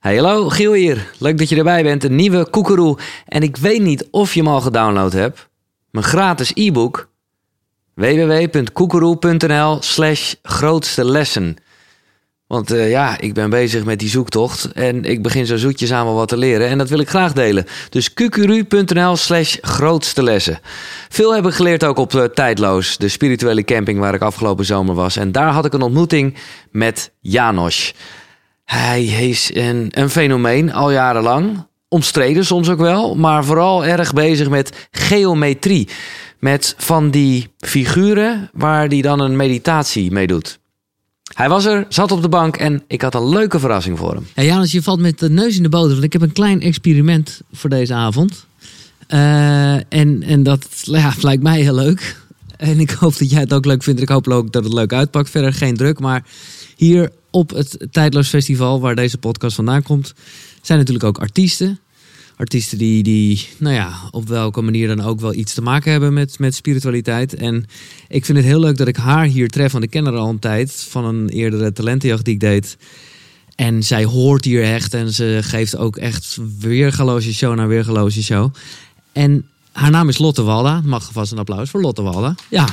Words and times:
Hey, 0.00 0.16
hallo, 0.16 0.48
Giel 0.48 0.72
hier. 0.72 1.10
Leuk 1.18 1.38
dat 1.38 1.48
je 1.48 1.56
erbij 1.56 1.82
bent. 1.82 2.04
Een 2.04 2.14
nieuwe 2.14 2.50
Koekeroe. 2.50 2.98
En 3.26 3.42
ik 3.42 3.56
weet 3.56 3.82
niet 3.82 4.08
of 4.10 4.34
je 4.34 4.40
hem 4.40 4.48
al 4.48 4.60
gedownload 4.60 5.12
hebt. 5.12 5.48
Mijn 5.90 6.04
gratis 6.04 6.50
e-book. 6.54 7.08
www.koekeroe.nl 7.94 9.82
slash 9.82 10.34
grootste 10.42 11.04
lessen. 11.04 11.56
Want 12.46 12.72
uh, 12.72 12.90
ja, 12.90 13.18
ik 13.18 13.34
ben 13.34 13.50
bezig 13.50 13.84
met 13.84 13.98
die 13.98 14.08
zoektocht. 14.08 14.72
En 14.72 15.04
ik 15.04 15.22
begin 15.22 15.46
zo 15.46 15.56
zoetjes 15.56 15.92
aan 15.92 16.04
wel 16.04 16.14
wat 16.14 16.28
te 16.28 16.36
leren. 16.36 16.68
En 16.68 16.78
dat 16.78 16.88
wil 16.88 17.00
ik 17.00 17.08
graag 17.08 17.32
delen. 17.32 17.66
Dus 17.88 18.12
qqru.nl 18.12 19.16
slash 19.16 19.56
grootste 19.60 20.22
lessen. 20.22 20.60
Veel 21.08 21.34
heb 21.34 21.46
ik 21.46 21.54
geleerd 21.54 21.84
ook 21.84 21.98
op 21.98 22.12
uh, 22.12 22.24
Tijdloos. 22.24 22.96
De 22.96 23.08
spirituele 23.08 23.64
camping 23.64 23.98
waar 23.98 24.14
ik 24.14 24.22
afgelopen 24.22 24.64
zomer 24.64 24.94
was. 24.94 25.16
En 25.16 25.32
daar 25.32 25.52
had 25.52 25.64
ik 25.64 25.72
een 25.72 25.82
ontmoeting 25.82 26.36
met 26.70 27.12
Janos. 27.20 27.94
Hij 28.70 29.04
is 29.04 29.50
een, 29.54 29.86
een 29.90 30.10
fenomeen 30.10 30.72
al 30.72 30.92
jarenlang. 30.92 31.66
Omstreden 31.88 32.44
soms 32.44 32.68
ook 32.68 32.78
wel, 32.78 33.14
maar 33.14 33.44
vooral 33.44 33.84
erg 33.84 34.12
bezig 34.12 34.48
met 34.48 34.88
geometrie. 34.90 35.88
Met 36.38 36.74
van 36.78 37.10
die 37.10 37.48
figuren 37.58 38.50
waar 38.52 38.86
hij 38.86 39.00
dan 39.00 39.20
een 39.20 39.36
meditatie 39.36 40.10
mee 40.10 40.26
doet. 40.26 40.58
Hij 41.34 41.48
was 41.48 41.64
er, 41.64 41.86
zat 41.88 42.12
op 42.12 42.22
de 42.22 42.28
bank 42.28 42.56
en 42.56 42.82
ik 42.86 43.02
had 43.02 43.14
een 43.14 43.28
leuke 43.28 43.58
verrassing 43.58 43.98
voor 43.98 44.14
hem. 44.14 44.26
Ja, 44.34 44.42
Janus, 44.42 44.72
je 44.72 44.82
valt 44.82 45.00
met 45.00 45.18
de 45.18 45.30
neus 45.30 45.56
in 45.56 45.62
de 45.62 45.68
boter. 45.68 45.90
Want 45.90 46.04
ik 46.04 46.12
heb 46.12 46.22
een 46.22 46.32
klein 46.32 46.60
experiment 46.60 47.40
voor 47.52 47.70
deze 47.70 47.94
avond. 47.94 48.46
Uh, 49.08 49.74
en, 49.74 50.22
en 50.22 50.42
dat 50.42 50.66
ja, 50.82 51.12
lijkt 51.20 51.42
mij 51.42 51.60
heel 51.60 51.74
leuk. 51.74 52.16
En 52.56 52.80
ik 52.80 52.90
hoop 52.90 53.18
dat 53.18 53.30
jij 53.30 53.40
het 53.40 53.52
ook 53.52 53.64
leuk 53.64 53.82
vindt. 53.82 54.00
Ik 54.00 54.08
hoop 54.08 54.28
ook 54.28 54.52
dat 54.52 54.64
het 54.64 54.72
leuk 54.72 54.92
uitpakt. 54.92 55.30
Verder 55.30 55.52
geen 55.52 55.76
druk. 55.76 56.00
Maar 56.00 56.24
hier 56.76 57.10
op 57.30 57.50
het 57.50 57.86
Tijdloos 57.90 58.28
Festival, 58.28 58.80
waar 58.80 58.94
deze 58.94 59.18
podcast 59.18 59.54
vandaan 59.54 59.82
komt, 59.82 60.14
zijn 60.62 60.78
natuurlijk 60.78 61.06
ook 61.06 61.18
artiesten. 61.18 61.78
Artiesten 62.36 62.78
die, 62.78 63.02
die, 63.02 63.48
nou 63.58 63.74
ja, 63.74 63.92
op 64.10 64.28
welke 64.28 64.60
manier 64.60 64.88
dan 64.88 65.00
ook 65.00 65.20
wel 65.20 65.34
iets 65.34 65.54
te 65.54 65.62
maken 65.62 65.90
hebben 65.90 66.12
met, 66.12 66.38
met 66.38 66.54
spiritualiteit. 66.54 67.34
En 67.34 67.66
ik 68.08 68.24
vind 68.24 68.38
het 68.38 68.46
heel 68.46 68.60
leuk 68.60 68.76
dat 68.76 68.88
ik 68.88 68.96
haar 68.96 69.24
hier 69.24 69.48
tref, 69.48 69.72
want 69.72 69.84
ik 69.84 69.90
ken 69.90 70.04
haar 70.04 70.16
al 70.16 70.28
een 70.28 70.38
tijd 70.38 70.86
van 70.88 71.04
een 71.04 71.28
eerdere 71.28 71.72
talentenjacht 71.72 72.24
die 72.24 72.34
ik 72.34 72.40
deed. 72.40 72.76
En 73.54 73.82
zij 73.82 74.04
hoort 74.04 74.44
hier 74.44 74.62
echt 74.62 74.94
en 74.94 75.12
ze 75.12 75.38
geeft 75.42 75.76
ook 75.76 75.96
echt 75.96 76.38
weergaloze 76.58 77.34
show 77.34 77.54
na 77.54 77.66
weergaloze 77.66 78.22
show. 78.22 78.54
En 79.12 79.48
haar 79.72 79.90
naam 79.90 80.08
is 80.08 80.18
Lotte 80.18 80.42
Walda. 80.42 80.80
Mag 80.84 81.12
vast 81.12 81.32
een 81.32 81.38
applaus 81.38 81.70
voor 81.70 81.80
Lotte 81.80 82.02
Walda. 82.02 82.34
Ja. 82.48 82.68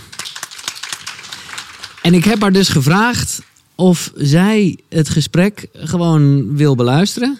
En 2.02 2.14
ik 2.14 2.24
heb 2.24 2.42
haar 2.42 2.52
dus 2.52 2.70
gevraagd 2.70 3.42
of 3.78 4.12
zij 4.16 4.78
het 4.90 5.10
gesprek 5.10 5.68
gewoon 5.74 6.56
wil 6.56 6.76
beluisteren. 6.76 7.38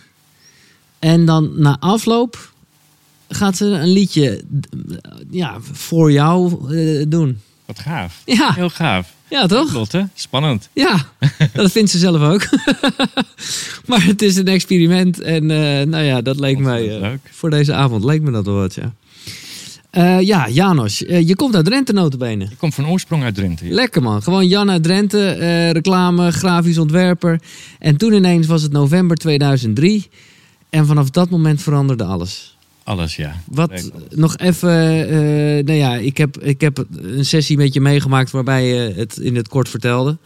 En 1.00 1.26
dan 1.26 1.52
na 1.56 1.78
afloop 1.80 2.52
gaat 3.30 3.58
ze 3.58 3.66
een 3.66 3.90
liedje 3.90 4.44
ja, 5.30 5.58
voor 5.72 6.12
jou 6.12 6.58
uh, 6.76 7.06
doen. 7.08 7.42
Wat 7.66 7.80
gaaf. 7.80 8.22
Ja. 8.26 8.54
Heel 8.54 8.70
gaaf. 8.70 9.14
Ja, 9.30 9.46
toch? 9.46 9.74
Lotte, 9.74 10.10
spannend. 10.14 10.70
Ja, 10.74 11.06
dat 11.54 11.72
vindt 11.72 11.92
ze 11.92 11.98
zelf 11.98 12.22
ook. 12.22 12.50
maar 13.88 14.06
het 14.06 14.22
is 14.22 14.36
een 14.36 14.48
experiment 14.48 15.22
en 15.22 15.44
uh, 15.44 15.82
nou 15.82 16.04
ja, 16.04 16.22
dat 16.22 16.40
leek 16.40 16.58
mij 16.58 17.00
uh, 17.00 17.10
voor 17.32 17.50
deze 17.50 17.74
avond 17.74 18.04
leek 18.04 18.22
me 18.22 18.32
dat 18.32 18.46
wel 18.46 18.56
wat, 18.56 18.76
ja. 18.76 18.94
Uh, 19.92 20.22
ja, 20.22 20.50
Janos, 20.50 21.02
uh, 21.02 21.28
je 21.28 21.36
komt 21.36 21.56
uit 21.56 21.66
Drenthe 21.66 21.94
notabene. 21.94 22.44
Ik 22.44 22.58
kom 22.58 22.72
van 22.72 22.88
oorsprong 22.88 23.24
uit 23.24 23.36
Drenthe. 23.36 23.68
Ja. 23.68 23.74
Lekker 23.74 24.02
man, 24.02 24.24
gewoon 24.24 24.48
Jan 24.48 24.72
uit 24.72 24.84
Drenthe, 24.84 25.38
uh, 25.40 25.72
reclame, 25.72 26.32
grafisch 26.32 26.78
ontwerper. 26.78 27.42
En 27.80 27.98
toen 27.98 28.14
ineens 28.14 28.48
was 28.48 28.62
het 28.62 28.72
november 28.72 29.18
2003 29.18 30.10
en 30.70 30.86
vanaf 30.86 31.10
dat 31.10 31.30
moment 31.30 31.62
veranderde 31.62 32.04
alles. 32.04 32.58
Alles, 32.84 33.16
ja. 33.16 33.36
Wat, 33.46 33.92
nog 34.10 34.38
even, 34.38 34.70
nou 35.66 35.78
ja, 35.78 35.96
ik 35.96 36.18
heb, 36.18 36.38
ik 36.42 36.62
heb 36.62 36.86
een 36.92 37.26
sessie 37.26 37.58
met 37.58 37.74
je 37.74 37.82
meegemaakt 37.82 38.32
waarbij 38.32 38.68
je 38.68 38.94
het 38.96 39.18
in 39.18 39.36
het 39.36 39.48
kort 39.48 39.70
vertelde. 39.70 40.18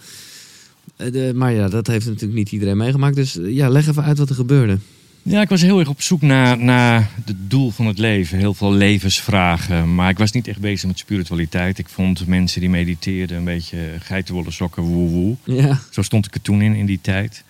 De, 0.96 1.32
maar 1.36 1.54
ja, 1.54 1.68
dat 1.68 1.88
heeft 1.88 2.06
natuurlijk 2.06 2.34
niet 2.34 2.52
iedereen 2.52 2.78
meegemaakt. 2.78 3.16
Dus 3.16 3.38
ja, 3.42 3.70
leg 3.70 3.88
even 3.88 4.04
uit 4.04 4.18
wat 4.18 4.30
er 4.30 4.36
gebeurde. 4.36 4.78
Ja, 5.24 5.42
ik 5.42 5.50
was 5.50 5.62
heel 5.62 5.80
erg 5.80 5.90
op 5.90 6.02
zoek 6.02 6.22
naar, 6.22 6.58
naar 6.58 7.10
het 7.26 7.36
doel 7.50 7.72
van 7.72 7.86
het 7.86 7.98
leven. 7.98 8.38
Heel 8.38 8.54
veel 8.54 8.74
levensvragen. 8.74 9.96
Maar 9.96 10.10
ik 10.10 10.18
was 10.18 10.32
niet 10.32 10.48
echt 10.48 10.60
bezig 10.60 10.88
met 10.88 11.00
spiritualiteit. 11.00 11.78
Ik 11.78 11.90
vond 11.90 12.28
mensen 12.28 12.60
die 12.60 12.70
mediteerden 12.70 13.38
een 13.38 13.44
beetje 13.44 13.78
geitenwolle 14.00 14.52
sokken, 14.52 14.84
woe 14.84 15.10
woe. 15.10 15.36
Ja. 15.44 15.80
Zo 15.90 16.02
stond 16.02 16.26
ik 16.26 16.34
er 16.34 16.42
toen 16.42 16.62
in, 16.62 16.76
in 16.76 16.86
die 16.86 17.00
tijd. 17.02 17.44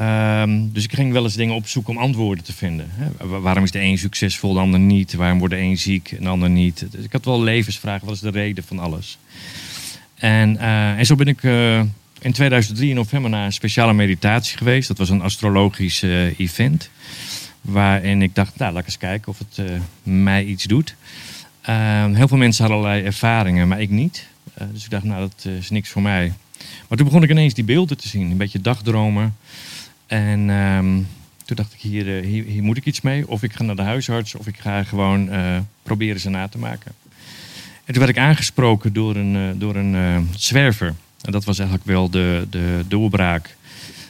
Um, 0.00 0.72
dus 0.72 0.84
ik 0.84 0.94
ging 0.94 1.12
wel 1.12 1.24
eens 1.24 1.34
dingen 1.34 1.54
opzoeken 1.54 1.96
om 1.96 2.02
antwoorden 2.02 2.44
te 2.44 2.52
vinden. 2.52 2.90
Waarom 3.40 3.64
is 3.64 3.70
de 3.70 3.80
een 3.80 3.98
succesvol, 3.98 4.52
de 4.52 4.60
ander 4.60 4.80
niet? 4.80 5.14
Waarom 5.14 5.38
wordt 5.38 5.54
de 5.54 5.60
een 5.60 5.78
ziek 5.78 6.12
en 6.12 6.22
de 6.22 6.28
ander 6.28 6.50
niet? 6.50 6.86
Dus 6.90 7.04
ik 7.04 7.12
had 7.12 7.24
wel 7.24 7.42
levensvragen. 7.42 8.06
Wat 8.06 8.14
is 8.14 8.20
de 8.20 8.30
reden 8.30 8.64
van 8.64 8.78
alles? 8.78 9.18
En, 10.14 10.54
uh, 10.54 10.98
en 10.98 11.06
zo 11.06 11.14
ben 11.14 11.28
ik... 11.28 11.42
Uh, 11.42 11.80
in 12.20 12.32
2003 12.32 12.88
in 12.88 12.94
november 12.94 13.30
naar 13.30 13.44
een 13.44 13.52
speciale 13.52 13.92
meditatie 13.92 14.58
geweest. 14.58 14.88
Dat 14.88 14.98
was 14.98 15.10
een 15.10 15.22
astrologisch 15.22 16.02
uh, 16.02 16.38
event. 16.38 16.90
Waarin 17.64 18.22
ik 18.22 18.34
dacht, 18.34 18.58
nou, 18.58 18.72
laat 18.72 18.80
ik 18.80 18.86
eens 18.86 18.98
kijken 18.98 19.28
of 19.28 19.38
het 19.38 19.58
uh, 19.58 19.80
mij 20.02 20.44
iets 20.44 20.64
doet. 20.64 20.94
Uh, 21.68 22.04
heel 22.12 22.28
veel 22.28 22.36
mensen 22.36 22.64
hadden 22.64 22.82
allerlei 22.82 23.06
ervaringen, 23.06 23.68
maar 23.68 23.80
ik 23.80 23.90
niet. 23.90 24.26
Uh, 24.58 24.68
dus 24.72 24.84
ik 24.84 24.90
dacht, 24.90 25.04
nou, 25.04 25.20
dat 25.20 25.44
is 25.44 25.70
niks 25.70 25.88
voor 25.88 26.02
mij. 26.02 26.32
Maar 26.88 26.98
toen 26.98 27.06
begon 27.06 27.22
ik 27.22 27.30
ineens 27.30 27.54
die 27.54 27.64
beelden 27.64 27.96
te 27.96 28.08
zien. 28.08 28.30
Een 28.30 28.36
beetje 28.36 28.60
dagdromen. 28.60 29.36
En 30.06 30.48
um, 30.48 31.08
toen 31.44 31.56
dacht 31.56 31.72
ik, 31.72 31.80
hier, 31.80 32.04
hier, 32.06 32.44
hier, 32.44 32.62
moet 32.62 32.76
ik 32.76 32.84
iets 32.84 33.00
mee. 33.00 33.28
Of 33.28 33.42
ik 33.42 33.52
ga 33.52 33.62
naar 33.62 33.76
de 33.76 33.82
huisarts, 33.82 34.34
of 34.34 34.46
ik 34.46 34.58
ga 34.58 34.82
gewoon 34.82 35.30
proberen 35.82 36.20
ze 36.20 36.30
na 36.30 36.48
te 36.48 36.58
maken. 36.58 36.92
En 37.84 37.92
toen 37.92 38.04
werd 38.04 38.16
ik 38.16 38.22
aangesproken 38.22 38.92
door 38.92 39.16
een, 39.16 39.58
door 39.58 39.76
een 39.76 40.28
zwerver. 40.36 40.94
En 41.20 41.32
dat 41.32 41.44
was 41.44 41.58
eigenlijk 41.58 41.88
wel 41.88 42.10
de, 42.10 42.46
de 42.50 42.84
doorbraak 42.88 43.56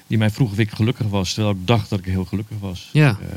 die 0.06 0.18
mij 0.18 0.30
vroeg 0.30 0.50
of 0.50 0.58
ik 0.58 0.70
gelukkig 0.70 1.06
was, 1.06 1.34
terwijl 1.34 1.54
ik 1.54 1.66
dacht 1.66 1.90
dat 1.90 1.98
ik 1.98 2.04
heel 2.04 2.24
gelukkig 2.24 2.56
was. 2.60 2.88
Ja. 2.92 3.18
Uh, 3.22 3.28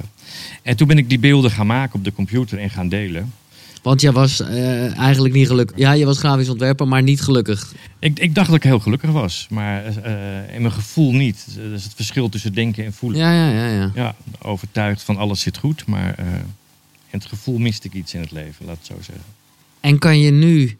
en 0.61 0.77
toen 0.77 0.87
ben 0.87 0.97
ik 0.97 1.09
die 1.09 1.19
beelden 1.19 1.51
gaan 1.51 1.67
maken 1.67 1.95
op 1.95 2.03
de 2.03 2.13
computer 2.13 2.57
en 2.57 2.69
gaan 2.69 2.89
delen. 2.89 3.33
Want 3.81 4.01
jij 4.01 4.11
was 4.11 4.41
uh, 4.41 4.97
eigenlijk 4.97 5.33
niet 5.33 5.47
gelukkig. 5.47 5.77
Ja, 5.77 5.91
je 5.91 6.05
was 6.05 6.17
grafisch 6.17 6.49
ontwerper, 6.49 6.87
maar 6.87 7.03
niet 7.03 7.21
gelukkig. 7.21 7.73
Ik, 7.99 8.19
ik 8.19 8.35
dacht 8.35 8.47
dat 8.47 8.55
ik 8.55 8.63
heel 8.63 8.79
gelukkig 8.79 9.11
was, 9.11 9.47
maar 9.49 9.85
uh, 9.85 10.55
in 10.55 10.61
mijn 10.61 10.73
gevoel 10.73 11.11
niet. 11.11 11.45
Dat 11.55 11.71
is 11.71 11.83
het 11.83 11.93
verschil 11.95 12.29
tussen 12.29 12.53
denken 12.53 12.85
en 12.85 12.93
voelen. 12.93 13.19
Ja, 13.19 13.33
ja, 13.33 13.49
ja. 13.49 13.67
ja. 13.67 13.91
ja 13.95 14.15
overtuigd 14.41 15.03
van 15.03 15.17
alles 15.17 15.41
zit 15.41 15.57
goed, 15.57 15.85
maar 15.85 16.15
in 17.09 17.19
het 17.19 17.25
gevoel 17.25 17.57
miste 17.57 17.87
ik 17.87 17.93
iets 17.93 18.13
in 18.13 18.21
het 18.21 18.31
leven, 18.31 18.65
laat 18.65 18.77
het 18.77 18.85
zo 18.85 18.95
zeggen. 19.01 19.25
En 19.79 19.99
kan 19.99 20.19
je 20.19 20.31
nu 20.31 20.77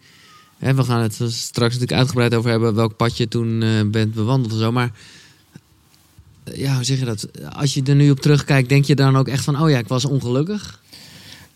Hè, 0.58 0.74
we 0.74 0.84
gaan 0.84 1.02
het 1.02 1.14
straks 1.14 1.74
natuurlijk 1.74 2.00
uitgebreid 2.00 2.36
over 2.36 2.50
hebben 2.50 2.76
welk 2.76 2.96
pad 2.96 3.18
je 3.18 3.28
toen 3.28 3.60
bent 3.92 4.14
bewandeld 4.14 4.54
en 4.54 4.60
zo. 4.60 4.72
Maar 4.72 4.92
ja, 6.54 6.76
hoe 6.76 6.84
zeg 6.84 7.00
je 7.00 7.06
dat? 7.06 7.28
Als 7.54 7.74
je 7.74 7.84
er 7.84 7.96
nu 7.96 8.10
op 8.10 8.20
terugkijkt, 8.20 8.70
denk 8.70 8.86
je 8.86 8.96
dan 8.96 9.18
ook 9.18 9.28
echt 9.28 9.44
van: 9.44 9.62
oh 9.62 9.70
ja, 9.70 9.78
ik 9.78 9.88
was 9.88 10.06
ongelukkig? 10.06 10.80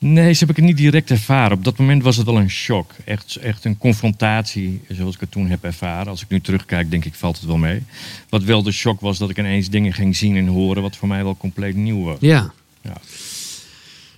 Nee, 0.04 0.34
zo 0.34 0.40
heb 0.40 0.50
ik 0.50 0.56
het 0.56 0.66
niet 0.66 0.78
direct 0.78 1.12
ervaren. 1.12 1.58
Op 1.58 1.64
dat 1.64 1.78
moment 1.78 2.04
was 2.04 2.18
het 2.18 2.26
wel 2.26 2.38
een 2.38 2.50
shock. 2.50 2.92
Echt, 3.06 3.36
echt 3.36 3.66
een 3.66 3.78
confrontatie, 3.78 4.82
zoals 4.90 5.16
ik 5.16 5.20
het 5.20 5.32
toen 5.32 5.50
heb 5.50 5.64
ervaren. 5.64 6.08
Als 6.08 6.22
ik 6.22 6.30
nu 6.30 6.42
terugkijk, 6.42 6.92
denk 6.92 7.06
ik, 7.06 7.14
valt 7.14 7.38
het 7.38 7.46
wel 7.46 7.58
mee. 7.58 7.84
Wat 8.30 8.44
wel 8.44 8.64
de 8.64 8.72
shock 8.72 9.00
was, 9.00 9.18
dat 9.18 9.30
ik 9.30 9.38
ineens 9.38 9.70
dingen 9.70 9.94
ging 9.94 10.16
zien 10.16 10.36
en 10.36 10.48
horen... 10.48 10.82
wat 10.82 10.96
voor 10.96 11.08
mij 11.08 11.24
wel 11.24 11.38
compleet 11.38 11.76
nieuw 11.76 12.04
was. 12.04 12.18
Ja. 12.20 12.54
ja. 12.82 12.98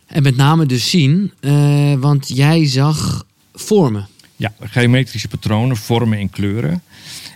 En 0.07 0.23
met 0.23 0.35
name 0.35 0.65
dus 0.65 0.89
zien, 0.89 1.31
uh, 1.41 1.93
want 1.93 2.27
jij 2.27 2.67
zag 2.67 3.25
vormen. 3.53 4.07
Ja, 4.35 4.53
geometrische 4.59 5.27
patronen, 5.27 5.77
vormen 5.77 6.17
en 6.17 6.29
kleuren. 6.29 6.81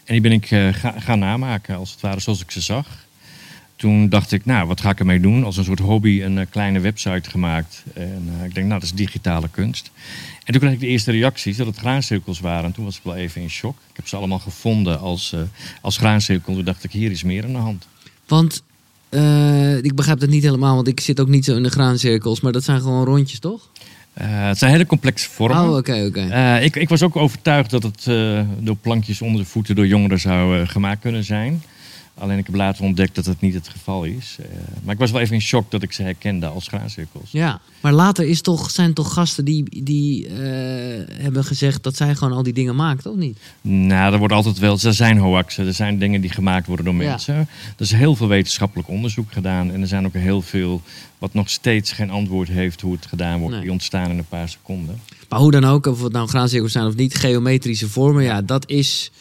En 0.03 0.13
die 0.13 0.21
ben 0.21 0.31
ik 0.31 0.51
uh, 0.51 0.73
ga, 0.73 0.95
gaan 0.99 1.19
namaken, 1.19 1.75
als 1.75 1.91
het 1.91 2.01
ware 2.01 2.19
zoals 2.19 2.41
ik 2.41 2.51
ze 2.51 2.61
zag. 2.61 3.05
Toen 3.77 4.09
dacht 4.09 4.31
ik, 4.31 4.45
nou, 4.45 4.67
wat 4.67 4.81
ga 4.81 4.89
ik 4.89 4.99
ermee 4.99 5.19
doen? 5.19 5.44
Als 5.44 5.57
een 5.57 5.63
soort 5.63 5.79
hobby 5.79 6.21
een 6.21 6.38
uh, 6.38 6.45
kleine 6.50 6.79
website 6.79 7.29
gemaakt. 7.29 7.83
En 7.94 8.29
uh, 8.38 8.45
ik 8.45 8.56
denk, 8.56 8.68
nou, 8.68 8.79
dat 8.79 8.89
is 8.89 8.94
digitale 8.94 9.47
kunst. 9.51 9.91
En 10.44 10.53
toen 10.53 10.62
kreeg 10.62 10.74
ik 10.74 10.79
de 10.79 10.88
eerste 10.88 11.12
reacties 11.12 11.57
dat 11.57 11.68
het 11.68 11.77
graancirkels 11.77 12.39
waren. 12.39 12.65
En 12.65 12.71
toen 12.71 12.85
was 12.85 12.97
ik 12.97 13.03
wel 13.03 13.15
even 13.15 13.41
in 13.41 13.50
shock. 13.50 13.77
Ik 13.89 13.95
heb 13.95 14.07
ze 14.07 14.15
allemaal 14.15 14.39
gevonden 14.39 15.00
als, 15.00 15.35
als 15.81 15.97
graancirkel. 15.97 16.53
Toen 16.53 16.63
dacht 16.63 16.83
ik, 16.83 16.91
hier 16.91 17.12
is 17.12 17.24
meer 17.24 17.44
aan 17.44 17.51
de 17.51 17.57
hand. 17.57 17.88
Want 18.27 18.63
ik 19.81 19.95
begrijp 19.95 20.19
dat 20.19 20.29
niet 20.29 20.44
helemaal, 20.44 20.75
want 20.75 20.88
ik 20.88 21.00
zit 21.00 21.19
ook 21.19 21.27
niet 21.27 21.45
zo 21.45 21.56
in 21.56 21.63
de 21.63 21.69
graancirkels. 21.69 22.41
Maar 22.41 22.51
dat 22.51 22.63
zijn 22.63 22.81
gewoon 22.81 23.06
rondjes, 23.06 23.39
toch? 23.39 23.69
Uh, 24.21 24.47
het 24.47 24.57
zijn 24.57 24.71
hele 24.71 24.85
complexe 24.85 25.29
vormen. 25.29 25.69
Oh, 25.69 25.75
oké, 25.75 26.06
oké. 26.06 26.25
Uh, 26.25 26.63
ik, 26.63 26.75
ik, 26.75 26.89
was 26.89 27.03
ook 27.03 27.15
overtuigd 27.15 27.69
dat 27.69 27.83
het 27.83 28.06
uh, 28.09 28.41
door 28.59 28.75
plankjes 28.75 29.21
onder 29.21 29.41
de 29.41 29.47
voeten 29.47 29.75
door 29.75 29.88
jongeren 29.88 30.19
zou 30.19 30.65
gemaakt 30.65 31.01
kunnen 31.01 31.24
zijn. 31.24 31.62
Alleen 32.19 32.37
ik 32.37 32.45
heb 32.45 32.55
later 32.55 32.83
ontdekt 32.83 33.15
dat 33.15 33.25
dat 33.25 33.41
niet 33.41 33.53
het 33.53 33.67
geval 33.67 34.03
is. 34.03 34.37
Eh, 34.39 34.45
maar 34.83 34.93
ik 34.93 34.99
was 34.99 35.11
wel 35.11 35.21
even 35.21 35.33
in 35.35 35.41
shock 35.41 35.71
dat 35.71 35.81
ik 35.83 35.91
ze 35.93 36.01
herkende 36.03 36.45
als 36.45 36.67
graancirkels. 36.67 37.31
Ja, 37.31 37.59
maar 37.81 37.93
later 37.93 38.25
is 38.27 38.41
toch, 38.41 38.71
zijn 38.71 38.93
toch 38.93 39.13
gasten 39.13 39.45
die, 39.45 39.83
die 39.83 40.27
eh, 40.27 40.33
hebben 41.23 41.43
gezegd 41.43 41.83
dat 41.83 41.95
zij 41.95 42.15
gewoon 42.15 42.33
al 42.37 42.43
die 42.43 42.53
dingen 42.53 42.75
maakt, 42.75 43.05
of 43.05 43.15
niet? 43.15 43.39
Nou, 43.61 44.13
er 44.13 44.19
wordt 44.19 44.33
altijd 44.33 44.57
wel. 44.59 44.77
Er 44.83 44.93
zijn 44.93 45.17
hoaxen, 45.17 45.67
er 45.67 45.73
zijn 45.73 45.99
dingen 45.99 46.21
die 46.21 46.29
gemaakt 46.31 46.67
worden 46.67 46.85
door 46.85 46.93
Ja. 46.95 47.09
mensen. 47.09 47.35
Er 47.35 47.47
is 47.77 47.91
heel 47.91 48.15
veel 48.15 48.27
wetenschappelijk 48.27 48.89
onderzoek 48.89 49.31
gedaan. 49.31 49.71
En 49.71 49.81
er 49.81 49.87
zijn 49.87 50.05
ook 50.05 50.13
heel 50.13 50.41
veel 50.41 50.81
wat 51.17 51.33
nog 51.33 51.49
steeds 51.49 51.91
geen 51.91 52.09
antwoord 52.09 52.47
heeft 52.47 52.81
hoe 52.81 52.93
het 52.93 53.05
gedaan 53.05 53.39
wordt. 53.39 53.53
Nee. 53.53 53.63
Die 53.63 53.71
ontstaan 53.71 54.09
in 54.09 54.17
een 54.17 54.25
paar 54.27 54.49
seconden. 54.49 54.99
Maar 55.29 55.39
hoe 55.39 55.51
dan 55.51 55.63
ook, 55.65 55.85
of 55.85 56.01
het 56.01 56.11
nou 56.11 56.27
graancirkels 56.27 56.71
zijn 56.71 56.85
of 56.85 56.95
niet, 56.95 57.15
geometrische 57.15 57.89
vormen, 57.89 58.23
ja, 58.23 58.41
dat 58.41 58.69
is... 58.69 59.11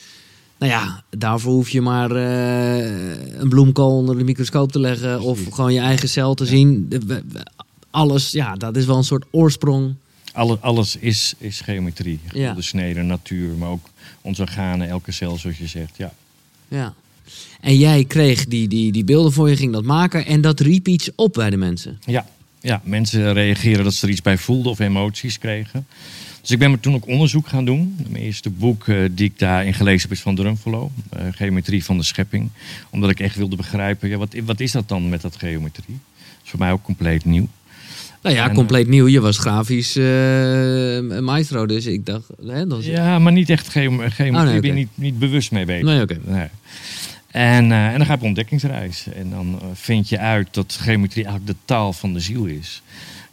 Nou 0.58 0.72
ja, 0.72 1.02
daarvoor 1.10 1.52
hoef 1.52 1.68
je 1.68 1.80
maar 1.80 2.10
eh, 2.10 3.40
een 3.40 3.48
bloemkool 3.48 3.96
onder 3.96 4.18
de 4.18 4.24
microscoop 4.24 4.72
te 4.72 4.80
leggen 4.80 5.20
of 5.20 5.40
gewoon 5.50 5.72
je 5.72 5.80
eigen 5.80 6.08
cel 6.08 6.34
te 6.34 6.46
zien. 6.46 6.92
Alles, 7.90 8.30
ja, 8.30 8.54
dat 8.54 8.76
is 8.76 8.84
wel 8.84 8.96
een 8.96 9.04
soort 9.04 9.24
oorsprong. 9.30 9.94
Alle, 10.32 10.58
alles 10.60 10.96
is, 10.96 11.34
is 11.38 11.60
geometrie. 11.60 12.20
Ja. 12.32 12.52
De 12.52 12.62
snede, 12.62 13.02
natuur, 13.02 13.56
maar 13.56 13.68
ook 13.68 13.88
onze 14.20 14.42
organen, 14.42 14.88
elke 14.88 15.12
cel 15.12 15.36
zoals 15.36 15.58
je 15.58 15.66
zegt. 15.66 15.96
Ja. 15.96 16.12
Ja. 16.68 16.94
En 17.60 17.76
jij 17.76 18.04
kreeg 18.04 18.46
die, 18.46 18.68
die, 18.68 18.92
die 18.92 19.04
beelden 19.04 19.32
voor 19.32 19.48
je, 19.48 19.56
ging 19.56 19.72
dat 19.72 19.84
maken 19.84 20.26
en 20.26 20.40
dat 20.40 20.60
riep 20.60 20.88
iets 20.88 21.10
op 21.14 21.32
bij 21.32 21.50
de 21.50 21.56
mensen. 21.56 21.98
Ja, 22.04 22.26
ja, 22.60 22.80
mensen 22.84 23.32
reageren 23.32 23.84
dat 23.84 23.94
ze 23.94 24.06
er 24.06 24.12
iets 24.12 24.22
bij 24.22 24.38
voelden 24.38 24.72
of 24.72 24.78
emoties 24.78 25.38
kregen. 25.38 25.86
Dus 26.46 26.54
ik 26.54 26.60
ben 26.60 26.70
me 26.70 26.80
toen 26.80 26.94
ook 26.94 27.06
onderzoek 27.06 27.48
gaan 27.48 27.64
doen. 27.64 27.96
Mijn 28.08 28.24
eerste 28.24 28.50
boek 28.50 28.88
eh, 28.88 28.96
die 29.10 29.26
ik 29.26 29.38
daarin 29.38 29.74
gelezen 29.74 30.02
heb 30.02 30.10
is 30.10 30.22
van 30.22 30.34
Drumfalo, 30.34 30.90
eh, 31.10 31.22
Geometrie 31.30 31.84
van 31.84 31.96
de 31.96 32.02
Schepping. 32.04 32.48
Omdat 32.90 33.10
ik 33.10 33.20
echt 33.20 33.36
wilde 33.36 33.56
begrijpen, 33.56 34.08
ja, 34.08 34.16
wat, 34.16 34.34
wat 34.44 34.60
is 34.60 34.72
dat 34.72 34.88
dan 34.88 35.08
met 35.08 35.20
dat 35.20 35.36
geometrie? 35.36 35.98
Dat 36.16 36.44
is 36.44 36.50
voor 36.50 36.58
mij 36.58 36.72
ook 36.72 36.82
compleet 36.82 37.24
nieuw. 37.24 37.48
Nou 38.22 38.34
ja, 38.34 38.48
En, 38.48 38.54
compleet 38.54 38.88
nieuw. 38.88 39.08
Je 39.08 39.20
was 39.20 39.38
grafisch 39.38 39.96
eh, 39.96 41.20
maestro, 41.20 41.66
dus 41.66 41.86
ik 41.86 42.06
dacht... 42.06 42.28
Hè, 42.46 42.66
dat. 42.66 42.84
Ja, 42.84 43.18
maar 43.18 43.32
niet 43.32 43.50
echt 43.50 43.68
geo- 43.68 44.08
geometrie. 44.08 44.32
Oh, 44.32 44.42
nee, 44.42 44.54
Ik 44.54 44.60
ben 44.60 44.74
niet, 44.74 44.88
niet 44.94 45.18
bewust 45.18 45.50
mee 45.50 45.64
bezig. 45.64 45.84
Nee, 45.84 46.02
oké. 46.02 46.18
Nee. 46.24 46.48
En, 47.30 47.72
eh, 47.72 47.86
en 47.86 47.96
dan 47.96 48.06
ga 48.06 48.12
je 48.12 48.18
op 48.18 48.24
ontdekkingsreis. 48.24 49.06
En 49.14 49.30
dan 49.30 49.58
eh, 49.60 49.66
vind 49.74 50.08
je 50.08 50.18
uit 50.18 50.48
dat 50.50 50.78
geometrie 50.80 51.24
eigenlijk 51.24 51.58
de 51.58 51.64
taal 51.64 51.92
van 51.92 52.12
de 52.12 52.20
ziel 52.20 52.44
is. 52.44 52.82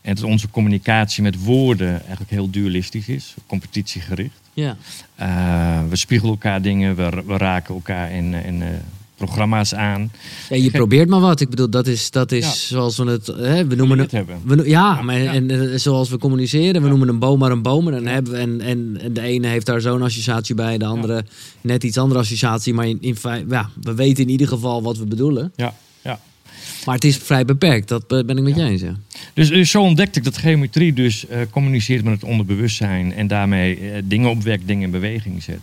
En 0.03 0.15
dat 0.15 0.23
onze 0.23 0.49
communicatie 0.49 1.23
met 1.23 1.43
woorden 1.43 1.89
eigenlijk 2.01 2.29
heel 2.31 2.49
dualistisch 2.49 3.07
is, 3.07 3.33
competitiegericht. 3.47 4.41
Ja. 4.53 4.77
Eh, 5.15 5.79
we 5.89 5.95
spiegelen 5.95 6.31
elkaar 6.33 6.61
dingen, 6.61 6.95
we, 6.95 7.23
we 7.25 7.37
raken 7.37 7.73
elkaar 7.75 8.11
in, 8.11 8.33
in 8.33 8.61
eh, 8.61 8.67
programma's 9.15 9.73
aan. 9.73 10.11
Ja, 10.49 10.55
je 10.55 10.71
probeert 10.71 11.09
maar 11.09 11.19
wat. 11.19 11.41
Ik 11.41 11.49
bedoel, 11.49 11.69
dat 11.69 11.87
is, 11.87 12.11
dat 12.11 12.31
is 12.31 12.45
Ja. 12.45 12.51
zoals 12.51 12.97
we 12.97 13.05
het... 13.05 13.27
Hè, 13.27 13.67
we 13.67 13.75
noemen 13.75 13.99
het 13.99 14.11
hebben. 14.11 14.41
We, 14.45 14.69
ja, 14.69 15.01
maar 15.01 15.19
ja. 15.19 15.33
En, 15.33 15.71
eh, 15.71 15.77
zoals 15.77 16.09
we 16.09 16.17
communiceren, 16.17 16.81
we 16.81 16.87
noemen 16.89 17.07
een 17.07 17.19
boom 17.19 17.39
maar 17.39 17.51
een 17.51 17.61
boom. 17.61 17.87
En, 17.87 17.93
dan 17.93 18.05
hebben 18.05 18.31
we, 18.31 18.37
en, 18.37 18.61
en, 18.61 18.97
en 19.01 19.13
de 19.13 19.21
ene 19.21 19.47
heeft 19.47 19.65
daar 19.65 19.81
zo'n 19.81 20.01
associatie 20.01 20.55
bij, 20.55 20.77
de 20.77 20.85
andere 20.85 21.25
net 21.61 21.83
iets 21.83 21.97
andere 21.97 22.19
associatie. 22.19 22.73
Maar 22.73 22.87
in, 22.87 22.97
in 23.01 23.15
ja, 23.49 23.69
we 23.81 23.93
weten 23.93 24.23
in 24.23 24.29
ieder 24.29 24.47
geval 24.47 24.81
wat 24.81 24.97
we 24.97 25.05
bedoelen. 25.05 25.51
Ja. 25.55 25.73
Maar 26.85 26.95
het 26.95 27.03
is 27.03 27.17
vrij 27.17 27.45
beperkt, 27.45 27.87
dat 27.87 28.07
ben 28.07 28.37
ik 28.37 28.43
met 28.43 28.55
je 28.55 28.63
eens. 28.63 28.81
Ja. 28.81 28.95
Dus, 29.33 29.49
dus 29.49 29.71
zo 29.71 29.81
ontdekte 29.81 30.19
ik 30.19 30.25
dat 30.25 30.37
geometrie 30.37 30.93
dus 30.93 31.27
eh, 31.27 31.39
communiceert 31.49 32.03
met 32.03 32.13
het 32.13 32.23
onderbewustzijn 32.23 33.13
en 33.13 33.27
daarmee 33.27 33.79
eh, 33.79 34.01
dingen 34.03 34.29
opwekt, 34.29 34.67
dingen 34.67 34.83
in 34.83 34.91
beweging 34.91 35.43
zet. 35.43 35.59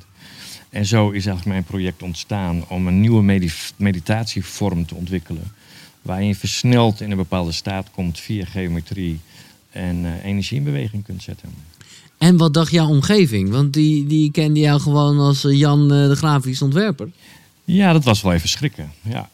En 0.70 0.86
zo 0.86 1.06
is 1.06 1.12
eigenlijk 1.26 1.46
mijn 1.46 1.64
project 1.64 2.02
ontstaan 2.02 2.64
om 2.68 2.86
een 2.86 3.00
nieuwe 3.00 3.22
medi- 3.22 3.52
meditatievorm 3.76 4.86
te 4.86 4.94
ontwikkelen. 4.94 5.52
Waarin 6.02 6.26
je 6.26 6.34
versneld 6.34 7.00
in 7.00 7.10
een 7.10 7.16
bepaalde 7.16 7.52
staat 7.52 7.90
komt 7.90 8.18
via 8.20 8.44
geometrie 8.44 9.20
en 9.70 10.04
eh, 10.04 10.24
energie 10.24 10.56
in 10.56 10.64
beweging 10.64 11.04
kunt 11.04 11.22
zetten. 11.22 11.48
En 12.18 12.36
wat 12.36 12.54
dacht 12.54 12.72
jouw 12.72 12.88
omgeving? 12.88 13.50
Want 13.50 13.72
die, 13.72 14.06
die 14.06 14.30
kende 14.30 14.60
jou 14.60 14.80
gewoon 14.80 15.18
als 15.18 15.46
Jan 15.48 15.88
de 15.88 16.16
grafisch 16.16 16.62
ontwerper. 16.62 17.08
Ja, 17.64 17.92
dat 17.92 18.04
was 18.04 18.22
wel 18.22 18.32
even 18.32 18.48
schrikken. 18.48 18.92
Ja. 19.02 19.28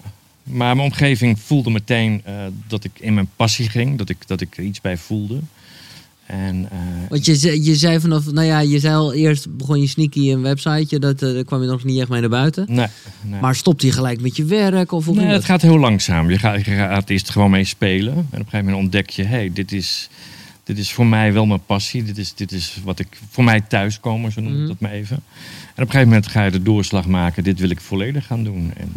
Maar 0.46 0.76
mijn 0.76 0.88
omgeving 0.88 1.40
voelde 1.40 1.70
meteen 1.70 2.20
eh, 2.25 2.34
dat 2.66 2.84
ik 2.84 2.90
in 3.00 3.14
mijn 3.14 3.28
passie 3.37 3.69
ging, 3.69 3.98
dat 3.98 4.08
ik, 4.08 4.16
dat 4.26 4.40
ik 4.40 4.56
er 4.56 4.62
iets 4.64 4.81
bij 4.81 4.96
voelde. 4.96 5.38
En, 6.26 6.69
eh, 6.70 6.78
Want 7.08 7.25
je, 7.25 7.37
zei- 7.37 7.62
je 7.64 7.75
zei 7.76 8.00
vanaf, 8.00 8.31
nou 8.32 8.46
ja, 8.46 8.58
je 8.60 8.78
zei 8.78 8.94
al 8.94 9.12
eerst 9.14 9.56
begon 9.56 9.81
je 9.81 9.87
sneaky 9.87 10.31
een 10.32 10.43
websiteje, 10.43 10.98
dat, 10.98 11.22
eh, 11.22 11.32
daar 11.34 11.44
kwam 11.44 11.60
je 11.62 11.66
nog 11.69 11.84
niet 11.84 12.00
echt 12.00 12.08
mee 12.08 12.20
naar 12.20 12.28
buiten. 12.31 12.64
nee, 12.69 12.87
nee. 13.22 13.40
Maar 13.40 13.54
stopte 13.54 13.87
je 13.87 13.93
gelijk 13.93 14.20
met 14.20 14.37
je 14.37 14.44
werk? 14.44 14.93
Of 14.93 15.06
Nee, 15.06 15.26
het 15.26 15.44
gaat 15.44 15.62
heel 15.62 15.78
langzaam. 15.78 16.31
Je 16.31 16.38
gaat, 16.38 16.64
je 16.64 16.70
gaat 16.75 17.10
eerst 17.10 17.31
gewoon 17.31 17.50
mee 17.50 17.64
spelen. 17.64 18.12
En 18.12 18.20
op 18.20 18.31
een 18.32 18.37
gegeven 18.38 18.64
moment 18.64 18.82
ontdek 18.82 19.10
je... 19.10 19.25
hey, 19.25 19.50
dit, 19.52 19.72
is, 19.72 20.08
dit 20.64 20.78
is 20.78 20.92
voor 20.92 21.06
mij 21.06 21.32
wel 21.32 21.46
mijn 21.46 21.64
passie. 21.66 22.02
Dit 22.02 22.19
is, 22.19 22.34
dit 22.34 22.52
is 22.52 22.78
wat 22.84 22.99
ik 22.99 23.19
voor 23.31 23.44
mij 23.44 23.60
thuiskomen, 23.60 24.32
zo 24.32 24.40
noem 24.40 24.52
ik 24.52 24.58
Mhm. 24.58 24.66
dat 24.66 24.81
maar 24.81 24.92
even. 24.92 25.16
En 25.16 25.22
op 25.22 25.78
een 25.78 25.87
gegeven 25.87 26.08
moment 26.08 26.26
ga 26.26 26.44
je 26.44 26.50
de 26.50 26.62
doorslag 26.62 27.06
maken. 27.06 27.44
Dit 27.44 27.58
wil 27.60 27.70
ik 27.70 27.81
volledig 27.81 28.26
gaan 28.26 28.44
doen. 28.44 28.72
En 28.76 28.92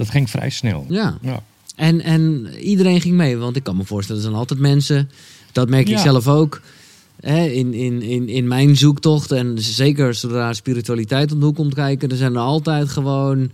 dat 0.00 0.10
ging 0.10 0.30
vrij 0.30 0.50
snel. 0.50 0.86
Ja. 0.88 1.18
Ja. 1.22 1.42
En, 1.76 2.00
en 2.00 2.48
iedereen 2.60 3.00
ging 3.00 3.14
mee, 3.16 3.36
want 3.36 3.56
ik 3.56 3.62
kan 3.62 3.76
me 3.76 3.84
voorstellen, 3.84 4.20
er 4.22 4.26
zijn 4.28 4.38
altijd 4.40 4.60
mensen, 4.60 5.10
dat 5.52 5.68
merk 5.68 5.88
ik 5.88 5.94
Ja. 5.96 6.02
zelf 6.02 6.28
ook, 6.28 6.60
hè, 7.20 7.44
in, 7.46 7.74
in, 7.74 8.02
in, 8.02 8.28
in 8.28 8.48
mijn 8.48 8.76
zoektocht. 8.76 9.32
En 9.32 9.54
zeker 9.58 10.14
zodra 10.14 10.52
spiritualiteit 10.52 11.32
om 11.32 11.38
de 11.38 11.44
hoek 11.44 11.54
komt 11.56 11.74
kijken, 11.74 12.08
er 12.10 12.16
zijn 12.16 12.34
er 12.34 12.40
altijd 12.40 12.88
gewoon, 12.88 13.50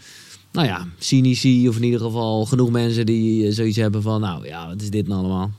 nou 0.52 0.66
ja, 0.66 0.86
cynici 0.98 1.68
of 1.68 1.76
in 1.76 1.82
ieder 1.84 2.00
geval 2.00 2.44
genoeg 2.44 2.70
mensen 2.70 3.06
die 3.06 3.52
zoiets 3.52 3.76
hebben 3.76 4.02
van, 4.02 4.20
nou 4.20 4.46
ja, 4.46 4.68
wat 4.68 4.82
is 4.82 4.90
dit 4.90 5.08
nou 5.08 5.20
allemaal? 5.20 5.50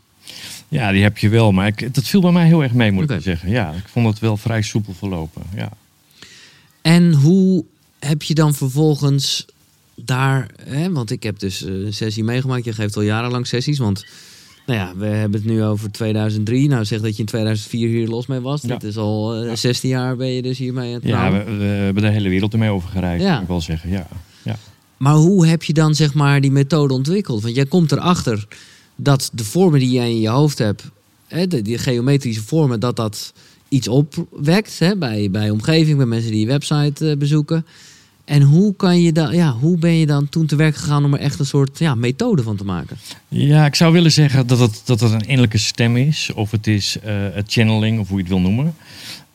ja, 0.68 0.92
die 0.92 1.04
heb 1.04 1.18
je 1.18 1.30
wel. 1.30 1.52
Maar 1.52 1.68
ik, 1.68 1.94
dat 1.96 2.04
viel 2.04 2.22
bij 2.22 2.32
mij 2.32 2.46
heel 2.46 2.64
erg 2.64 2.74
mee, 2.74 2.92
moet 2.92 3.04
Oké. 3.04 3.16
ik 3.16 3.22
zeggen. 3.22 3.50
Ja, 3.50 3.72
ik 3.72 3.88
vond 3.88 4.08
het 4.08 4.20
wel 4.20 4.38
vrij 4.38 4.62
soepel 4.62 4.94
verlopen. 4.94 5.42
Ja. 5.56 5.70
En 6.82 7.14
hoe 7.14 7.64
heb 8.00 8.24
je 8.24 8.34
dan 8.34 8.54
vervolgens 8.54 9.46
daar, 10.06 10.50
hè, 10.64 10.92
want 10.92 11.12
ik 11.12 11.24
heb 11.24 11.40
dus 11.40 11.64
eh, 11.66 11.74
een 11.74 11.94
sessie 11.94 12.24
meegemaakt, 12.24 12.66
je 12.66 12.74
geeft 12.74 12.96
al 12.96 13.02
jarenlang 13.02 13.48
sessies, 13.48 13.78
want 13.78 14.06
nou 14.66 14.80
ja, 14.80 14.94
we 14.96 15.06
hebben 15.06 15.40
het 15.42 15.50
nu 15.50 15.64
over 15.64 15.92
2003. 15.92 16.68
Nou, 16.68 16.86
zeg 16.86 17.02
dat 17.02 17.14
je 17.14 17.20
in 17.20 17.26
2004 17.26 17.88
hier 17.88 18.08
los 18.08 18.28
mee 18.28 18.40
was. 18.40 18.62
Ja. 18.62 18.68
Dat 18.68 18.84
is 18.84 18.98
al 18.98 19.36
eh, 19.36 19.48
Ja. 19.48 19.56
16 19.56 19.90
jaar 19.90 20.16
ben 20.16 20.28
je 20.28 20.42
dus 20.42 20.58
hiermee 20.58 20.88
aan 20.88 20.94
het 21.00 21.04
Ja, 21.04 21.32
we, 21.32 21.44
we 21.58 21.64
hebben 21.64 22.04
de 22.04 22.10
hele 22.10 22.30
wereld 22.30 22.54
ermee 22.54 22.70
over 22.70 22.90
gereisd, 22.90 23.24
Ja. 23.24 23.34
kan 23.34 23.42
ik 23.42 23.48
wel 23.48 23.62
zeggen. 23.62 23.90
Ja. 23.90 24.08
Ja. 24.44 24.56
Maar 24.98 25.14
hoe 25.14 25.48
heb 25.48 25.64
je 25.64 25.74
dan 25.74 25.96
zeg 25.96 26.14
maar 26.14 26.42
die 26.42 26.52
methode 26.52 26.94
ontwikkeld? 26.94 27.42
Want 27.42 27.56
jij 27.56 27.66
komt 27.66 27.92
erachter 27.92 28.48
dat 28.96 29.30
de 29.34 29.44
vormen 29.44 29.80
die 29.80 29.90
jij 29.92 30.10
in 30.10 30.20
je 30.20 30.30
hoofd 30.30 30.58
hebt, 30.58 30.84
hè, 31.28 31.48
de, 31.48 31.62
die 31.62 31.78
geometrische 31.78 32.44
vormen, 32.44 32.80
dat 32.80 32.96
dat 32.96 33.34
iets 33.70 33.88
opwekt 33.88 34.80
hè, 34.80 34.96
bij, 34.98 35.32
bij 35.32 35.50
omgeving, 35.50 35.98
bij 35.98 36.06
mensen 36.06 36.32
die 36.32 36.40
je 36.40 36.48
website 36.48 37.10
eh, 37.10 37.18
bezoeken. 37.18 37.66
En 38.28 38.42
hoe, 38.42 38.76
kan 38.76 39.02
je 39.02 39.12
dan, 39.12 39.36
ja, 39.36 39.52
hoe 39.54 39.78
ben 39.78 39.94
je 39.94 40.06
dan 40.06 40.30
toen 40.30 40.46
te 40.46 40.56
werk 40.56 40.76
gegaan 40.76 41.06
om 41.06 41.14
er 41.14 41.20
echt 41.20 41.40
een 41.40 41.46
soort 41.46 41.80
ja, 41.80 41.96
methode 41.96 42.44
van 42.44 42.56
te 42.56 42.64
maken? 42.64 42.98
Ja, 43.28 43.66
ik 43.66 43.76
zou 43.76 43.94
willen 43.94 44.12
zeggen 44.12 44.48
dat 44.48 44.60
het, 44.60 44.82
dat 44.86 45.00
het 45.00 45.12
een 45.12 45.22
innerlijke 45.22 45.58
stem 45.58 45.98
is. 45.98 46.32
Of 46.36 46.52
het 46.52 46.68
is 46.68 46.98
het 47.34 47.52
channeling, 47.52 48.00
of 48.00 48.08
hoe 48.08 48.18
je 48.18 48.24
het 48.24 48.32
wil 48.32 48.42
noemen. 48.42 48.76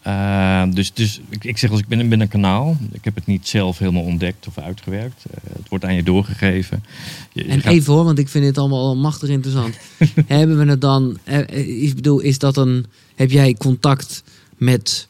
Eh, 0.02 0.62
dus 0.71 0.93
dus 0.93 1.21
ik, 1.28 1.45
ik 1.45 1.59
zeg 1.59 1.71
als 1.71 1.81
ik 1.81 1.87
ben, 1.87 2.09
ben 2.09 2.21
een 2.21 2.28
kanaal. 2.28 2.76
Ik 2.93 3.05
heb 3.05 3.14
het 3.14 3.26
niet 3.26 3.49
zelf 3.49 3.78
helemaal 3.78 4.02
ontdekt 4.02 4.47
of 4.49 4.59
uitgewerkt. 4.59 5.25
Eh, 5.31 5.37
het 5.59 5.69
wordt 5.69 5.85
aan 5.85 5.95
je 5.95 6.02
doorgegeven. 6.02 6.85
Je- 7.33 7.45
je 7.45 7.50
En 7.50 7.61
gaat- 7.61 7.73
even 7.73 7.93
hoor, 7.93 8.05
want 8.05 8.19
ik 8.19 8.28
vind 8.28 8.45
dit 8.45 8.59
allemaal 8.59 8.97
machtig 8.97 9.28
interessant. 9.28 9.76
Hebben 10.26 10.59
we 10.59 10.64
het 10.71 10.81
dan, 10.81 11.19
ik 11.55 11.95
bedoel, 11.95 12.21
is 12.21 12.38
dat 12.38 12.57
een, 12.57 12.87
heb 13.14 13.31
jij 13.31 13.55
contact 13.55 14.23
met, 14.57 15.09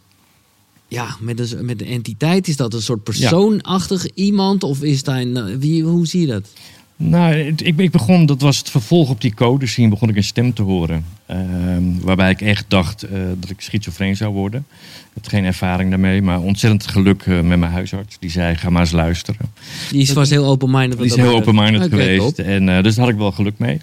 ja, 0.92 1.16
met 1.20 1.52
een, 1.52 1.64
met 1.64 1.80
een 1.80 1.86
entiteit? 1.86 2.48
Is 2.48 2.56
dat 2.56 2.74
een 2.74 2.82
soort 2.82 3.02
persoonachtig 3.02 4.06
iemand? 4.14 4.62
Of 4.62 4.82
is 4.82 5.02
daar 5.02 5.20
een, 5.20 5.36
eh, 5.36 5.44
wie, 5.58 5.82
hoe 5.82 6.06
zie 6.06 6.20
je 6.20 6.26
dat? 6.26 6.48
Nou, 6.96 7.34
ik, 7.34 7.60
ik 7.60 7.90
begon, 7.90 8.26
dat 8.26 8.40
was 8.40 8.58
het 8.58 8.70
vervolg 8.70 9.10
op 9.10 9.20
die 9.20 9.34
code 9.34 9.66
zien, 9.66 9.90
begon 9.90 10.08
ik 10.08 10.16
een 10.16 10.24
stem 10.24 10.54
te 10.54 10.62
horen. 10.62 11.04
Ehm, 11.26 11.82
waarbij 12.00 12.30
ik 12.30 12.40
echt 12.40 12.64
dacht 12.68 13.02
eh, 13.02 13.10
dat 13.38 13.50
ik 13.50 13.60
schizofreen 13.60 14.16
zou 14.16 14.32
worden. 14.32 14.64
Ik 15.04 15.22
had 15.22 15.28
geen 15.28 15.44
ervaring 15.44 15.90
daarmee, 15.90 16.22
maar 16.22 16.40
ontzettend 16.40 16.86
geluk 16.86 17.22
eh, 17.22 17.34
met 17.34 17.58
mijn 17.58 17.72
huisarts. 17.72 18.16
Die 18.18 18.30
zei, 18.30 18.56
ga 18.56 18.70
maar 18.70 18.80
eens 18.80 18.90
luisteren. 18.90 19.52
Die 19.90 20.02
is 20.02 20.12
vast 20.12 20.30
heel 20.30 20.46
open-minded. 20.46 20.98
Die 20.98 21.06
is 21.06 21.16
heel 21.16 21.34
open-minded 21.34 21.82
geweest. 21.82 22.36
top. 22.36 22.46
En, 22.46 22.82
dus 22.82 22.94
daar 22.94 23.04
had 23.04 23.14
ik 23.14 23.20
wel 23.20 23.32
geluk 23.32 23.58
mee. 23.58 23.80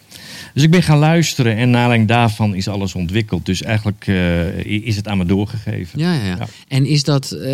Dus 0.53 0.63
ik 0.63 0.71
ben 0.71 0.83
gaan 0.83 0.97
luisteren 0.97 1.55
en 1.55 1.69
naar 1.69 2.05
daarvan 2.05 2.55
is 2.55 2.67
alles 2.67 2.95
ontwikkeld. 2.95 3.45
Dus 3.45 3.61
eigenlijk 3.61 4.03
eh, 4.07 4.65
is 4.65 4.95
het 4.95 5.07
aan 5.07 5.17
me 5.17 5.25
doorgegeven. 5.25 5.99
Ja, 5.99 6.13
ja. 6.13 6.37
En 6.67 6.85
is 6.85 7.03
dat, 7.03 7.31
eh, 7.31 7.49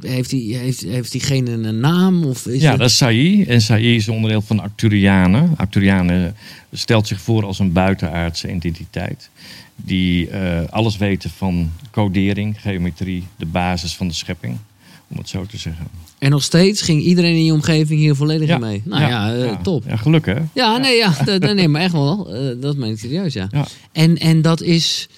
heeft, 0.00 0.30
die, 0.30 0.56
heeft, 0.56 0.80
heeft 0.80 1.12
diegene 1.12 1.50
een 1.50 1.80
naam? 1.80 2.24
Of 2.24 2.46
is 2.46 2.60
ja, 2.62 2.70
het- 2.70 2.78
dat 2.78 2.88
is 2.90 2.96
Saï. 2.96 3.44
En 3.48 3.60
Saï 3.60 3.94
is 3.94 4.08
onderdeel 4.08 4.42
van 4.42 4.56
de 4.56 4.62
Acturianen. 4.62 5.50
Acturianen 5.56 6.34
stelt 6.72 7.06
zich 7.06 7.20
voor 7.20 7.44
als 7.44 7.58
een 7.58 7.72
buitenaardse 7.72 8.48
entiteit. 8.48 9.30
Die 9.76 10.28
eh, 10.30 10.58
alles 10.70 10.96
weten 10.96 11.30
van 11.30 11.70
codering, 11.90 12.60
geometrie, 12.60 13.24
de 13.36 13.46
basis 13.46 13.94
van 13.94 14.08
de 14.08 14.14
schepping. 14.14 14.56
Om 15.08 15.16
het 15.18 15.28
zo 15.28 15.44
te 15.46 15.56
zeggen. 15.58 15.86
En 16.18 16.30
nog 16.30 16.42
steeds 16.42 16.82
ging 16.82 17.02
iedereen 17.02 17.34
in 17.36 17.44
je 17.44 17.52
omgeving 17.52 18.00
hier 18.00 18.14
volledig 18.14 18.48
Ja. 18.48 18.58
mee. 18.58 18.82
Nou 18.84 19.02
ja, 19.02 19.34
eh, 19.34 19.56
top. 19.62 19.84
Ja, 19.88 19.96
geluk 19.96 20.26
hè? 20.26 20.36
Ja, 20.54 20.76
nee, 20.76 20.96
ja, 20.96 21.14
nee, 21.54 21.68
maar 21.68 21.82
echt 21.82 21.92
wel. 21.92 22.34
Eh, 22.34 22.60
dat 22.60 22.76
meen 22.76 22.90
ik 22.92 22.98
serieus, 22.98 23.32
ja. 23.32 23.48
Ja. 23.50 23.66
En, 23.92 24.16
en 24.18 24.42
dat 24.42 24.60
is, 24.62 25.08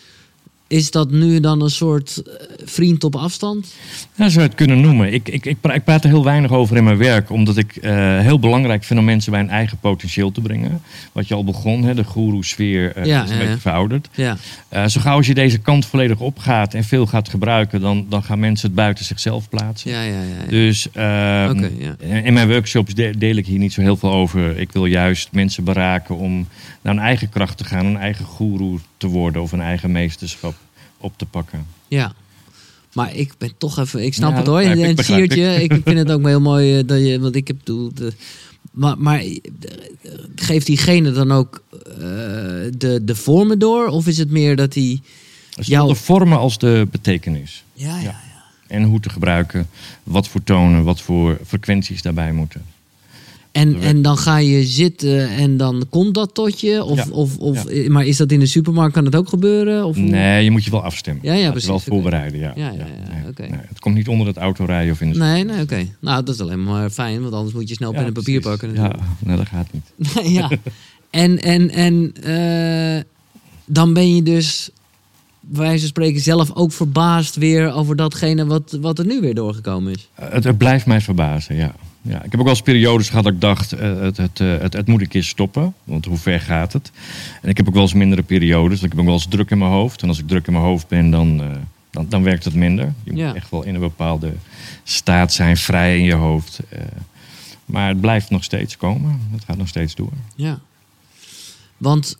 is 0.68 0.90
dat 0.90 1.10
nu 1.10 1.40
dan 1.40 1.62
een 1.62 1.70
soort 1.70 2.22
eh, 2.26 2.32
vriend 2.64 3.04
op 3.04 3.16
afstand? 3.16 3.74
Ja, 4.14 4.28
zou 4.28 4.42
je 4.42 4.48
het 4.48 4.56
kunnen 4.56 4.80
noemen. 4.80 5.12
Ik, 5.12 5.28
ik, 5.28 5.46
ik, 5.46 5.60
pra- 5.60 5.72
ik 5.74 5.84
praat 5.84 6.04
er 6.04 6.10
heel 6.10 6.24
weinig 6.24 6.50
over 6.50 6.76
in 6.76 6.84
mijn 6.84 6.96
werk, 6.96 7.30
omdat 7.30 7.56
ik 7.56 7.76
eh, 7.76 8.18
heel 8.18 8.38
belangrijk 8.38 8.84
vind 8.84 8.98
om 8.98 9.04
mensen 9.04 9.30
bij 9.32 9.40
hun 9.40 9.50
eigen 9.50 9.78
potentieel 9.78 10.32
te 10.32 10.40
brengen. 10.40 10.82
Wat 11.12 11.28
je 11.28 11.34
al 11.34 11.44
begon, 11.44 11.82
hè, 11.84 11.94
de 11.94 12.04
guru-sfeer 12.04 12.92
eh, 12.96 13.04
Ja, 13.04 13.22
is 13.22 13.28
een 13.30 13.34
ja, 13.34 13.40
beetje 13.40 13.54
ja. 13.54 13.60
verouderd. 13.60 14.08
Ja, 14.14 14.36
zo 14.88 15.00
gauw 15.00 15.16
als 15.16 15.26
je 15.26 15.34
deze 15.34 15.58
kant 15.58 15.86
volledig 15.86 16.20
opgaat 16.20 16.74
en 16.74 16.84
veel 16.84 17.06
gaat 17.06 17.28
gebruiken, 17.28 17.80
dan, 17.80 18.06
dan 18.08 18.22
gaan 18.22 18.38
mensen 18.38 18.66
het 18.66 18.76
buiten 18.76 19.04
zichzelf 19.04 19.48
plaatsen. 19.48 19.90
ja, 19.90 20.02
ja. 20.02 20.12
ja. 20.22 20.48
Dus 20.48 20.88
ehm, 20.92 21.64
in- 22.24 22.32
mijn 22.32 22.48
workshops 22.48 22.94
de- 22.94 23.14
deel 23.18 23.36
ik 23.36 23.46
hier 23.46 23.58
niet 23.58 23.72
zo 23.72 23.80
heel 23.80 23.96
veel 23.96 24.12
over. 24.12 24.58
Ik 24.58 24.72
wil 24.72 24.86
juist 24.86 25.28
mensen 25.32 25.64
beraken 25.64 26.16
om 26.16 26.46
naar 26.82 26.94
hun 26.94 27.02
eigen 27.04 27.28
kracht 27.28 27.56
te 27.58 27.64
gaan, 27.64 27.86
een 27.86 27.96
eigen 27.96 28.26
guru 28.26 28.78
te 28.98 29.06
worden 29.06 29.42
of 29.42 29.52
een 29.52 29.60
eigen 29.60 29.92
meesterschap 29.92 30.54
op 30.98 31.18
te 31.18 31.26
pakken. 31.26 31.66
Ja. 31.88 32.12
Maar 32.92 33.14
ik 33.14 33.32
ben 33.38 33.52
toch 33.58 33.78
even, 33.78 34.04
ik 34.04 34.14
snap 34.14 34.30
Ja, 34.30 34.36
het 34.36 34.46
hoor. 34.46 34.60
En 34.60 34.78
ik, 34.78 34.96
het 34.96 35.06
siertje, 35.06 35.62
ik 35.62 35.72
vind 35.84 35.98
het 35.98 36.10
ook 36.10 36.26
heel 36.26 36.40
mooi 36.40 36.78
eh, 36.78 36.86
dat 36.86 37.00
je, 37.00 37.20
want 37.20 37.34
ik 37.34 37.46
heb 37.46 37.56
de, 37.64 38.12
maar, 38.70 38.98
maar 38.98 39.18
eh, 39.20 39.36
geeft 40.34 40.66
diegene 40.66 41.10
dan 41.10 41.32
ook 41.32 41.62
eh, 41.72 41.98
de, 42.76 43.00
de 43.02 43.14
vormen 43.14 43.58
door? 43.58 43.86
Of 43.86 44.06
is 44.06 44.18
het 44.18 44.30
meer 44.30 44.56
dat 44.56 44.74
hij. 44.74 45.00
Zowel 45.58 45.86
de 45.86 45.94
vormen 45.94 46.38
als 46.38 46.58
de 46.58 46.88
betekenis. 46.90 47.64
Ja, 47.72 47.96
ja, 47.96 48.02
Ja. 48.02 48.20
En 48.66 48.82
hoe 48.82 49.00
te 49.00 49.10
gebruiken, 49.10 49.68
wat 50.02 50.28
voor 50.28 50.44
tonen, 50.44 50.84
wat 50.84 51.00
voor 51.00 51.38
frequenties 51.46 52.02
daarbij 52.02 52.32
moeten. 52.32 52.64
En, 53.52 53.80
en 53.80 54.02
dan 54.02 54.18
ga 54.18 54.38
je 54.38 54.64
zitten 54.64 55.28
en 55.28 55.56
dan 55.56 55.84
komt 55.90 56.14
dat 56.14 56.34
tot 56.34 56.60
je? 56.60 56.84
Of, 56.84 56.96
Ja. 56.98 57.04
of, 57.10 57.36
of, 57.38 57.64
eh, 57.66 57.88
Maar 57.88 58.06
is 58.06 58.16
dat 58.16 58.32
in 58.32 58.40
de 58.40 58.46
supermarkt, 58.46 58.92
kan 58.94 59.04
dat 59.04 59.16
ook 59.16 59.28
gebeuren? 59.28 59.84
Of? 59.84 59.96
Nee, 59.96 60.44
je 60.44 60.50
moet 60.50 60.64
je 60.64 60.70
wel 60.70 60.82
afstemmen. 60.84 61.24
Ja, 61.24 61.32
ja, 61.32 61.36
Laat 61.36 61.44
je 61.46 61.50
precies, 61.50 61.68
wel 61.68 61.78
voorbereiden, 61.80 62.40
ja. 62.40 62.52
Ja, 62.56 62.70
ja, 62.70 62.86
nee, 63.36 63.50
het 63.68 63.78
komt 63.80 63.94
niet 63.94 64.08
onder 64.08 64.26
het 64.26 64.36
autorijden 64.36 64.92
of 64.92 65.00
in 65.00 65.12
de 65.12 65.18
Nee, 65.18 65.44
nee, 65.44 65.62
oké. 65.62 65.86
Nou, 66.00 66.24
dat 66.24 66.34
is 66.34 66.40
alleen 66.40 66.62
maar 66.64 66.90
fijn, 66.90 67.22
want 67.22 67.34
anders 67.34 67.54
moet 67.54 67.68
je 67.68 67.74
snel 67.74 67.92
pen 67.92 68.04
en 68.04 68.12
papier 68.12 68.40
precies. 68.40 68.60
pakken. 68.60 68.74
Ja, 69.26 69.36
dat 69.36 69.46
gaat 69.46 69.66
niet. 69.72 70.12
ja. 70.38 70.50
En, 71.10 71.42
en, 71.42 71.70
en 71.70 72.12
eh, 72.22 73.02
dan 73.64 73.92
ben 73.92 74.14
je 74.14 74.22
dus, 74.22 74.70
wijze 75.40 75.78
van 75.78 75.88
spreken, 75.88 76.20
zelf 76.20 76.54
ook 76.54 76.72
verbaasd 76.72 77.36
weer 77.36 77.72
over 77.72 77.96
datgene 77.96 78.46
wat, 78.46 78.78
wat 78.80 78.98
er 78.98 79.06
nu 79.06 79.20
weer 79.20 79.34
doorgekomen 79.34 79.92
is. 79.92 80.08
Eh, 80.14 80.32
Het, 80.32 80.44
het 80.44 80.58
blijft 80.58 80.86
mij 80.86 81.00
verbazen, 81.00 81.56
ja. 81.56 81.74
Ja. 82.08 82.16
Ik 82.16 82.30
heb 82.30 82.34
ook 82.34 82.46
wel 82.46 82.48
eens 82.54 82.62
periodes 82.62 83.08
gehad 83.08 83.24
dat 83.24 83.32
ik 83.32 83.40
dacht, 83.40 83.72
eh, 83.72 84.00
het, 84.00 84.16
het, 84.16 84.40
eh, 84.40 84.58
het, 84.58 84.72
het 84.72 84.86
moet 84.86 85.00
een 85.00 85.08
keer 85.08 85.24
stoppen. 85.24 85.74
Want 85.84 86.04
hoe 86.04 86.16
ver 86.16 86.40
gaat 86.40 86.72
het? 86.72 86.90
En 87.42 87.48
ik 87.48 87.56
heb 87.56 87.68
ook 87.68 87.74
wel 87.74 87.82
eens 87.82 87.92
mindere 87.94 88.22
periodes. 88.22 88.82
Ik 88.82 88.90
heb 88.90 88.98
ook 88.98 89.04
wel 89.04 89.14
eens 89.14 89.26
druk 89.28 89.50
in 89.50 89.58
mijn 89.58 89.70
hoofd. 89.70 90.02
En 90.02 90.08
als 90.08 90.18
ik 90.18 90.28
druk 90.28 90.46
in 90.46 90.52
mijn 90.52 90.64
hoofd 90.64 90.88
ben, 90.88 91.10
dan, 91.10 91.40
eh, 91.42 91.50
dan, 91.90 92.06
dan 92.08 92.22
werkt 92.22 92.44
het 92.44 92.54
minder. 92.54 92.92
Je 93.04 93.10
moet 93.10 93.20
Ja. 93.20 93.34
echt 93.34 93.50
wel 93.50 93.62
in 93.64 93.74
een 93.74 93.80
bepaalde 93.80 94.32
staat 94.84 95.32
zijn, 95.32 95.56
vrij 95.56 95.98
in 95.98 96.04
je 96.04 96.14
hoofd. 96.14 96.60
maar 97.64 97.88
het 97.88 98.00
blijft 98.00 98.30
nog 98.30 98.44
steeds 98.44 98.76
komen. 98.76 99.20
Het 99.32 99.44
gaat 99.44 99.56
nog 99.56 99.68
steeds 99.68 99.94
door. 99.94 100.12
Ja. 100.34 100.60
Want, 101.76 102.16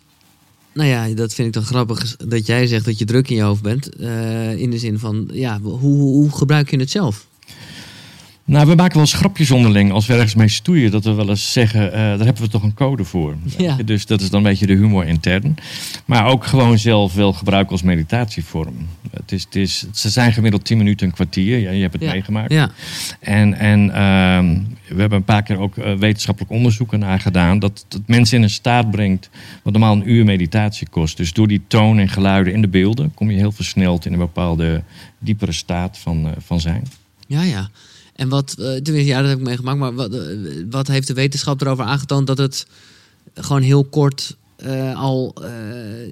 nou 0.73 0.89
ja, 0.89 1.09
dat 1.15 1.35
vind 1.35 1.49
ik 1.49 1.55
dan 1.55 1.63
grappig 1.63 2.17
dat 2.17 2.47
jij 2.47 2.67
zegt 2.67 2.85
dat 2.85 2.99
je 2.99 3.05
druk 3.05 3.29
in 3.29 3.37
je 3.37 3.43
hoofd 3.43 3.63
bent. 3.63 3.89
in 4.59 4.71
de 4.71 4.79
zin 4.79 4.99
van, 4.99 5.29
ja, 5.33 5.61
hoe, 5.61 5.79
hoe 5.99 6.31
gebruik 6.31 6.71
je 6.71 6.79
het 6.79 6.91
zelf? 6.91 7.27
Nou, 8.49 8.67
we 8.67 8.75
maken 8.75 8.93
wel 8.93 9.03
eens 9.03 9.13
grapjes 9.13 9.51
onderling 9.51 9.93
als 9.93 10.07
we 10.07 10.13
ergens 10.13 10.35
mee 10.35 10.49
stoeien. 10.49 10.91
Dat 10.91 11.05
we 11.05 11.13
wel 11.15 11.29
eens 11.29 11.53
zeggen, 11.53 11.93
eh, 11.93 11.99
daar 11.99 12.19
hebben 12.25 12.43
we 12.43 12.49
toch 12.49 12.63
een 12.63 12.75
code 12.75 13.05
voor. 13.05 13.37
Ja. 13.59 13.77
Dus 13.85 14.07
dat 14.07 14.21
is 14.21 14.31
dan 14.31 14.39
een 14.45 14.51
beetje 14.51 14.67
de 14.67 14.73
humor 14.75 15.07
intern. 15.07 15.55
Maar 16.05 16.27
ook 16.27 16.45
gewoon 16.47 16.79
zelf 16.79 17.15
wel 17.15 17.33
gebruiken 17.33 17.73
als 17.73 17.83
meditatievorm. 17.83 18.75
Het 19.11 19.33
is, 19.33 19.45
het 19.45 19.57
is, 19.57 19.87
ze 19.93 20.11
zijn 20.11 20.33
gemiddeld 20.33 20.65
10 20.65 20.79
minuten, 20.79 21.07
een 21.07 21.13
kwartier. 21.13 21.59
Ja, 21.59 21.71
je 21.71 21.81
hebt 21.81 21.93
het 21.93 22.03
Ja. 22.03 22.11
meegemaakt. 22.11 22.53
Ja, 22.53 22.71
En, 23.21 23.55
en 23.55 23.81
ehm, 23.95 24.59
we 24.95 25.01
hebben 25.01 25.19
een 25.19 25.25
paar 25.25 25.43
keer 25.43 25.59
ook 25.59 25.77
eh, 25.77 25.95
wetenschappelijk 25.95 26.53
onderzoek 26.53 26.97
naar 26.97 27.21
gedaan. 27.21 27.59
Dat 27.59 27.85
het 27.89 28.07
mensen 28.09 28.37
in 28.37 28.43
een 28.43 28.51
staat 28.51 28.91
brengt 28.91 29.31
wat 29.63 29.73
normaal 29.73 29.95
een 29.97 30.11
uur 30.11 30.25
meditatie 30.25 30.89
kost. 30.89 31.17
Dus 31.17 31.33
door 31.33 31.49
die 31.49 31.63
toon 31.67 31.99
en 31.99 32.09
geluiden 32.09 32.53
in 32.53 32.61
de 32.61 32.69
beelden 32.69 33.15
kom 33.15 33.31
je 33.31 33.37
heel 33.37 33.53
versneld 33.53 34.07
in 34.07 34.13
een 34.13 34.19
bepaalde 34.19 34.83
diepere 35.19 35.53
staat 35.53 35.99
van, 35.99 36.25
eh, 36.27 36.33
van 36.39 36.61
zijn. 36.61 36.83
ja, 37.27 37.43
ja. 37.43 37.69
En 38.19 38.29
wat, 38.29 38.55
tenminste, 38.57 39.05
ja, 39.05 39.21
dat 39.21 39.29
heb 39.29 39.39
ik 39.39 39.45
meegemaakt. 39.45 39.79
Maar 39.79 39.95
wat, 39.95 40.15
eh, 40.15 40.21
wat 40.71 40.87
heeft 40.87 41.07
de 41.07 41.15
wetenschap 41.15 41.61
erover 41.61 41.85
aangetoond 41.85 42.27
dat 42.27 42.39
het 42.39 42.67
gewoon 43.35 43.63
heel 43.63 43.85
kort 43.85 44.37
eh, 44.57 45.01
al 45.01 45.35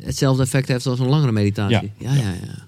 hetzelfde 0.00 0.42
effect 0.42 0.68
heeft 0.68 0.86
als 0.86 0.98
een 0.98 1.08
langere 1.08 1.32
meditatie? 1.32 1.92
Ja, 1.98 2.14
ja, 2.14 2.20
ja. 2.20 2.32
ja. 2.32 2.66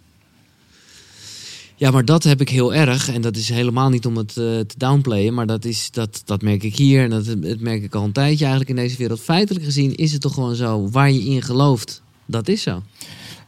Ja, 1.76 1.90
maar 1.90 2.04
dat 2.04 2.22
heb 2.22 2.40
ik 2.40 2.48
heel 2.48 2.74
erg. 2.74 3.08
En 3.08 3.20
dat 3.20 3.36
is 3.36 3.48
helemaal 3.48 3.88
niet 3.88 4.06
om 4.06 4.16
het 4.16 4.34
te 4.34 4.74
downplayen. 4.76 5.34
Maar 5.34 5.46
dat, 5.46 5.64
is, 5.64 5.90
dat, 5.90 6.22
dat 6.24 6.42
merk 6.42 6.62
ik 6.62 6.76
hier. 6.76 7.02
En 7.02 7.10
dat, 7.10 7.24
dat 7.24 7.60
merk 7.60 7.82
ik 7.82 7.94
al 7.94 8.04
een 8.04 8.12
tijdje 8.12 8.44
eigenlijk 8.44 8.70
in 8.70 8.84
deze 8.84 8.96
wereld. 8.96 9.20
Feitelijk 9.20 9.64
gezien 9.64 9.94
is 9.94 10.12
het 10.12 10.20
toch 10.20 10.34
gewoon 10.34 10.54
zo. 10.54 10.88
Waar 10.90 11.10
je 11.10 11.24
in 11.24 11.42
gelooft, 11.42 12.02
dat 12.26 12.48
is 12.48 12.62
zo. 12.62 12.82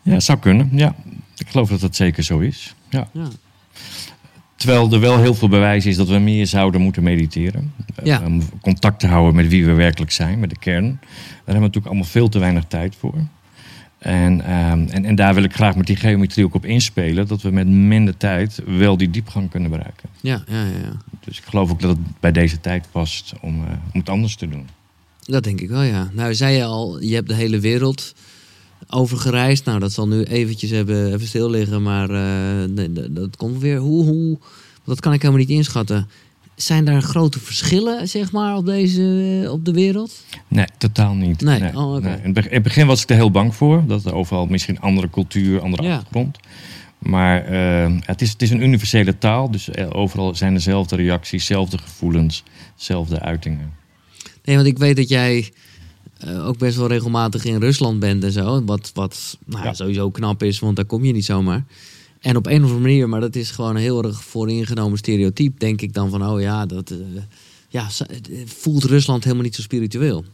Ja, 0.03 0.21
zou 0.21 0.39
kunnen. 0.39 0.69
Ja, 0.73 0.97
ik 1.37 1.49
geloof 1.49 1.69
dat 1.69 1.81
dat 1.81 1.97
zeker 1.97 2.23
zo 2.23 2.39
is. 2.39 2.75
Ja. 2.91 3.11
Ja. 3.13 3.29
Terwijl 4.61 4.93
er 4.93 5.01
wel 5.01 5.19
heel 5.19 5.35
veel 5.35 5.49
bewijs 5.49 5.87
is 5.87 5.97
dat 5.97 6.09
we 6.09 6.19
meer 6.19 6.47
zouden 6.47 6.81
moeten 6.81 7.03
mediteren. 7.03 7.73
Eh, 7.95 8.07
Ja. 8.07 8.23
Om 8.25 8.43
contact 8.61 9.01
te 9.01 9.07
houden 9.07 9.35
met 9.35 9.49
wie 9.49 9.67
we 9.67 9.73
werkelijk 9.73 10.11
zijn, 10.13 10.39
met 10.39 10.51
de 10.51 10.59
kern. 10.59 10.85
Daar 10.85 11.37
hebben 11.37 11.55
we 11.55 11.61
natuurlijk 11.61 11.87
allemaal 11.87 12.05
veel 12.05 12.29
te 12.29 12.39
weinig 12.39 12.65
tijd 12.65 12.97
voor. 12.99 13.15
En, 13.99 14.41
ehm, 14.41 14.87
en, 14.89 15.05
en 15.05 15.15
daar 15.15 15.35
wil 15.35 15.43
ik 15.43 15.55
graag 15.55 15.77
met 15.77 15.87
die 15.87 15.97
geometrie 15.97 16.45
ook 16.45 16.55
op 16.55 16.65
inspelen. 16.65 17.27
Dat 17.27 17.43
we 17.43 17.51
met 17.51 17.67
minder 17.69 18.17
tijd 18.17 18.63
wel 18.67 18.97
die 18.97 19.11
diepgang 19.11 19.51
kunnen 19.51 19.71
bereiken. 19.71 20.09
Ja, 20.21 20.43
ja, 20.49 20.63
ja, 20.65 20.79
ja. 20.83 20.97
Dus 21.25 21.39
ik 21.39 21.45
geloof 21.45 21.71
ook 21.71 21.81
dat 21.81 21.91
het 21.91 22.21
bij 22.21 22.33
deze 22.33 22.61
tijd 22.61 22.87
past 22.91 23.33
om, 23.41 23.55
eh, 23.65 23.71
om 23.93 24.01
het 24.01 24.09
anders 24.09 24.37
te 24.37 24.49
doen. 24.49 24.69
Dat 25.25 25.45
denk 25.45 25.61
ik 25.61 25.69
wel, 25.69 25.83
ja. 25.83 26.11
Nou, 26.13 26.35
zei 26.35 26.57
je 26.57 26.65
al, 26.65 27.01
je 27.03 27.15
hebt 27.15 27.29
de 27.29 27.35
hele 27.35 27.61
wereld 27.61 28.15
overgereisd. 28.91 29.65
Nou, 29.65 29.79
dat 29.79 29.93
zal 29.93 30.09
nu 30.09 30.23
eventjes 30.23 30.71
hebben, 30.71 31.15
even 31.15 31.27
stil 31.27 31.51
liggen, 31.51 31.83
maar 31.83 32.11
eh, 32.11 32.69
nee, 32.69 32.93
dat, 32.93 33.17
dat 33.17 33.37
komt 33.37 33.61
weer. 33.61 33.79
Hoe, 33.79 34.05
hoe, 34.05 34.39
dat 34.85 35.01
kan 35.01 35.13
ik 35.13 35.23
helemaal 35.23 35.43
niet 35.47 35.57
inschatten. 35.57 36.09
Zijn 36.55 36.85
daar 36.85 37.03
grote 37.03 37.41
verschillen, 37.41 38.09
zeg 38.09 38.33
maar, 38.33 38.57
op, 38.57 38.67
deze, 38.67 39.47
op 39.51 39.65
de 39.65 39.73
wereld? 39.73 40.25
Nee, 40.49 40.67
totaal 40.79 41.15
niet. 41.15 41.41
Nee, 41.41 41.77
oh, 41.77 41.95
oké. 41.95 42.09
In, 42.09 42.21
het 42.23 42.33
begin, 42.33 42.49
in 42.51 42.55
het 42.55 42.63
begin 42.63 42.87
was 42.87 43.03
ik 43.03 43.11
er 43.11 43.17
heel 43.17 43.31
bang 43.31 43.55
voor. 43.55 43.85
Dat 43.87 44.05
er 44.05 44.15
overal 44.15 44.47
misschien 44.47 44.81
andere 44.81 45.11
cultuur, 45.11 45.61
andere 45.61 45.83
Ja. 45.83 45.95
achtergrond. 45.95 46.39
Maar 46.99 47.45
eh, 47.45 47.93
het, 48.01 48.21
is, 48.23 48.31
het 48.31 48.43
is 48.43 48.51
een 48.51 48.63
universele 48.63 49.19
taal. 49.19 49.51
Dus 49.51 49.71
eh, 49.71 49.87
overal 49.93 50.35
zijn 50.35 50.55
dezelfde 50.55 50.97
reacties, 50.97 51.47
dezelfde 51.47 51.79
gevoelens, 51.79 52.43
dezelfde 52.77 53.21
uitingen. 53.21 53.73
Nee, 54.45 54.57
want 54.57 54.69
ik 54.69 54.79
weet 54.79 54.97
dat 54.97 55.09
jij 55.09 55.53
eh, 56.21 56.47
ook 56.47 56.59
best 56.59 56.77
wel 56.77 56.87
regelmatig 56.87 57.45
in 57.45 57.61
Rusland 57.61 58.01
bent 58.01 58.25
en 58.25 58.33
zo. 58.33 58.65
Wat, 58.65 58.91
wat 58.95 59.39
nou, 59.47 59.65
Ja. 59.65 59.73
sowieso 59.73 60.11
knap 60.11 60.43
is, 60.43 60.59
want 60.59 60.77
daar 60.77 60.85
kom 60.85 61.05
je 61.05 61.13
niet 61.13 61.25
zomaar. 61.25 61.65
En 62.21 62.37
op 62.37 62.47
een 62.47 62.57
of 62.57 62.63
andere 62.63 62.81
manier, 62.81 63.09
maar 63.09 63.21
dat 63.21 63.37
is 63.37 63.51
gewoon 63.51 63.77
een 63.77 63.83
heel 63.83 64.05
erg 64.05 64.23
vooringenomen 64.25 64.99
stereotype, 64.99 65.59
denk 65.59 65.81
ik 65.81 65.95
dan 65.95 66.11
van, 66.11 66.27
oh 66.27 66.41
ja, 66.41 66.67
dat 66.67 66.91
eh, 66.91 66.97
ja, 67.69 67.89
eh, 68.09 68.17
voelt 68.47 68.85
Rusland 68.85 69.25
helemaal 69.25 69.45
niet 69.45 69.55
zo 69.55 69.63
spiritueel. 69.63 70.25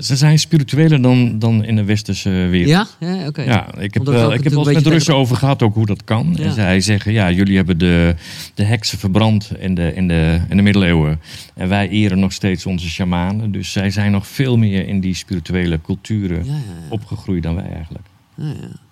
Ze 0.00 0.16
zijn 0.16 0.38
spiritueler 0.38 1.02
dan, 1.02 1.38
dan 1.38 1.64
in 1.64 1.76
de 1.76 1.84
westerse 1.84 2.30
wereld. 2.30 2.96
Ja? 3.00 3.08
Ja, 3.08 3.26
oké. 3.26 3.42
Ja, 3.42 3.74
ik 3.78 3.94
heb, 3.94 4.04
wel, 4.04 4.32
ik 4.32 4.44
heb 4.44 4.52
wel 4.52 4.68
eens 4.68 4.82
met 4.82 4.92
Russen 4.92 5.14
over 5.14 5.36
gehad 5.36 5.62
ook 5.62 5.74
hoe 5.74 5.86
dat 5.86 6.04
kan. 6.04 6.34
Ja. 6.36 6.44
En 6.44 6.52
zij 6.52 6.80
zeggen, 6.80 7.12
ja, 7.12 7.30
jullie 7.30 7.56
hebben 7.56 7.78
de, 7.78 8.14
de 8.54 8.64
heksen 8.64 8.98
verbrand 8.98 9.50
in 9.58 9.74
de, 9.74 9.94
in, 9.94 10.08
de, 10.08 10.40
in 10.48 10.56
de 10.56 10.62
middeleeuwen. 10.62 11.20
En 11.54 11.68
wij 11.68 11.88
eren 11.88 12.18
nog 12.18 12.32
steeds 12.32 12.66
onze 12.66 12.88
shamanen. 12.88 13.52
Dus 13.52 13.72
zij 13.72 13.90
zijn 13.90 14.12
nog 14.12 14.26
veel 14.26 14.56
meer 14.56 14.88
in 14.88 15.00
die 15.00 15.14
spirituele 15.14 15.80
culturen 15.80 16.44
Ja, 16.44 16.60
opgegroeid 16.90 17.42
dan 17.42 17.54
wij 17.54 17.70
eigenlijk. 17.72 18.04
Ja, 18.34 18.46
ja. 18.46 18.84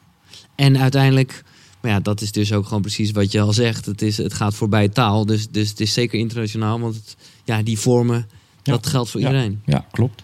En 0.54 0.78
uiteindelijk, 0.78 1.44
maar 1.80 1.90
ja, 1.90 2.00
dat 2.00 2.20
is 2.20 2.32
dus 2.32 2.52
ook 2.52 2.66
gewoon 2.66 2.82
precies 2.82 3.10
wat 3.10 3.32
je 3.32 3.40
al 3.40 3.52
zegt. 3.52 3.86
Het, 3.86 4.02
is, 4.02 4.16
het 4.16 4.34
gaat 4.34 4.54
voorbij 4.54 4.88
taal, 4.88 5.26
dus, 5.26 5.48
dus 5.50 5.68
het 5.68 5.80
is 5.80 5.92
zeker 5.92 6.18
internationaal. 6.18 6.80
Want 6.80 6.94
het, 6.94 7.16
ja, 7.44 7.62
die 7.62 7.78
vormen, 7.78 8.26
dat 8.62 8.86
geldt 8.86 9.10
voor 9.10 9.20
iedereen. 9.20 9.62
Ja, 9.64 9.84
klopt. 9.90 10.22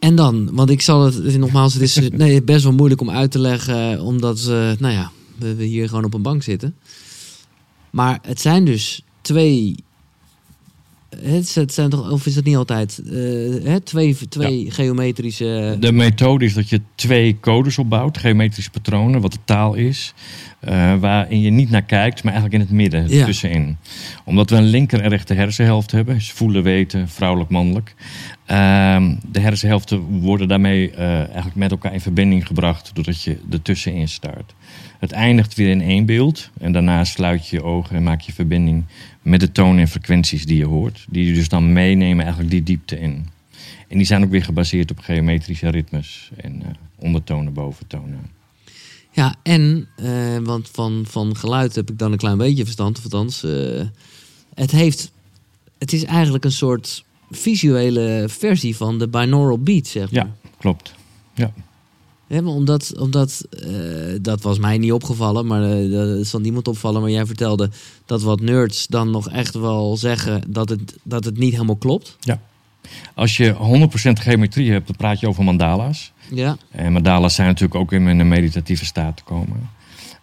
En 0.00 0.14
dan, 0.14 0.48
want 0.52 0.70
ik 0.70 0.80
zal 0.80 1.04
het, 1.04 1.36
nogmaals, 1.38 1.74
het 1.74 1.82
is 1.82 2.08
nee, 2.10 2.42
best 2.42 2.62
wel 2.62 2.72
moeilijk 2.72 3.00
om 3.00 3.10
uit 3.10 3.30
te 3.30 3.38
leggen, 3.38 4.00
omdat 4.00 4.38
eh, 4.38 4.70
nou 4.78 4.92
ja, 4.94 5.10
we 5.38 5.64
hier 5.64 5.88
gewoon 5.88 6.04
op 6.04 6.14
een 6.14 6.22
bank 6.22 6.42
zitten. 6.42 6.74
Maar 7.90 8.18
het 8.22 8.40
zijn 8.40 8.64
dus 8.64 9.02
twee. 9.20 9.74
Het, 11.16 11.54
het 11.54 11.72
zijn 11.74 11.90
toch, 11.90 12.10
of 12.10 12.26
is 12.26 12.34
dat 12.34 12.44
niet 12.44 12.56
altijd? 12.56 12.98
eh, 13.64 13.74
twee 13.74 14.16
twee 14.28 14.70
geometrische. 14.70 15.76
De 15.80 15.92
methode 15.92 16.44
is 16.44 16.54
dat 16.54 16.68
je 16.68 16.80
twee 16.94 17.36
codes 17.40 17.78
opbouwt, 17.78 18.18
geometrische 18.18 18.70
patronen, 18.70 19.20
wat 19.20 19.32
de 19.32 19.38
taal 19.44 19.74
is. 19.74 20.14
eh, 20.60 20.94
waarin 21.00 21.40
je 21.40 21.50
niet 21.50 21.70
naar 21.70 21.82
kijkt, 21.82 22.22
maar 22.22 22.32
eigenlijk 22.32 22.62
in 22.62 22.68
het 22.68 22.76
midden, 22.78 23.08
Ja. 23.08 23.24
tussenin. 23.24 23.76
Omdat 24.24 24.50
we 24.50 24.56
een 24.56 24.64
linker 24.64 25.00
en 25.00 25.08
rechter 25.08 25.36
hersenhelft 25.36 25.90
hebben, 25.90 26.14
dus 26.14 26.32
voelen, 26.32 26.62
weten, 26.62 27.08
vrouwelijk, 27.08 27.50
mannelijk. 27.50 27.94
Ehm, 28.46 29.14
de 29.30 29.40
hersenhelften 29.40 30.00
worden 30.00 30.48
daarmee 30.48 30.90
eh, 30.90 31.06
eigenlijk 31.18 31.54
met 31.54 31.70
elkaar 31.70 31.92
in 31.92 32.00
verbinding 32.00 32.46
gebracht, 32.46 32.90
doordat 32.94 33.22
je 33.22 33.38
ertussenin 33.50 34.08
staart. 34.08 34.54
Het 34.98 35.12
eindigt 35.12 35.54
weer 35.54 35.68
in 35.70 35.80
één 35.82 36.06
beeld 36.06 36.50
en 36.60 36.72
daarna 36.72 37.04
sluit 37.04 37.48
je 37.48 37.56
je 37.56 37.62
ogen 37.62 37.96
en 37.96 38.02
maak 38.02 38.20
je 38.20 38.32
verbinding 38.32 38.84
met 39.28 39.40
de 39.40 39.52
tonen 39.52 39.78
en 39.78 39.88
frequenties 39.88 40.46
die 40.46 40.56
je 40.56 40.64
hoort. 40.64 41.06
Die 41.10 41.26
je 41.26 41.32
dus 41.32 41.48
dan 41.48 41.72
meenemen 41.72 42.22
eigenlijk 42.24 42.52
die 42.52 42.62
diepte 42.62 43.00
in. 43.00 43.26
En 43.88 43.96
die 43.96 44.06
zijn 44.06 44.24
ook 44.24 44.30
weer 44.30 44.44
gebaseerd 44.44 44.90
op 44.90 44.98
geometrische 44.98 45.68
ritmes 45.68 46.30
en 46.36 46.62
eh, 46.62 46.68
ondertonen, 46.96 47.52
boventonen. 47.52 48.30
Ja, 49.10 49.34
en, 49.42 49.88
eh, 49.96 50.36
want 50.42 50.68
van, 50.72 51.04
van 51.08 51.36
geluid 51.36 51.74
heb 51.74 51.90
ik 51.90 51.98
dan 51.98 52.12
een 52.12 52.18
klein 52.18 52.38
beetje 52.38 52.64
verstand, 52.64 52.98
of 52.98 53.04
althans. 53.04 53.44
eh, 53.44 53.86
het, 54.54 54.70
heeft, 54.70 55.12
het 55.78 55.92
is 55.92 56.04
eigenlijk 56.04 56.44
een 56.44 56.52
soort 56.52 57.04
visuele 57.30 58.24
versie 58.28 58.76
van 58.76 58.98
de 58.98 59.08
binaural 59.08 59.58
beat, 59.58 59.86
zeg 59.86 60.10
maar. 60.10 60.24
Ja, 60.24 60.34
klopt. 60.58 60.94
Ja. 61.34 61.52
Maar 62.28 62.44
omdat, 62.44 62.98
omdat 62.98 63.44
eh, 63.50 63.70
dat 64.20 64.42
was 64.42 64.58
mij 64.58 64.78
niet 64.78 64.92
opgevallen, 64.92 65.46
maar 65.46 65.62
eh, 65.70 65.90
dat 65.90 66.26
zal 66.26 66.40
niemand 66.40 66.68
opvallen. 66.68 67.00
Maar 67.00 67.10
jij 67.10 67.26
vertelde 67.26 67.70
dat 68.06 68.22
wat 68.22 68.40
nerds 68.40 68.86
dan 68.86 69.10
nog 69.10 69.30
echt 69.30 69.54
wel 69.54 69.96
zeggen 69.96 70.42
dat 70.48 70.68
het, 70.68 70.96
dat 71.02 71.24
het 71.24 71.38
niet 71.38 71.52
helemaal 71.52 71.76
klopt. 71.76 72.16
Als 73.14 73.36
je 73.36 73.54
100% 73.54 74.12
geometrie 74.12 74.70
hebt, 74.70 74.86
dan 74.86 74.96
praat 74.96 75.20
je 75.20 75.28
over 75.28 75.44
mandala's. 75.44 76.12
Ja, 76.30 76.56
En 76.70 76.92
mandala's 76.92 77.34
zijn 77.34 77.48
natuurlijk 77.48 77.80
ook 77.80 77.92
in 77.92 78.06
een 78.06 78.28
meditatieve 78.28 78.84
staat 78.84 79.16
te 79.16 79.22
komen. 79.22 79.70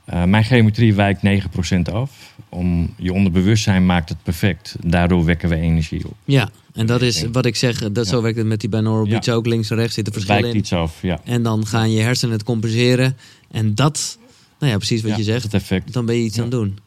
Eh, 0.06 0.24
mijn 0.24 0.44
geometrie 0.44 0.94
wijkt 0.94 1.22
9% 1.24 1.92
af. 1.92 2.35
Om, 2.56 2.94
je 2.98 3.14
onderbewustzijn 3.14 3.86
maakt 3.86 4.10
het 4.10 4.18
perfect. 4.24 4.76
Daardoor 4.86 5.26
wekken 5.26 5.50
we 5.50 5.56
energie 5.56 6.06
op. 6.06 6.14
ja. 6.26 6.50
en 6.74 6.86
dat 6.86 7.02
is 7.02 7.26
wat 7.32 7.46
ik 7.46 7.56
zeg, 7.56 7.92
dat, 7.92 8.08
zo 8.08 8.22
werkt 8.22 8.38
het 8.38 8.48
met 8.48 8.60
die 8.60 8.70
binaural 8.70 9.06
Ja. 9.06 9.12
beats 9.12 9.30
ook. 9.30 9.46
Links 9.46 9.70
en 9.70 9.78
rechts 9.78 9.94
zitten 9.94 10.14
verschillen 10.14 10.50
in. 10.50 10.56
iets 10.58 10.74
af, 10.74 11.02
ja. 11.02 11.20
En 11.24 11.44
dan 11.44 11.66
gaan 11.68 11.92
je 11.92 12.02
hersenen 12.02 12.34
het 12.34 12.44
compenseren. 12.44 13.18
En 13.52 13.76
dat, 13.76 14.18
nou 14.60 14.72
ja, 14.72 14.78
precies 14.78 15.02
wat 15.02 15.12
Ja, 15.12 15.18
je 15.18 15.24
zegt. 15.24 15.44
Het 15.44 15.54
effect. 15.54 15.94
dan 15.94 16.06
ben 16.06 16.16
je 16.16 16.24
iets 16.24 16.38
aan 16.38 16.44
het 16.44 16.52
doen. 16.52 16.78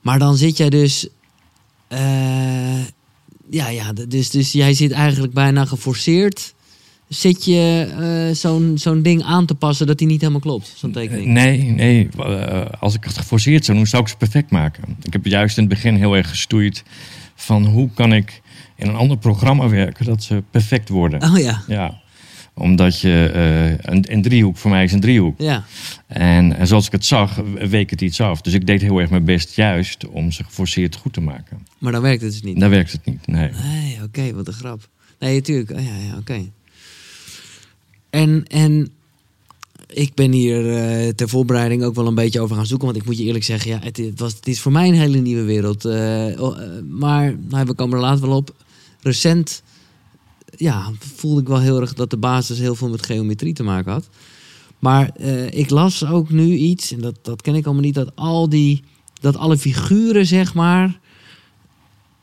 Maar 0.00 0.18
dan 0.18 0.36
zit 0.36 0.56
jij 0.56 0.70
dus. 0.70 1.08
eh, 1.88 2.84
ja, 3.50 3.68
ja, 3.68 3.92
dus, 4.08 4.30
dus 4.30 4.52
jij 4.52 4.74
zit 4.74 4.90
eigenlijk 4.92 5.32
bijna 5.32 5.64
geforceerd. 5.64 6.54
Zit 7.14 7.44
je 7.44 7.88
eh, 7.98 8.34
zo'n 8.36 8.78
zo'n 8.78 9.02
ding 9.02 9.22
aan 9.22 9.46
te 9.46 9.54
passen 9.54 9.86
dat 9.86 9.98
die 9.98 10.06
niet 10.06 10.20
helemaal 10.20 10.40
klopt? 10.40 10.72
Zo'n 10.76 10.92
tekening. 10.92 11.26
Nee, 11.26 11.62
nee. 11.62 12.08
eh, 12.18 12.64
als 12.80 12.94
ik 12.94 13.04
het 13.04 13.18
geforceerd 13.18 13.64
zou 13.64 13.76
doen, 13.76 13.86
zou 13.86 14.02
ik 14.02 14.08
ze 14.08 14.16
perfect 14.16 14.50
maken. 14.50 14.96
Ik 15.02 15.12
heb 15.12 15.26
juist 15.26 15.56
in 15.56 15.64
het 15.64 15.72
begin 15.72 15.94
heel 15.94 16.16
erg 16.16 16.28
gestoeid 16.28 16.82
van 17.34 17.64
hoe 17.66 17.90
kan 17.94 18.12
ik 18.12 18.40
in 18.76 18.88
een 18.88 18.94
ander 18.94 19.16
programma 19.18 19.68
werken 19.68 20.04
dat 20.04 20.22
ze 20.22 20.42
perfect 20.50 20.88
worden. 20.88 21.22
Oh 21.22 21.38
ja, 21.38 21.62
Ja, 21.66 22.00
omdat 22.54 23.00
je 23.00 23.30
eh, 23.34 23.92
een, 23.92 24.12
een 24.12 24.22
driehoek 24.22 24.56
voor 24.56 24.70
mij 24.70 24.84
is 24.84 24.92
een 24.92 25.00
driehoek. 25.00 25.40
ja. 25.40 25.64
En, 26.06 26.56
en 26.56 26.66
zoals 26.66 26.86
ik 26.86 26.92
het 26.92 27.04
zag, 27.04 27.40
week 27.68 27.90
het 27.90 28.00
iets 28.00 28.20
af. 28.20 28.40
Dus 28.40 28.52
ik 28.52 28.66
deed 28.66 28.80
heel 28.80 28.98
erg 28.98 29.10
mijn 29.10 29.24
best 29.24 29.56
juist 29.56 30.08
om 30.08 30.30
ze 30.30 30.44
geforceerd 30.44 30.96
goed 30.96 31.12
te 31.12 31.20
maken. 31.20 31.66
Maar 31.78 31.92
dan 31.92 32.02
werkt 32.02 32.22
het 32.22 32.30
dus 32.32 32.42
niet. 32.42 32.60
Daar 32.60 32.70
werkt 32.70 32.92
het 32.92 33.04
niet. 33.04 33.26
Nee. 33.26 33.50
Nee, 33.64 33.98
oké, 34.02 34.34
wat 34.34 34.46
een 34.46 34.52
grap. 34.52 34.88
Nee, 35.18 35.34
natuurlijk. 35.34 35.70
Oh, 35.70 35.80
ja, 35.84 35.94
ja, 36.10 36.16
oké. 36.18 36.40
En, 38.12 38.44
en 38.46 38.88
ik 39.86 40.14
ben 40.14 40.32
hier 40.32 40.76
eh, 40.76 41.08
ter 41.08 41.28
voorbereiding 41.28 41.84
ook 41.84 41.94
wel 41.94 42.06
een 42.06 42.14
beetje 42.14 42.40
over 42.40 42.56
gaan 42.56 42.66
zoeken. 42.66 42.86
Want 42.86 42.98
ik 42.98 43.04
moet 43.06 43.18
je 43.18 43.24
eerlijk 43.24 43.44
zeggen, 43.44 43.70
ja, 43.70 43.78
het, 43.82 44.20
was, 44.20 44.34
het 44.34 44.46
is 44.46 44.60
voor 44.60 44.72
mij 44.72 44.88
een 44.88 44.94
hele 44.94 45.18
nieuwe 45.18 45.42
wereld. 45.42 45.84
Eh, 45.84 45.92
oh, 46.42 46.62
eh, 46.62 46.68
maar 46.88 47.36
nou, 47.48 47.66
we 47.66 47.74
komen 47.74 47.96
er 47.96 48.02
later 48.02 48.26
wel 48.26 48.36
op. 48.36 48.54
Recent 49.00 49.62
ja, 50.56 50.90
voelde 50.98 51.40
ik 51.40 51.48
wel 51.48 51.60
heel 51.60 51.80
erg 51.80 51.94
dat 51.94 52.10
de 52.10 52.16
basis 52.16 52.58
heel 52.58 52.74
veel 52.74 52.88
met 52.88 53.06
geometrie 53.06 53.54
te 53.54 53.62
maken 53.62 53.92
had. 53.92 54.08
Maar 54.78 55.20
ik 55.50 55.70
las 55.70 56.06
ook 56.06 56.30
nu 56.30 56.54
iets, 56.54 56.92
en 56.92 57.00
dat, 57.00 57.18
dat 57.22 57.42
ken 57.42 57.54
ik 57.54 57.64
allemaal 57.64 57.82
niet, 57.82 57.94
dat 57.94 58.16
al 58.16 58.48
die, 58.48 58.82
dat 59.20 59.36
alle 59.36 59.58
figuren, 59.58 60.26
zeg 60.26 60.54
maar, 60.54 61.00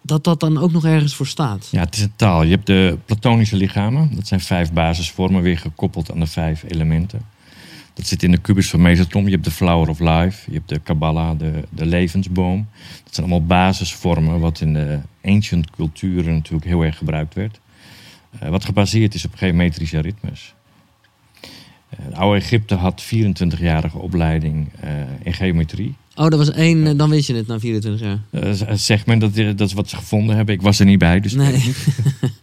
dat 0.09 0.23
dat 0.23 0.39
dan 0.39 0.57
ook 0.57 0.71
nog 0.71 0.85
ergens 0.85 1.15
voor 1.15 1.27
staat. 1.27 1.67
Ja, 1.71 1.79
het 1.79 1.95
is 1.95 2.01
een 2.01 2.15
taal. 2.15 2.43
Je 2.43 2.51
hebt 2.51 2.67
de 2.67 2.97
platonische 3.05 3.55
lichamen. 3.55 4.15
Dat 4.15 4.27
zijn 4.27 4.39
vijf 4.39 4.73
basisvormen, 4.73 5.41
weer 5.41 5.57
gekoppeld 5.57 6.11
aan 6.11 6.19
de 6.19 6.27
vijf 6.27 6.63
elementen. 6.67 7.21
Dat 7.93 8.07
zit 8.07 8.23
in 8.23 8.31
de 8.31 8.37
kubus 8.37 8.69
van 8.69 8.81
Metatron. 8.81 9.23
Je 9.25 9.31
hebt 9.31 9.43
de 9.43 9.51
Flower 9.51 9.89
of 9.89 9.99
Life. 9.99 10.51
Je 10.51 10.57
hebt 10.57 10.69
de 10.69 10.79
Kabbalah, 10.79 11.39
de, 11.39 11.51
de 11.69 11.85
levensboom. 11.85 12.67
Dat 13.03 13.15
zijn 13.15 13.27
allemaal 13.27 13.47
basisvormen 13.47 14.39
wat 14.39 14.61
in 14.61 14.73
de 14.73 14.99
ancient 15.23 15.69
culturen 15.69 16.33
natuurlijk 16.33 16.65
heel 16.65 16.81
erg 16.81 16.97
gebruikt 16.97 17.33
werd. 17.33 17.59
Eh, 18.39 18.49
wat 18.49 18.65
gebaseerd 18.65 19.13
is 19.13 19.25
op 19.25 19.35
geometrische 19.35 19.99
ritmes. 19.99 20.53
Het 21.95 22.15
oude 22.15 22.39
Egypte 22.39 22.75
had 22.75 23.03
24-jarige 23.05 23.97
opleiding 23.97 24.69
eh, 24.79 24.91
in 25.23 25.33
geometrie. 25.33 25.95
Oh, 26.19 26.27
dat 26.29 26.37
was 26.37 26.51
één, 26.51 26.87
eh, 26.87 26.93
dan 26.97 27.09
wist 27.09 27.27
je 27.27 27.35
het 27.35 27.47
na 27.47 27.59
24 27.59 28.01
jaar. 28.01 28.19
Eh, 28.31 28.73
zeg 28.73 29.05
men, 29.05 29.19
dat, 29.19 29.35
dat 29.35 29.67
is 29.67 29.73
wat 29.73 29.89
ze 29.89 29.95
gevonden 29.95 30.35
hebben. 30.35 30.55
Ik 30.55 30.61
was 30.61 30.79
er 30.79 30.85
niet 30.85 30.99
bij, 30.99 31.19
dus 31.19 31.33
weet 31.33 31.51
Nee. 31.51 31.73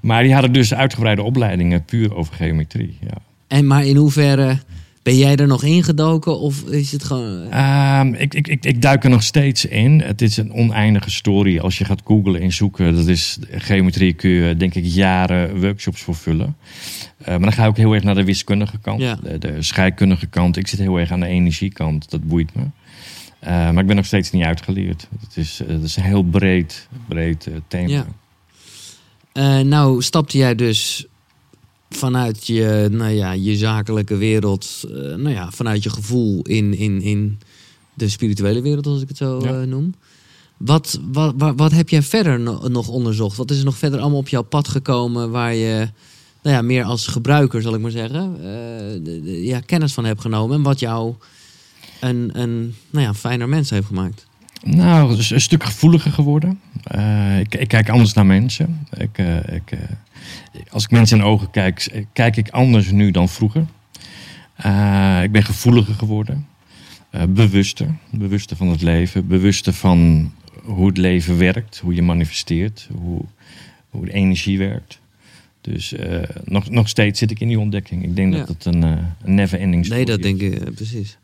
Maar 0.00 0.22
die 0.22 0.32
hadden 0.32 0.52
dus 0.52 0.74
uitgebreide 0.74 1.22
opleidingen 1.22 1.84
puur 1.84 2.14
over 2.14 2.34
geometrie. 2.34 2.98
Ja. 3.00 3.16
En 3.46 3.66
maar 3.66 3.84
in 3.86 3.96
hoeverre 3.96 4.58
ben 5.02 5.16
jij 5.18 5.36
er 5.36 5.46
nog 5.46 5.62
ingedoken 5.64 6.38
of 6.38 6.62
is 6.62 6.92
het 6.92 7.04
gewoon... 7.04 7.50
Ehm, 7.50 8.14
ik, 8.14 8.34
ik, 8.34 8.48
ik, 8.48 8.64
ik 8.64 8.82
duik 8.82 9.04
er 9.04 9.10
nog 9.10 9.22
steeds 9.22 9.64
in. 9.64 10.00
Het 10.00 10.22
is 10.22 10.36
een 10.36 10.52
oneindige 10.52 11.10
story. 11.10 11.58
Als 11.58 11.78
je 11.78 11.84
gaat 11.84 12.00
googlen 12.04 12.40
en 12.40 12.52
zoeken, 12.52 12.94
dat 12.94 13.06
is 13.06 13.38
geometrie 13.50 14.12
kun 14.12 14.30
je 14.30 14.56
denk 14.56 14.74
ik 14.74 14.84
jaren 14.84 15.60
workshops 15.60 16.00
voor 16.02 16.14
vullen. 16.14 16.56
Eh, 17.18 17.26
maar 17.26 17.40
dan 17.40 17.52
ga 17.52 17.62
ik 17.62 17.68
ook 17.68 17.76
heel 17.76 17.94
erg 17.94 18.02
naar 18.02 18.14
de 18.14 18.24
wiskundige 18.24 18.78
kant, 18.78 19.00
Ja. 19.00 19.18
de, 19.22 19.38
de 19.38 19.62
scheikundige 19.62 20.26
kant. 20.26 20.56
Ik 20.56 20.66
zit 20.66 20.78
heel 20.78 20.98
erg 20.98 21.10
aan 21.10 21.20
de 21.20 21.26
energiekant, 21.26 22.10
dat 22.10 22.28
boeit 22.28 22.54
me. 22.54 22.62
Eh, 23.40 23.50
maar 23.50 23.78
ik 23.78 23.86
ben 23.86 23.96
nog 23.96 24.06
steeds 24.06 24.30
niet 24.30 24.44
uitgeleerd. 24.44 25.06
Het 25.20 25.36
is, 25.36 25.60
eh, 25.60 25.68
het 25.68 25.82
is 25.82 25.96
een 25.96 26.02
heel 26.02 26.22
breed, 26.22 26.88
breed 27.08 27.46
eh, 27.46 27.54
thema. 27.68 27.88
Ja. 29.32 29.62
Nou, 29.62 30.02
stapte 30.02 30.38
jij 30.38 30.54
dus 30.54 31.06
vanuit 31.90 32.46
je, 32.46 32.88
nou 32.90 33.10
ja, 33.10 33.32
je 33.32 33.56
zakelijke 33.56 34.16
wereld, 34.16 34.84
nou 35.16 35.30
ja, 35.30 35.50
vanuit 35.50 35.82
je 35.82 35.90
gevoel 35.90 36.42
in, 36.42 36.74
in, 36.74 37.02
in 37.02 37.38
de 37.94 38.08
spirituele 38.08 38.60
wereld, 38.62 38.86
als 38.86 39.02
ik 39.02 39.08
het 39.08 39.16
zo 39.16 39.40
Ja. 39.42 39.64
noem. 39.64 39.94
Wat, 40.56 41.00
wat, 41.12 41.34
wat, 41.36 41.52
wat 41.56 41.72
heb 41.72 41.88
jij 41.88 42.02
verder 42.02 42.40
no- 42.40 42.68
nog 42.68 42.88
onderzocht? 42.88 43.36
Wat 43.36 43.50
is 43.50 43.58
er 43.58 43.64
nog 43.64 43.76
verder 43.78 44.00
allemaal 44.00 44.18
op 44.18 44.28
jouw 44.28 44.42
pad 44.42 44.68
gekomen 44.68 45.30
waar 45.30 45.54
je, 45.54 45.88
nou 46.42 46.56
ja, 46.56 46.62
meer 46.62 46.84
als 46.84 47.06
gebruiker, 47.06 47.62
zal 47.62 47.74
ik 47.74 47.80
maar 47.80 47.90
zeggen, 47.90 48.34
de- 49.04 49.20
de- 49.24 49.44
ja, 49.44 49.60
kennis 49.60 49.92
van 49.92 50.04
hebt 50.04 50.20
genomen 50.20 50.56
en 50.56 50.62
wat 50.62 50.80
jou 50.80 51.14
een, 52.00 52.30
een 52.40 52.74
nou 52.90 53.04
ja, 53.04 53.14
fijner 53.14 53.48
mens 53.48 53.70
heeft 53.70 53.86
gemaakt? 53.86 54.28
Nou, 54.64 55.16
dus 55.16 55.30
een 55.30 55.40
stuk 55.40 55.64
gevoeliger 55.64 56.12
geworden. 56.12 56.60
Eh, 56.84 57.38
ik, 57.38 57.54
ik 57.54 57.68
kijk 57.68 57.88
anders 57.88 58.12
naar 58.12 58.26
mensen. 58.26 58.86
Ik, 58.96 59.18
eh, 59.18 59.36
ik, 59.36 59.70
eh, 59.70 59.78
als 60.70 60.84
ik 60.84 60.90
mensen 60.90 61.16
in 61.16 61.22
de 61.22 61.28
ogen 61.28 61.50
kijk, 61.50 62.04
kijk 62.12 62.36
ik 62.36 62.48
anders 62.48 62.90
nu 62.90 63.10
dan 63.10 63.28
vroeger. 63.28 63.66
Ik 65.22 65.32
ben 65.32 65.44
gevoeliger 65.44 65.94
geworden. 65.94 66.46
Bewuster. 67.28 67.94
Bewuster 68.10 68.56
van 68.56 68.68
het 68.68 68.82
leven. 68.82 69.26
Bewuster 69.26 69.72
van 69.72 70.32
hoe 70.64 70.86
het 70.86 70.96
leven 70.96 71.38
werkt. 71.38 71.78
Hoe 71.78 71.94
je 71.94 72.02
manifesteert. 72.02 72.88
Hoe, 73.00 73.20
hoe 73.90 74.04
de 74.04 74.12
energie 74.12 74.58
werkt. 74.58 75.00
Dus 75.60 75.94
nog, 76.44 76.70
nog 76.70 76.88
steeds 76.88 77.18
zit 77.18 77.30
ik 77.30 77.40
in 77.40 77.48
die 77.48 77.58
ontdekking. 77.60 78.02
Ik 78.02 78.16
denk 78.16 78.32
Ja. 78.32 78.38
dat 78.38 78.48
het 78.48 78.64
een, 78.64 78.82
een 78.82 79.04
never-ending 79.34 79.84
story 79.84 79.98
Nee, 80.04 80.16
dat 80.16 80.18
is. 80.18 80.24
denk 80.24 80.40
ik 80.40 80.60
eh, 80.60 80.74
precies. 80.74 81.16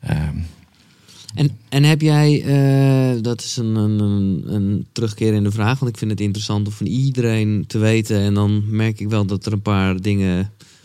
En, 1.37 1.51
en 1.68 1.85
heb 1.85 2.01
jij, 2.01 2.42
eh, 2.44 3.22
dat 3.22 3.40
is 3.40 3.57
een, 3.57 3.75
een, 3.75 4.01
een, 4.01 4.42
een 4.46 4.87
terugkerende 4.92 5.51
vraag, 5.51 5.79
want 5.79 5.92
ik 5.92 5.99
vind 5.99 6.11
het 6.11 6.20
interessant 6.20 6.66
om 6.66 6.72
van 6.72 6.87
iedereen 6.87 7.64
te 7.66 7.79
weten. 7.79 8.20
En 8.20 8.35
dan 8.35 8.64
merk 8.70 9.01
ik 9.01 9.09
wel 9.09 9.27
dat 9.27 9.46
er 9.46 9.53
een 9.53 9.62
paar 9.62 10.01
dingen 10.01 10.37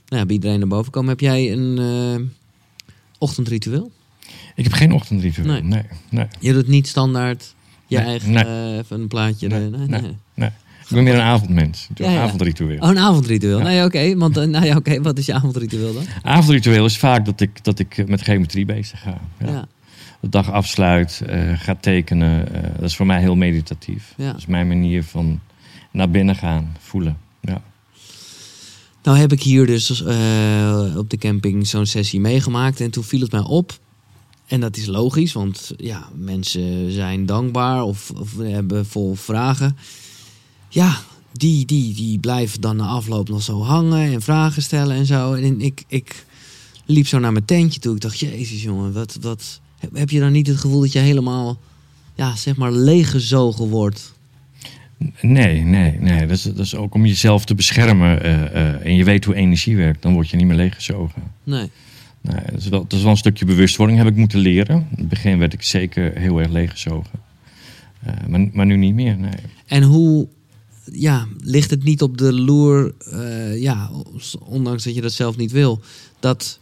nou 0.07 0.21
ja, 0.21 0.25
bij 0.25 0.35
iedereen 0.35 0.59
naar 0.59 0.67
boven 0.67 0.91
komen. 0.91 1.09
Heb 1.09 1.19
jij 1.19 1.51
een 1.51 1.77
eh, 1.77 2.25
ochtendritueel? 3.17 3.91
ik 4.55 4.63
heb 4.63 4.73
geen 4.73 4.91
ochtendritueel. 4.91 5.47
Nee. 5.47 5.61
nee, 5.61 5.83
nee. 6.09 6.27
Je 6.39 6.53
doet 6.53 6.67
niet 6.67 6.87
standaard 6.87 7.55
je 7.87 7.97
Nee, 7.97 8.05
eigen 8.05 8.31
nee. 8.31 8.43
eh, 8.43 8.77
even 8.77 9.01
een 9.01 9.07
plaatje. 9.07 9.47
Nee, 9.47 9.69
nee, 9.69 9.87
nee, 10.33 10.49
ik 10.89 10.97
ben 10.97 11.03
meer 11.03 11.13
een 11.13 11.21
avondmens. 11.21 11.87
Ja, 11.93 12.05
een 12.05 12.11
ja. 12.11 12.21
avondritueel. 12.21 12.79
Oh, 12.79 12.89
een 12.89 12.97
avondritueel. 12.97 13.57
Ja. 13.57 13.63
Nee, 13.63 13.83
oké. 13.83 14.17
want 14.17 14.35
nou 14.35 14.65
ja, 14.65 14.75
oké. 14.75 15.01
Wat 15.01 15.17
is 15.17 15.25
je 15.25 15.33
avondritueel 15.33 15.93
dan? 15.93 16.03
Avondritueel 16.21 16.85
is 16.85 16.97
vaak 16.97 17.25
dat 17.25 17.41
ik, 17.41 17.63
dat 17.63 17.79
ik 17.79 18.07
met 18.07 18.21
geometrie 18.21 18.65
bezig 18.65 19.01
ga. 19.01 19.21
Ja. 19.39 19.67
De 20.21 20.29
dag 20.29 20.51
afsluit, 20.51 21.21
eh 21.27 21.59
ga 21.59 21.75
tekenen. 21.75 22.53
eh, 22.53 22.71
dat 22.75 22.89
is 22.89 22.95
voor 22.95 23.05
mij 23.05 23.19
heel 23.19 23.35
meditatief. 23.35 24.13
Ja. 24.17 24.31
Dat 24.31 24.37
is 24.37 24.45
mijn 24.45 24.67
manier 24.67 25.03
van 25.03 25.39
naar 25.91 26.09
binnen 26.09 26.35
gaan, 26.35 26.75
voelen. 26.79 27.17
Ja. 27.41 27.61
Nou 29.03 29.17
heb 29.17 29.31
ik 29.31 29.43
hier 29.43 29.65
dus 29.65 30.03
eh, 30.03 30.93
op 30.97 31.09
de 31.09 31.17
camping 31.17 31.67
zo'n 31.67 31.85
sessie 31.85 32.19
meegemaakt. 32.19 32.81
En 32.81 32.91
toen 32.91 33.03
viel 33.03 33.21
het 33.21 33.31
mij 33.31 33.41
op. 33.41 33.79
En 34.47 34.59
dat 34.59 34.77
is 34.77 34.85
logisch, 34.85 35.33
want 35.33 35.71
ja, 35.77 36.09
mensen 36.15 36.91
zijn 36.91 37.25
dankbaar 37.25 37.83
of, 37.83 38.11
of 38.11 38.37
hebben 38.37 38.85
vol 38.85 39.15
vragen. 39.15 39.77
Ja, 40.69 40.97
die, 41.31 41.65
die, 41.65 41.93
die 41.93 42.19
blijven 42.19 42.61
dan 42.61 42.75
na 42.75 42.85
afloop 42.85 43.29
nog 43.29 43.41
zo 43.41 43.61
hangen 43.63 44.13
en 44.13 44.21
vragen 44.21 44.61
stellen 44.61 44.95
en 44.95 45.05
zo. 45.05 45.33
En 45.33 45.61
ik, 45.61 45.83
ik 45.87 46.25
liep 46.85 47.07
zo 47.07 47.19
naar 47.19 47.31
mijn 47.31 47.45
tentje 47.45 47.79
toe. 47.79 47.95
Ik 47.95 48.01
dacht, 48.01 48.19
jezus 48.19 48.63
jongen, 48.63 48.93
wat, 48.93 49.17
wat, 49.21 49.61
heb 49.93 50.09
je 50.09 50.19
dan 50.19 50.31
niet 50.31 50.47
het 50.47 50.57
gevoel 50.57 50.79
dat 50.81 50.91
je 50.91 50.99
helemaal, 50.99 51.59
ja, 52.15 52.35
zeg 52.35 52.55
maar, 52.55 52.71
leeggezogen 52.71 53.67
wordt? 53.67 54.13
Nee, 55.21 55.61
nee, 55.61 55.97
nee. 55.99 56.19
Dat 56.19 56.37
is, 56.37 56.43
dat 56.43 56.59
is 56.59 56.75
ook 56.75 56.93
om 56.93 57.05
jezelf 57.05 57.45
te 57.45 57.55
beschermen. 57.55 58.23
eh, 58.23 58.43
eh, 58.43 58.85
en 58.85 58.95
je 58.95 59.03
weet 59.03 59.25
hoe 59.25 59.35
energie 59.35 59.75
werkt, 59.75 60.01
dan 60.01 60.13
word 60.13 60.29
je 60.29 60.37
niet 60.37 60.45
meer 60.45 60.55
leeggezogen. 60.55 61.21
Nee. 61.43 61.69
Nee, 62.21 62.41
dat, 62.51 62.59
is 62.59 62.67
wel, 62.67 62.81
dat 62.81 62.93
is 62.93 63.01
wel 63.01 63.11
een 63.11 63.17
stukje 63.17 63.45
bewustwording, 63.45 63.99
heb 63.99 64.07
ik 64.07 64.15
moeten 64.15 64.39
leren. 64.39 64.75
In 64.75 64.97
het 64.97 65.09
begin 65.09 65.37
werd 65.37 65.53
ik 65.53 65.61
zeker 65.61 66.17
heel 66.17 66.39
erg 66.39 66.49
leeggezogen. 66.49 67.19
Eh, 68.01 68.13
maar, 68.27 68.49
maar 68.53 68.65
nu 68.65 68.75
niet 68.75 68.93
meer, 68.93 69.17
nee. 69.17 69.31
En 69.65 69.83
hoe 69.83 70.27
ja, 70.91 71.27
ligt 71.43 71.69
het 71.69 71.83
niet 71.83 72.01
op 72.01 72.17
de 72.17 72.33
loer, 72.33 72.93
ja, 73.55 73.91
ondanks 74.39 74.83
dat 74.83 74.95
je 74.95 75.01
dat 75.01 75.11
zelf 75.11 75.37
niet 75.37 75.51
wil, 75.51 75.81
dat, 76.19 76.59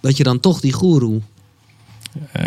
dat 0.00 0.16
je 0.16 0.22
dan 0.22 0.40
toch 0.40 0.60
die 0.60 0.72
goeroe 0.72 1.20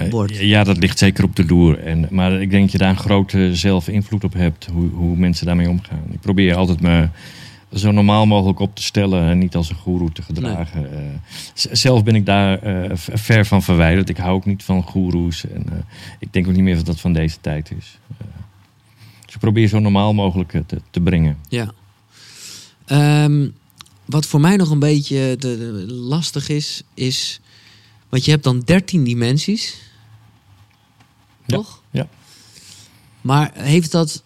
wordt. 0.10 0.38
ja, 0.38 0.64
dat 0.64 0.78
ligt 0.78 0.98
zeker 0.98 1.24
op 1.24 1.36
de 1.36 1.46
loer. 1.46 1.80
En, 1.80 2.08
maar 2.10 2.42
ik 2.42 2.50
denk 2.50 2.64
dat 2.64 2.72
je 2.72 2.78
daar 2.78 2.90
een 2.90 2.98
grote 2.98 3.56
zelf 3.56 3.88
invloed 3.88 4.24
op 4.24 4.34
hebt, 4.34 4.68
hoe, 4.74 4.90
hoe 4.90 5.18
mensen 5.18 5.46
daarmee 5.46 5.70
omgaan. 5.70 6.04
Ik 6.12 6.20
probeer 6.20 6.56
altijd 6.56 6.82
me 6.82 7.08
zo 7.74 7.92
normaal 7.92 8.26
mogelijk 8.26 8.60
op 8.60 8.76
te 8.76 8.84
stellen 8.84 9.30
en 9.30 9.38
niet 9.38 9.56
als 9.56 9.70
een 9.70 9.76
goeroe 9.76 10.12
te 10.12 10.22
gedragen. 10.22 10.92
Eh, 10.94 11.00
zelf 11.54 12.04
ben 12.04 12.16
ik 12.16 12.26
daar 12.26 12.60
eh, 12.62 12.92
ver 12.96 13.46
van 13.46 13.64
verwijderd. 13.64 14.10
Ik 14.10 14.18
hou 14.18 14.34
ook 14.34 14.46
niet 14.46 14.64
van 14.64 14.84
goeroes. 14.84 15.46
En, 15.50 15.64
eh, 15.70 15.78
ik 16.20 16.34
denk 16.34 16.48
ook 16.48 16.54
niet 16.54 16.64
meer 16.64 16.76
dat 16.76 16.86
dat 16.86 17.00
van 17.00 17.14
deze 17.14 17.38
tijd 17.42 17.72
is. 17.78 17.98
Eh, 18.18 18.26
dus 19.26 19.34
ik 19.34 19.40
probeer 19.40 19.68
zo 19.68 19.80
normaal 19.80 20.14
mogelijk 20.14 20.54
eh, 20.54 20.62
te, 20.66 20.82
te 20.90 21.00
brengen. 21.02 21.38
Ja. 21.50 21.72
Ehm, 22.86 23.48
wat 24.06 24.26
voor 24.26 24.40
mij 24.40 24.56
nog 24.56 24.70
een 24.72 24.80
beetje 24.80 25.36
de, 25.40 25.58
de- 25.58 25.94
lastig 25.94 26.50
is, 26.50 26.84
is. 26.94 27.40
Want 28.10 28.26
je 28.26 28.32
hebt 28.32 28.44
dan 28.44 28.62
13 28.66 29.04
dimensies. 29.04 29.76
Ja, 31.46 31.56
Toch? 31.56 31.82
ja. 31.92 32.08
Maar 33.22 33.52
heeft 33.54 33.92
dat, 33.92 34.24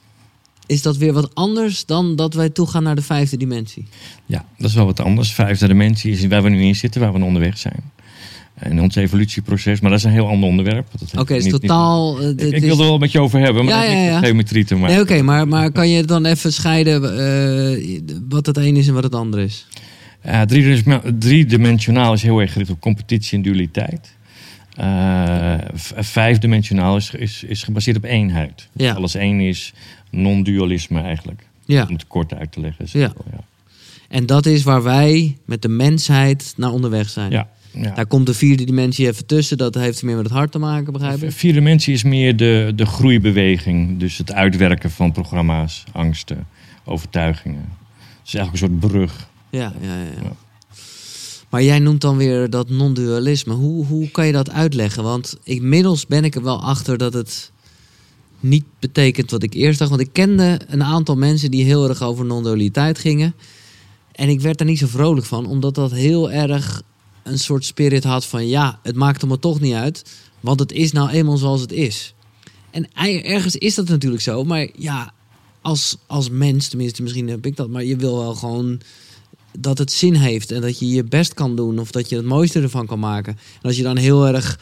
is 0.65 0.81
dat 0.81 0.97
weer 0.97 1.13
wat 1.13 1.35
anders 1.35 1.85
dan 1.85 2.15
dat 2.15 2.33
wij 2.33 2.49
toegaan 2.49 2.83
naar 2.83 2.95
de 2.95 3.01
vijfde 3.01 3.37
dimensie? 3.37 3.87
Ja, 4.25 4.45
dat 4.57 4.69
is 4.69 4.75
wel 4.75 4.85
wat 4.85 4.99
anders. 4.99 5.33
Vijfde 5.33 5.67
dimensie 5.67 6.11
is 6.11 6.27
waar 6.27 6.43
we 6.43 6.49
nu 6.49 6.63
in 6.63 6.75
zitten, 6.75 7.01
waar 7.01 7.13
we 7.13 7.23
onderweg 7.23 7.57
zijn. 7.57 7.91
En 8.53 8.81
ons 8.81 8.95
evolutieproces, 8.95 9.79
maar 9.79 9.89
dat 9.89 9.99
is 9.99 10.05
een 10.05 10.11
heel 10.11 10.27
ander 10.27 10.49
onderwerp. 10.49 10.87
Oké, 11.17 11.33
niet- 11.33 11.43
niet- 11.43 11.51
totaal. 11.51 12.19
eh, 12.21 12.29
Ik, 12.29 12.37
dit 12.37 12.47
ik 12.47 12.53
is- 12.53 12.61
wil 12.61 12.79
er 12.79 12.85
wel 12.85 12.97
met 12.97 13.11
je 13.11 13.19
over 13.19 13.39
hebben, 13.39 13.65
maar 13.65 13.85
Ja, 13.89 13.91
ja, 13.91 14.19
geometrie 14.19 14.65
te 14.65 14.75
maken. 14.75 14.93
Nee, 14.95 15.03
oké, 15.03 15.21
maar, 15.21 15.47
maar 15.47 15.71
kan 15.71 15.89
je 15.89 16.03
dan 16.03 16.25
even 16.25 16.53
scheiden 16.53 17.17
eh, 17.17 18.01
wat 18.29 18.45
het 18.45 18.57
een 18.57 18.75
is 18.75 18.87
en 18.87 18.93
wat 18.93 19.03
het 19.03 19.15
ander 19.15 19.39
is? 19.39 19.65
Ja, 20.23 20.45
driedimensionaal 21.19 22.13
is 22.13 22.21
heel 22.21 22.39
erg 22.39 22.51
gericht 22.51 22.69
op 22.69 22.79
competitie 22.79 23.37
en 23.37 23.43
dualiteit. 23.43 24.15
V- 25.73 25.91
vijfdimensionaal 25.95 26.97
is, 26.97 27.11
is, 27.11 27.43
is 27.43 27.63
gebaseerd 27.63 27.97
op 27.97 28.03
eenheid. 28.03 28.67
Ja. 28.73 28.93
Alles 28.93 29.15
één 29.15 29.39
is 29.39 29.73
non-dualisme 30.11 31.01
eigenlijk. 31.01 31.47
Ja. 31.65 31.85
Om 31.87 31.93
het 31.93 32.07
kort 32.07 32.33
uit 32.33 32.51
te 32.51 32.59
leggen. 32.59 32.85
Ja. 32.91 33.13
En 34.09 34.25
dat 34.25 34.45
is 34.45 34.63
waar 34.63 34.83
wij 34.83 35.37
met 35.45 35.61
de 35.61 35.69
mensheid 35.69 36.53
naar 36.57 36.71
onderweg 36.71 37.09
zijn. 37.09 37.31
Ja. 37.31 37.47
Ja. 37.71 37.93
Daar 37.93 38.05
komt 38.05 38.25
de 38.25 38.33
vierde 38.33 38.63
dimensie 38.63 39.07
even 39.07 39.25
tussen. 39.25 39.57
Dat 39.57 39.75
heeft 39.75 40.03
meer 40.03 40.15
met 40.15 40.23
het 40.25 40.33
hart 40.33 40.51
te 40.51 40.59
maken, 40.59 40.93
begrijp 40.93 41.23
ik? 41.23 41.31
Vierde 41.31 41.59
dimensie 41.59 41.93
is 41.93 42.03
meer 42.03 42.35
de, 42.37 42.71
de 42.75 42.85
groeibeweging. 42.85 43.99
Dus 43.99 44.17
het 44.17 44.33
uitwerken 44.33 44.91
van 44.91 45.11
programma's, 45.11 45.83
angsten, 45.91 46.47
overtuigingen. 46.83 47.65
Het 47.69 48.27
is 48.27 48.33
eigenlijk 48.33 48.51
een 48.51 48.79
soort 48.79 48.91
brug. 48.91 49.31
Ja, 49.57 49.73
ja, 49.81 49.95
ja. 50.01 50.35
Maar 51.49 51.63
jij 51.63 51.79
noemt 51.79 52.01
dan 52.01 52.17
weer 52.17 52.49
dat 52.49 52.69
non-dualisme. 52.69 53.53
Hoe, 53.53 53.85
hoe 53.85 54.11
kan 54.11 54.25
je 54.25 54.31
dat 54.31 54.51
uitleggen? 54.51 55.03
Want 55.03 55.37
inmiddels 55.43 56.07
ben 56.07 56.23
ik 56.23 56.35
er 56.35 56.43
wel 56.43 56.61
achter 56.61 56.97
dat 56.97 57.13
het 57.13 57.51
niet 58.39 58.63
betekent 58.79 59.31
wat 59.31 59.43
ik 59.43 59.53
eerst 59.53 59.79
dacht. 59.79 59.91
Want 59.91 60.01
ik 60.01 60.13
kende 60.13 60.59
een 60.67 60.83
aantal 60.83 61.15
mensen 61.15 61.51
die 61.51 61.63
heel 61.63 61.89
erg 61.89 62.01
over 62.01 62.25
non-dualiteit 62.25 62.97
gingen. 62.97 63.35
En 64.11 64.29
ik 64.29 64.41
werd 64.41 64.59
er 64.59 64.65
niet 64.65 64.79
zo 64.79 64.87
vrolijk 64.87 65.25
van, 65.25 65.45
omdat 65.45 65.75
dat 65.75 65.91
heel 65.91 66.31
erg 66.31 66.81
een 67.23 67.39
soort 67.39 67.65
spirit 67.65 68.03
had 68.03 68.25
van... 68.25 68.47
ja, 68.47 68.79
het 68.83 68.95
maakt 68.95 69.21
er 69.21 69.27
me 69.27 69.39
toch 69.39 69.59
niet 69.59 69.73
uit, 69.73 70.03
want 70.39 70.59
het 70.59 70.71
is 70.71 70.91
nou 70.91 71.09
eenmaal 71.09 71.37
zoals 71.37 71.61
het 71.61 71.71
is. 71.71 72.13
En 72.71 72.87
ergens 73.23 73.55
is 73.55 73.75
dat 73.75 73.87
natuurlijk 73.87 74.21
zo, 74.21 74.43
maar 74.43 74.67
ja, 74.75 75.13
als, 75.61 75.97
als 76.07 76.29
mens, 76.29 76.67
tenminste 76.67 77.01
misschien 77.01 77.27
heb 77.27 77.45
ik 77.45 77.55
dat... 77.55 77.69
maar 77.69 77.83
je 77.83 77.95
wil 77.95 78.17
wel 78.17 78.35
gewoon 78.35 78.81
dat 79.59 79.77
het 79.77 79.91
zin 79.91 80.13
heeft 80.13 80.51
en 80.51 80.61
dat 80.61 80.79
je 80.79 80.87
je 80.87 81.03
best 81.03 81.33
kan 81.33 81.55
doen... 81.55 81.79
of 81.79 81.91
dat 81.91 82.09
je 82.09 82.15
het 82.15 82.25
mooiste 82.25 82.61
ervan 82.61 82.85
kan 82.85 82.99
maken. 82.99 83.33
En 83.33 83.61
als 83.61 83.77
je 83.77 83.83
dan 83.83 83.97
heel 83.97 84.27
erg 84.27 84.59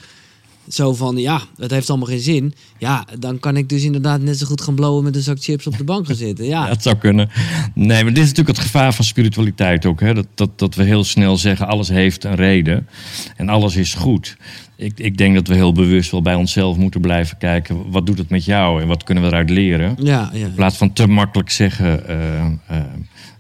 zo 0.68 0.94
van, 0.94 1.18
ja, 1.18 1.42
het 1.58 1.72
heeft 1.72 1.90
allemaal 1.90 2.08
geen 2.08 2.20
zin... 2.20 2.54
ja, 2.78 3.08
dan 3.20 3.40
kan 3.40 3.58
ik 3.58 3.70
dus 3.70 3.84
inderdaad 3.84 4.22
net 4.22 4.38
zo 4.38 4.46
goed 4.46 4.62
gaan 4.62 4.76
blowen... 4.76 5.04
met 5.04 5.16
een 5.16 5.22
zak 5.22 5.44
chips 5.44 5.68
op 5.68 5.78
de 5.78 5.84
bank 5.84 6.06
gaan 6.06 6.16
zitten, 6.16 6.46
ja. 6.46 6.68
Het 6.70 6.84
zou 6.84 6.96
kunnen. 6.96 7.30
Nee, 7.74 8.04
maar 8.04 8.14
dit 8.14 8.24
is 8.24 8.30
natuurlijk 8.30 8.58
het 8.58 8.66
gevaar 8.66 8.94
van 8.94 9.06
spiritualiteit 9.06 9.86
ook. 9.86 10.00
Hè? 10.00 10.14
Dat, 10.14 10.28
dat, 10.36 10.60
dat 10.60 10.76
we 10.76 10.84
heel 10.84 11.04
snel 11.04 11.38
zeggen, 11.38 11.68
alles 11.68 11.88
heeft 11.88 12.24
een 12.24 12.36
reden. 12.36 12.88
En 13.36 13.50
alles 13.50 13.76
is 13.76 13.94
goed. 13.94 14.38
Ik, 14.82 15.00
ik 15.00 15.18
denk 15.18 15.36
dat 15.36 15.48
we 15.48 15.54
heel 15.54 15.72
bewust 15.74 16.12
wel 16.12 16.22
bij 16.22 16.36
onszelf 16.36 16.78
moeten 16.78 17.02
blijven 17.02 17.38
kijken. 17.38 17.92
Wat 17.92 18.06
doet 18.06 18.18
het 18.18 18.30
met 18.30 18.46
jou 18.46 18.82
en 18.82 18.88
wat 18.88 19.04
kunnen 19.04 19.24
we 19.24 19.30
eruit 19.30 19.50
leren? 19.50 19.96
Ja, 20.00 20.30
ja. 20.34 20.46
In 20.46 20.54
plaats 20.54 20.78
van 20.78 20.94
te 20.94 21.08
makkelijk 21.08 21.50
zeggen... 21.50 22.08
eh, 22.08 22.46
eh, 22.46 22.84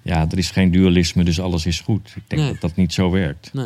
ja, 0.01 0.27
er 0.32 0.38
is 0.38 0.51
geen 0.51 0.71
dualisme, 0.71 1.23
dus 1.23 1.39
alles 1.39 1.65
is 1.65 1.80
goed. 1.80 2.13
Ik 2.15 2.23
denk 2.27 2.41
Nee. 2.41 2.51
dat 2.51 2.62
dat 2.62 2.75
niet 2.75 2.93
zo 2.93 3.10
werkt. 3.12 3.49
Nee. 3.54 3.65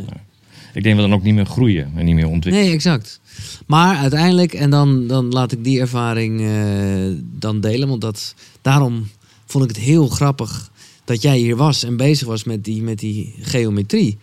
Ik 0.73 0.83
denk 0.83 0.95
dat 0.95 1.03
we 1.05 1.09
dan 1.09 1.13
ook 1.19 1.23
niet 1.23 1.33
meer 1.35 1.45
groeien 1.45 1.91
en 1.95 2.05
niet 2.05 2.15
meer 2.15 2.27
ontwikkelen. 2.27 2.65
Nee, 2.67 2.75
exact. 2.75 3.19
Maar 3.65 3.97
uiteindelijk, 3.97 4.53
en 4.53 4.69
dan, 4.69 5.07
dan 5.07 5.29
laat 5.29 5.51
ik 5.51 5.63
die 5.63 5.79
ervaring 5.79 6.41
eh, 6.41 7.17
dan 7.39 7.59
delen. 7.61 7.87
Want 7.87 8.01
dat, 8.01 8.35
daarom 8.61 9.07
vond 9.45 9.63
ik 9.69 9.75
het 9.75 9.85
heel 9.85 10.07
grappig 10.07 10.71
dat 11.05 11.21
jij 11.21 11.37
hier 11.37 11.55
was 11.55 11.83
en 11.83 11.97
bezig 11.97 12.27
was 12.27 12.43
met 12.43 12.63
die, 12.63 12.81
met 12.81 12.99
die 12.99 13.33
geometrie. 13.41 14.17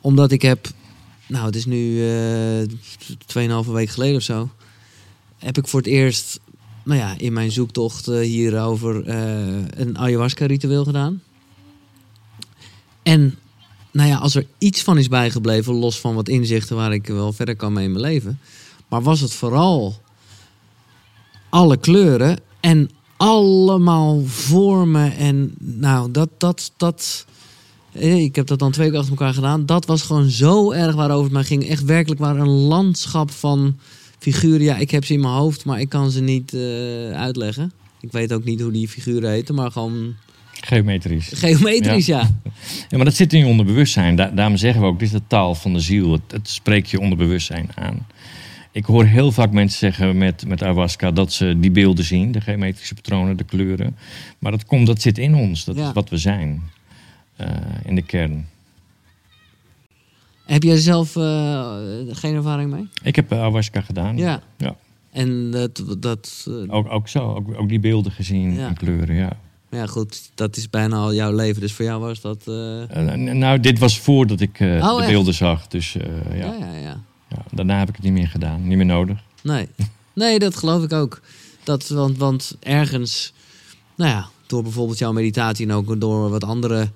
Omdat 0.00 0.32
ik 0.32 0.42
heb, 0.42 0.66
nou 1.26 1.46
het 1.46 1.56
is 1.56 1.66
nu 1.66 2.08
eh 2.08 2.68
2,5 3.64 3.70
week 3.70 3.88
geleden 3.88 4.16
of 4.16 4.22
zo, 4.22 4.50
heb 5.38 5.58
ik 5.58 5.68
voor 5.68 5.80
het 5.80 5.88
eerst, 5.88 6.40
nou 6.84 7.00
ja, 7.00 7.14
in 7.18 7.32
mijn 7.32 7.52
zoektocht 7.52 8.08
eh, 8.08 8.20
hierover 8.20 9.06
eh, 9.06 9.46
een 9.70 9.98
ayahuasca-ritueel 9.98 10.84
gedaan. 10.84 11.22
En 13.02 13.38
nou 13.90 14.08
ja, 14.08 14.16
als 14.16 14.34
er 14.34 14.46
iets 14.58 14.82
van 14.82 14.98
is 14.98 15.08
bijgebleven, 15.08 15.74
los 15.74 16.00
van 16.00 16.14
wat 16.14 16.28
inzichten 16.28 16.76
waar 16.76 16.92
ik 16.92 17.06
wel 17.06 17.32
verder 17.32 17.56
kan 17.56 17.72
mee 17.72 17.84
in 17.84 17.92
mijn 17.92 18.04
leven. 18.04 18.40
Maar 18.88 19.02
was 19.02 19.20
het 19.20 19.32
vooral 19.32 20.00
alle 21.48 21.76
kleuren 21.76 22.40
en 22.60 22.90
allemaal 23.16 24.22
vormen. 24.24 25.16
En 25.16 25.54
nou, 25.58 26.10
dat, 26.10 26.28
dat, 26.38 26.72
dat. 26.76 27.26
Eh, 27.98 28.22
Ik 28.22 28.36
heb 28.36 28.46
dat 28.46 28.58
dan 28.58 28.72
twee 28.72 28.88
keer 28.88 28.98
achter 28.98 29.12
elkaar 29.12 29.34
gedaan. 29.34 29.66
Dat 29.66 29.86
was 29.86 30.02
gewoon 30.02 30.28
zo 30.30 30.72
erg 30.72 30.94
waarover 30.94 31.24
het 31.24 31.32
mij 31.32 31.44
ging. 31.44 31.68
Echt 31.68 31.84
werkelijk 31.84 32.20
waar 32.20 32.36
een 32.36 32.48
landschap 32.48 33.30
van 33.30 33.78
figuren. 34.18 34.62
Ja, 34.62 34.76
ik 34.76 34.90
heb 34.90 35.04
ze 35.04 35.12
in 35.12 35.20
mijn 35.20 35.32
hoofd, 35.34 35.64
maar 35.64 35.80
ik 35.80 35.88
kan 35.88 36.10
ze 36.10 36.20
niet 36.22 36.54
eh, 36.54 36.60
uitleggen. 37.10 37.72
Ik 38.00 38.12
weet 38.12 38.32
ook 38.32 38.44
niet 38.44 38.60
hoe 38.60 38.72
die 38.72 38.88
figuren 38.88 39.30
heten, 39.30 39.54
maar 39.54 39.70
gewoon 39.70 40.14
Geometrisch. 40.60 41.30
geometrisch, 41.34 42.06
ja. 42.06 42.30
Ja, 42.88 42.96
maar 42.96 43.04
dat 43.04 43.14
zit 43.14 43.32
in 43.32 43.38
je 43.38 43.46
onderbewustzijn. 43.46 44.16
Da- 44.16 44.30
daarom 44.34 44.56
zeggen 44.56 44.80
we 44.80 44.86
ook, 44.86 44.98
dit 44.98 45.08
is 45.08 45.14
de 45.14 45.22
taal 45.26 45.54
van 45.54 45.72
de 45.72 45.80
ziel. 45.80 46.12
Het, 46.12 46.20
het 46.28 46.48
spreekt 46.48 46.90
je 46.90 47.00
onderbewustzijn 47.00 47.68
aan. 47.74 48.06
Ik 48.72 48.84
hoor 48.84 49.04
heel 49.04 49.32
vaak 49.32 49.52
mensen 49.52 49.78
zeggen 49.78 50.18
met, 50.18 50.46
met 50.46 50.62
ayahuasca 50.62 51.10
dat 51.10 51.32
ze 51.32 51.56
die 51.60 51.70
beelden 51.70 52.04
zien, 52.04 52.32
de 52.32 52.40
geometrische 52.40 52.94
patronen, 52.94 53.36
de 53.36 53.44
kleuren. 53.44 53.96
Maar 54.38 54.50
dat 54.52 54.64
komt, 54.64 54.86
dat 54.86 55.02
zit 55.02 55.18
in 55.18 55.34
ons. 55.34 55.64
Dat 55.64 55.76
Ja. 55.76 55.86
is 55.88 55.92
wat 55.94 56.08
we 56.10 56.16
zijn. 56.16 56.62
Eh, 57.36 57.48
in 57.84 57.94
de 57.94 58.02
kern. 58.02 58.48
Heb 60.44 60.62
jij 60.62 60.76
zelf 60.76 61.16
eh, 61.16 61.76
geen 62.10 62.34
ervaring 62.34 62.70
mee? 62.70 62.88
Ik 63.02 63.16
heb 63.16 63.32
eh, 63.32 63.38
ayahuasca 63.38 63.80
gedaan. 63.80 64.16
Ja. 64.16 64.42
Ja. 64.56 64.76
En 65.10 65.50
dat, 65.50 65.84
dat 65.98 66.46
Ook, 66.66 66.90
ook 66.90 67.08
zo, 67.08 67.34
ook, 67.34 67.58
ook 67.58 67.68
die 67.68 67.80
beelden 67.80 68.12
gezien 68.12 68.52
Ja. 68.54 68.66
en 68.68 68.74
kleuren, 68.76 69.14
ja. 69.14 69.32
ja 69.70 69.86
goed, 69.86 70.30
dat 70.34 70.56
is 70.56 70.70
bijna 70.70 70.96
al 70.96 71.14
jouw 71.14 71.32
leven. 71.34 71.60
Dus 71.60 71.72
voor 71.72 71.84
jou 71.84 72.00
was 72.00 72.20
dat... 72.20 72.46
nou, 73.16 73.60
dit 73.60 73.78
was 73.78 73.98
voordat 73.98 74.40
ik 74.40 74.56
Oh, 74.60 74.96
de 74.96 75.02
echt? 75.02 75.06
beelden 75.10 75.34
zag. 75.34 75.66
Dus 75.68 75.92
ja. 75.92 76.34
ja, 76.34 76.54
ja, 76.58 76.74
ja. 76.74 77.00
Ja, 77.28 77.42
daarna 77.50 77.78
heb 77.78 77.88
ik 77.88 77.94
het 77.94 78.04
niet 78.04 78.12
meer 78.12 78.28
gedaan. 78.28 78.68
Niet 78.68 78.76
meer 78.76 78.86
nodig. 78.86 79.18
Nee. 79.42 79.68
nee, 80.12 80.38
dat 80.38 80.56
geloof 80.56 80.82
ik 80.82 80.92
ook. 80.92 81.20
Dat, 81.62 81.88
want, 81.88 82.18
want 82.18 82.56
ergens, 82.60 83.32
nou 83.94 84.10
ja, 84.10 84.28
door 84.46 84.62
bijvoorbeeld 84.62 84.98
jouw 84.98 85.12
meditatie 85.12 85.66
en 85.66 85.72
ook 85.72 86.00
door 86.00 86.30
wat 86.30 86.44
andere 86.44 86.88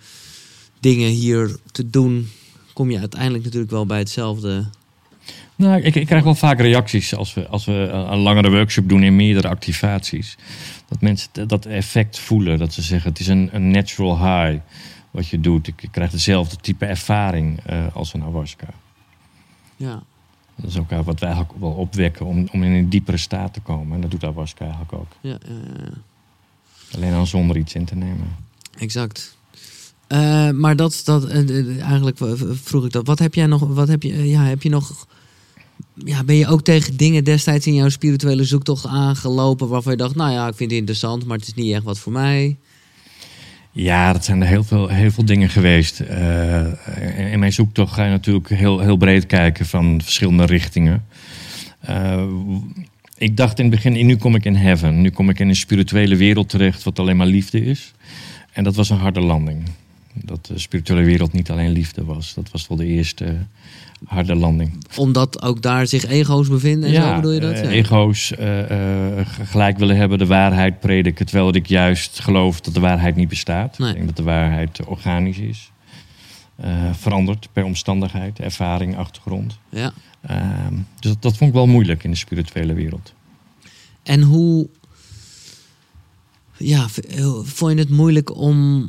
dingen 0.81 1.11
hier 1.11 1.57
te 1.73 1.91
doen, 1.91 2.29
kom 2.73 2.91
je 2.91 2.99
uiteindelijk 2.99 3.45
natuurlijk 3.45 3.71
wel 3.71 3.87
bij 3.87 3.99
hetzelfde. 3.99 4.65
Nou, 5.57 5.81
ik, 5.81 5.95
ik 5.95 6.07
krijg 6.07 6.25
wel 6.25 6.35
vaak 6.35 6.61
reacties 6.61 7.15
als 7.15 7.35
we, 7.35 7.47
als 7.49 7.65
we 7.65 7.73
een 7.73 8.19
langere 8.19 8.51
workshop 8.51 8.89
doen 8.89 9.03
in 9.03 9.17
meerdere 9.17 9.49
activaties. 9.49 10.37
Dat 10.89 11.01
mensen 11.01 11.49
dat 11.49 11.67
effect 11.67 12.19
voelen. 12.19 12.59
Dat 12.59 12.73
ze 12.73 12.83
zeggen 12.83 13.11
het 13.11 13.21
is 13.21 13.27
een, 13.27 13.49
een 13.53 13.71
natural 13.71 14.19
high 14.19 14.61
wat 15.11 15.29
je 15.29 15.41
doet. 15.41 15.67
Ik 15.67 15.89
krijg 15.91 16.11
dezelfde 16.11 16.57
type 16.57 16.87
ervaring 16.87 17.61
eh, 17.67 17.97
als 17.97 18.15
een 18.15 18.23
ayahuasca. 18.23 18.69
Ja. 19.77 20.03
Dat 20.57 20.71
is 20.71 20.79
ook 20.79 20.91
eh, 20.91 21.01
wat 21.05 21.21
wij 21.21 21.29
eigenlijk 21.29 21.61
wel 21.61 21.73
opwekken 21.73 22.27
om, 22.27 22.49
om 22.53 22.63
in 22.63 22.73
een 22.73 22.89
diepere 22.89 23.17
staat 23.17 23.53
te 23.53 23.61
komen. 23.61 23.95
En 23.95 24.01
dat 24.01 24.11
doet 24.11 24.25
ayahuasca 24.25 24.63
eigenlijk 24.63 24.93
ook. 24.93 25.13
Ja, 25.21 25.39
ja, 25.47 25.85
ja. 25.85 25.91
Alleen 26.95 27.11
dan 27.11 27.27
zonder 27.27 27.57
iets 27.57 27.75
in 27.75 27.85
te 27.85 27.97
nemen. 27.97 28.37
exact. 28.79 29.39
Eh, 30.11 30.51
maar 30.51 30.77
dat, 30.77 31.01
dat 31.05 31.25
eh, 31.27 31.83
eigenlijk 31.83 32.19
vroeg 32.63 32.85
ik 32.85 32.93
dat. 32.93 33.07
Wat 33.07 33.19
heb 33.19 33.35
jij 33.35 33.47
nog? 33.47 33.61
Wat 33.69 33.89
heb 33.89 34.03
je? 34.03 34.29
Ja, 34.29 34.43
heb 34.45 34.63
je 34.63 34.69
nog? 34.69 35.07
Ja, 36.05 36.25
ben 36.25 36.37
je 36.37 36.47
ook 36.47 36.63
tegen 36.63 36.97
dingen 36.97 37.25
destijds 37.25 37.67
in 37.67 37.75
jouw 37.75 37.89
spirituele 37.89 38.45
zoektocht 38.45 38.87
aangelopen 38.87 39.69
waarvan 39.69 39.93
je 39.93 39.99
dacht, 39.99 40.15
nou 40.15 40.33
ja, 40.33 40.49
ik 40.49 40.55
vind 40.55 40.71
het 40.71 40.79
interessant, 40.79 41.25
maar 41.27 41.37
het 41.39 41.47
is 41.47 41.55
niet 41.55 41.75
echt 41.75 41.83
wat 41.83 41.99
voor 41.99 42.13
mij. 42.13 42.57
Ja, 43.73 44.13
dat 44.13 44.25
zijn 44.25 44.41
er 44.41 44.47
heel 44.49 44.65
veel, 44.65 44.89
heel 44.89 45.11
veel 45.11 45.25
dingen 45.25 45.49
geweest. 45.49 46.01
Eh, 46.01 46.67
in- 47.33 47.39
mijn 47.39 47.53
zoektocht 47.53 47.93
ga 47.93 48.05
je 48.05 48.11
natuurlijk 48.11 48.49
heel, 48.49 48.79
heel 48.81 48.97
breed 48.97 49.27
kijken 49.27 49.67
van 49.67 50.01
verschillende 50.03 50.45
richtingen. 50.47 51.05
Ik 53.19 53.37
dacht 53.37 53.59
in 53.59 53.65
het 53.65 53.75
begin, 53.75 54.07
nu 54.07 54.17
kom 54.17 54.35
ik 54.35 54.45
in 54.45 54.55
heaven. 54.57 55.01
Nu 55.01 55.11
kom 55.11 55.29
ik 55.31 55.39
in 55.39 55.49
een 55.49 55.57
spirituele 55.57 56.17
wereld 56.17 56.49
terecht 56.49 56.83
wat 56.83 56.99
alleen 56.99 57.17
maar 57.17 57.27
liefde 57.27 57.65
is. 57.65 57.93
En 58.53 58.65
dat 58.65 58.75
was 58.75 58.91
een 58.91 58.99
harde 58.99 59.21
landing. 59.21 59.63
Dat 60.25 60.47
de 60.47 60.59
spirituele 60.59 61.03
wereld 61.05 61.33
niet 61.33 61.51
alleen 61.51 61.71
liefde 61.71 62.05
was. 62.05 62.35
Dat 62.35 62.51
was 62.51 62.69
wel 62.69 62.77
de 62.77 62.87
eerste 62.87 63.37
harde 64.05 64.35
landing. 64.35 64.85
Omdat 64.97 65.43
ook 65.43 65.63
daar 65.63 65.87
zich 65.87 66.05
ego's 66.07 66.49
bevinden 66.49 66.95
en 66.95 67.03
zo 67.03 67.15
bedoel 67.15 67.33
je 67.33 67.41
dat? 67.41 67.53
eh, 67.53 67.63
Ja. 67.63 67.69
ego's 67.71 68.33
eh, 68.35 69.19
eh, 69.19 69.27
gelijk 69.43 69.79
willen 69.79 69.97
hebben, 69.97 70.19
de 70.19 70.27
waarheid 70.27 70.81
prediken. 70.81 71.27
Terwijl 71.27 71.55
ik 71.55 71.67
juist 71.67 72.21
geloof 72.21 72.61
dat 72.61 72.75
de 72.75 72.81
waarheid 72.81 73.17
niet 73.17 73.29
bestaat. 73.29 73.79
Nee. 73.79 73.89
Ik 73.89 73.95
denk 73.95 74.07
dat 74.07 74.17
de 74.17 74.23
waarheid 74.23 74.85
organisch 74.87 75.39
is. 75.39 75.71
Eh, 76.57 76.93
verandert 76.93 77.49
per 77.53 77.65
omstandigheid, 77.65 78.39
ervaring, 78.39 78.97
achtergrond. 78.97 79.59
ja. 79.69 79.93
Ehm, 80.21 80.75
dus 81.01 81.11
dat, 81.13 81.23
dat 81.23 81.37
vond 81.37 81.51
ik 81.51 81.57
wel 81.57 81.67
moeilijk 81.67 82.05
in 82.05 82.11
de 82.11 82.17
spirituele 82.17 82.75
wereld. 82.75 83.13
En 84.03 84.23
hoe. 84.23 84.69
Ja, 86.57 86.87
eh, 87.11 87.35
vond 87.43 87.73
je 87.73 87.79
het 87.79 87.89
moeilijk 87.91 88.37
om. 88.37 88.89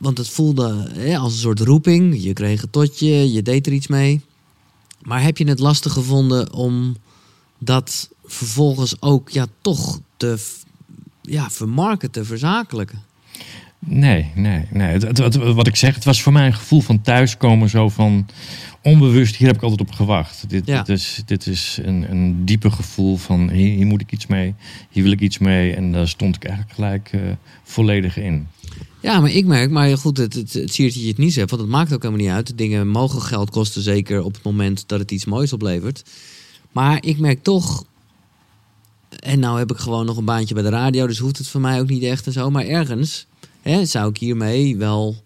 Want 0.00 0.18
het 0.18 0.28
voelde 0.28 0.90
hè, 0.94 1.16
als 1.18 1.32
een 1.32 1.38
soort 1.38 1.60
roeping. 1.60 2.22
Je 2.22 2.32
kreeg 2.32 2.60
het 2.60 2.72
tot 2.72 2.98
je, 2.98 3.32
je 3.32 3.42
deed 3.42 3.66
er 3.66 3.72
iets 3.72 3.86
mee. 3.86 4.20
Maar 5.02 5.22
heb 5.22 5.38
je 5.38 5.48
het 5.48 5.58
lastig 5.58 5.92
gevonden 5.92 6.52
om 6.52 6.96
dat 7.58 8.10
vervolgens 8.24 9.02
ook 9.02 9.30
ja, 9.30 9.46
toch 9.60 10.00
te 10.16 10.38
ja, 11.22 11.50
vermarkten, 11.50 12.10
te 12.10 12.24
verzakelijken? 12.24 13.02
Nee, 13.78 14.30
nee, 14.34 14.66
nee. 14.70 14.88
Het, 14.88 15.02
het- 15.02 15.18
het- 15.18 15.36
wat 15.36 15.66
ik 15.66 15.76
zeg, 15.76 15.94
het 15.94 16.04
was 16.04 16.22
voor 16.22 16.32
mij 16.32 16.46
een 16.46 16.54
gevoel 16.54 16.80
van 16.80 17.00
thuiskomen. 17.00 17.68
Zo 17.68 17.88
van 17.88 18.26
onbewust, 18.82 19.36
hier 19.36 19.46
heb 19.46 19.56
ik 19.56 19.62
altijd 19.62 19.80
op 19.80 19.92
gewacht. 19.92 20.44
Dit, 20.48 20.66
Ja. 20.66 20.82
dit 20.82 20.96
is, 20.98 21.22
dit 21.26 21.46
is 21.46 21.78
een, 21.82 22.10
een 22.10 22.44
diepe 22.44 22.70
gevoel 22.70 23.16
van 23.16 23.50
hier, 23.50 23.74
hier 23.74 23.86
moet 23.86 24.00
ik 24.00 24.12
iets 24.12 24.26
mee. 24.26 24.54
Hier 24.90 25.02
wil 25.02 25.12
ik 25.12 25.20
iets 25.20 25.38
mee. 25.38 25.74
En 25.74 25.92
daar 25.92 26.08
stond 26.08 26.36
ik 26.36 26.44
eigenlijk 26.44 26.74
gelijk 26.74 27.08
eh, 27.12 27.20
volledig 27.62 28.16
in. 28.16 28.48
Ja, 29.02 29.20
maar 29.20 29.30
ik 29.30 29.46
merk, 29.46 29.70
maar 29.70 29.98
goed, 29.98 30.16
het, 30.16 30.34
het, 30.34 30.52
het 30.52 30.76
dat 30.76 30.94
je 30.94 31.08
het 31.08 31.18
niet 31.18 31.32
zegt, 31.32 31.50
want 31.50 31.62
het 31.62 31.70
maakt 31.70 31.92
ook 31.92 32.02
helemaal 32.02 32.24
niet 32.24 32.34
uit. 32.34 32.58
Dingen 32.58 32.88
mogen 32.88 33.22
geld 33.22 33.50
kosten, 33.50 33.82
zeker 33.82 34.22
op 34.22 34.34
het 34.34 34.42
moment 34.42 34.88
dat 34.88 34.98
het 34.98 35.10
iets 35.10 35.24
moois 35.24 35.52
oplevert. 35.52 36.04
Maar 36.72 37.04
ik 37.04 37.18
merk 37.18 37.42
toch, 37.42 37.84
en 39.08 39.38
nou 39.38 39.58
heb 39.58 39.70
ik 39.70 39.76
gewoon 39.76 40.06
nog 40.06 40.16
een 40.16 40.24
baantje 40.24 40.54
bij 40.54 40.62
de 40.62 40.68
radio, 40.68 41.06
dus 41.06 41.18
hoeft 41.18 41.38
het 41.38 41.48
voor 41.48 41.60
mij 41.60 41.80
ook 41.80 41.88
niet 41.88 42.02
echt 42.02 42.26
en 42.26 42.32
zo. 42.32 42.50
Maar 42.50 42.66
ergens 42.66 43.26
hè, 43.62 43.84
zou 43.84 44.10
ik 44.10 44.16
hiermee 44.16 44.76
wel 44.76 45.22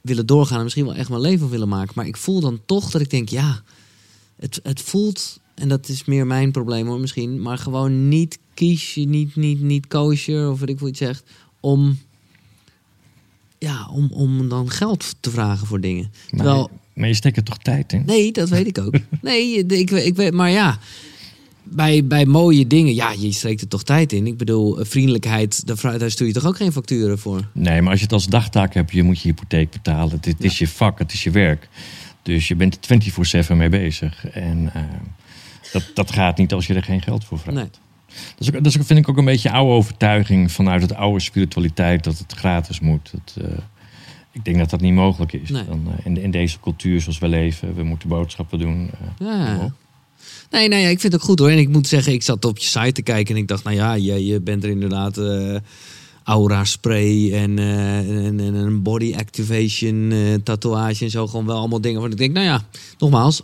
willen 0.00 0.26
doorgaan 0.26 0.58
en 0.58 0.64
misschien 0.64 0.84
wel 0.86 0.94
echt 0.94 1.08
mijn 1.08 1.20
leven 1.20 1.50
willen 1.50 1.68
maken. 1.68 1.92
Maar 1.96 2.06
ik 2.06 2.16
voel 2.16 2.40
dan 2.40 2.60
toch 2.66 2.90
dat 2.90 3.00
ik 3.00 3.10
denk, 3.10 3.28
ja, 3.28 3.62
het, 4.36 4.60
het 4.62 4.80
voelt, 4.80 5.40
en 5.54 5.68
dat 5.68 5.88
is 5.88 6.04
meer 6.04 6.26
mijn 6.26 6.52
probleem 6.52 6.86
hoor 6.86 7.00
misschien, 7.00 7.42
maar 7.42 7.58
gewoon 7.58 8.08
niet 8.08 8.38
kies 8.54 8.94
je, 8.94 9.06
niet, 9.06 9.36
niet, 9.36 9.60
niet 9.60 9.94
of 9.94 10.60
wat 10.60 10.68
ik 10.68 10.78
voor 10.78 10.88
iets 10.88 10.98
zegt, 10.98 11.24
om 11.60 11.98
ja, 13.58 13.88
om, 13.92 14.08
om 14.12 14.48
dan 14.48 14.70
geld 14.70 15.14
te 15.20 15.30
vragen 15.30 15.66
voor 15.66 15.80
dingen. 15.80 16.12
Maar, 16.30 16.40
Terwijl, 16.40 16.70
maar 16.94 17.08
je 17.08 17.14
steekt 17.14 17.36
er 17.36 17.42
toch 17.42 17.58
tijd 17.58 17.92
in? 17.92 18.02
nee, 18.06 18.32
dat 18.32 18.48
weet 18.48 18.66
ik 18.66 18.78
ook. 18.78 18.94
Nee, 19.22 19.66
ik, 19.66 19.90
ik 19.90 20.16
weet, 20.16 20.32
maar 20.32 20.50
ja, 20.50 20.78
bij, 21.62 22.06
bij 22.06 22.26
mooie 22.26 22.66
dingen, 22.66 22.94
ja, 22.94 23.12
je 23.18 23.32
steekt 23.32 23.60
er 23.60 23.68
toch 23.68 23.82
tijd 23.82 24.12
in. 24.12 24.26
Ik 24.26 24.36
bedoel, 24.36 24.78
eh, 24.78 24.86
vriendelijkheid, 24.86 25.66
daar, 25.66 25.98
daar 25.98 26.10
stuur 26.10 26.26
je 26.26 26.32
toch 26.32 26.46
ook 26.46 26.56
geen 26.56 26.72
facturen 26.72 27.18
voor? 27.18 27.48
Nee, 27.52 27.80
maar 27.82 27.90
als 27.90 27.98
je 27.98 28.04
het 28.04 28.14
als 28.14 28.26
dagtaak 28.26 28.74
hebt, 28.74 28.92
je 28.92 29.02
moet 29.02 29.20
je 29.20 29.28
hypotheek 29.28 29.70
betalen. 29.70 30.18
Dit 30.20 30.44
is 30.44 30.58
je 30.58 30.68
vak, 30.68 30.98
het 30.98 31.12
is 31.12 31.22
je 31.24 31.30
werk. 31.30 31.68
Dus 32.22 32.48
je 32.48 32.54
bent 32.54 32.78
er 32.88 33.44
24-7 33.44 33.56
mee 33.56 33.68
bezig. 33.68 34.26
En 34.26 34.70
eh, 34.74 34.82
dat, 35.72 35.90
dat 35.94 36.12
gaat 36.12 36.38
niet 36.38 36.52
als 36.52 36.66
je 36.66 36.74
er 36.74 36.82
geen 36.82 37.02
geld 37.02 37.24
voor 37.24 37.38
vraagt. 37.38 37.56
Nee. 37.56 37.68
Dat, 38.36 38.40
is 38.40 38.46
ook, 38.48 38.54
dat 38.54 38.66
is 38.66 38.78
ook- 38.78 38.86
vind 38.86 38.98
ik 38.98 39.08
ook 39.08 39.16
een 39.16 39.24
beetje 39.24 39.50
oude 39.50 39.72
overtuiging 39.72 40.52
vanuit 40.52 40.82
het 40.82 40.94
oude 40.94 41.20
spiritualiteit 41.20 42.04
dat 42.04 42.18
het 42.18 42.32
gratis 42.32 42.80
moet. 42.80 43.10
Dat, 43.12 43.44
eh, 43.44 43.52
ik 44.32 44.44
denk 44.44 44.58
dat 44.58 44.70
dat 44.70 44.80
niet 44.80 44.92
mogelijk 44.94 45.32
is. 45.32 45.48
Nee. 45.50 45.64
Dan, 45.64 45.82
eh, 45.98 46.06
in, 46.06 46.16
in 46.22 46.30
deze 46.30 46.60
cultuur 46.60 47.00
zoals 47.00 47.18
we 47.18 47.28
leven, 47.28 47.74
we 47.74 47.82
moeten 47.82 48.08
boodschappen 48.08 48.58
doen. 48.58 48.90
eh, 49.18 49.26
Ja. 49.26 49.74
Nee, 50.50 50.68
nee, 50.68 50.90
ik 50.90 51.00
vind 51.00 51.12
het 51.12 51.14
ook 51.22 51.28
goed 51.28 51.38
hoor. 51.38 51.50
En 51.50 51.58
ik 51.58 51.68
moet 51.68 51.86
zeggen, 51.88 52.12
ik 52.12 52.22
zat 52.22 52.44
op 52.44 52.58
je 52.58 52.64
site 52.66 52.92
te 52.92 53.02
kijken 53.02 53.34
en 53.34 53.40
ik 53.40 53.48
dacht, 53.48 53.64
nou 53.64 53.76
ja, 53.76 53.94
je, 53.94 54.24
je 54.26 54.40
bent 54.40 54.64
er 54.64 54.70
inderdaad 54.70 55.20
aura 56.24 56.64
spray 56.64 57.32
en, 57.32 57.58
en, 57.58 58.40
en 58.40 58.54
een 58.54 58.82
body 58.82 59.14
activation 59.16 60.12
tatoeage 60.44 61.04
en 61.04 61.10
zo. 61.10 61.26
Gewoon 61.26 61.46
wel 61.46 61.56
allemaal 61.58 61.80
dingen. 61.80 62.00
Want 62.00 62.12
ik 62.12 62.18
denk, 62.18 62.32
nou 62.32 62.46
ja, 62.46 62.64
nogmaals, 62.98 63.42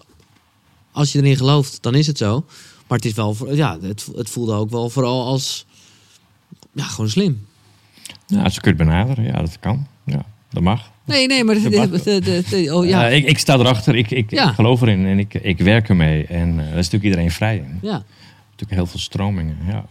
als 0.92 1.12
je 1.12 1.18
erin 1.18 1.36
gelooft, 1.36 1.82
dan 1.82 1.94
is 1.94 2.06
het 2.06 2.18
zo. 2.18 2.44
Maar 2.90 2.98
het 2.98 3.06
is 3.08 3.14
wel, 3.14 3.54
ja, 3.54 3.78
het, 3.82 4.08
het 4.16 4.30
voelde 4.30 4.52
ook 4.52 4.70
wel 4.70 4.90
vooral 4.90 5.26
als, 5.26 5.66
ja, 6.72 6.84
gewoon 6.84 7.10
slim. 7.10 7.46
Ja, 8.26 8.44
je 8.44 8.60
het 8.60 8.76
benaderen. 8.76 9.24
Ja, 9.24 9.32
dat 9.32 9.58
kan. 9.60 9.86
Ja, 10.04 10.24
dat 10.50 10.62
mag. 10.62 10.90
Nee, 11.04 11.26
nee, 11.26 11.44
maar 11.44 11.54
de, 11.54 12.42
de, 12.50 12.74
oh 12.74 12.86
ja, 12.86 13.08
Eh, 13.08 13.16
ik, 13.16 13.24
ik 13.26 13.38
sta 13.38 13.54
erachter, 13.58 13.94
ik, 13.96 14.10
ik, 14.10 14.30
Ja. 14.30 14.48
ik 14.48 14.54
geloof 14.54 14.80
erin 14.80 15.06
en 15.06 15.18
ik, 15.18 15.34
ik 15.34 15.58
werk 15.58 15.88
ermee. 15.88 16.26
En 16.26 16.50
eh, 16.50 16.56
daar 16.56 16.66
is 16.66 16.74
natuurlijk 16.74 17.04
iedereen 17.04 17.30
vrij 17.30 17.56
in. 17.56 17.78
ja. 17.82 18.04
Natuurlijk 18.50 18.70
heel 18.80 18.86
veel 18.86 19.00
stromingen. 19.00 19.56
Ja. 19.66 19.84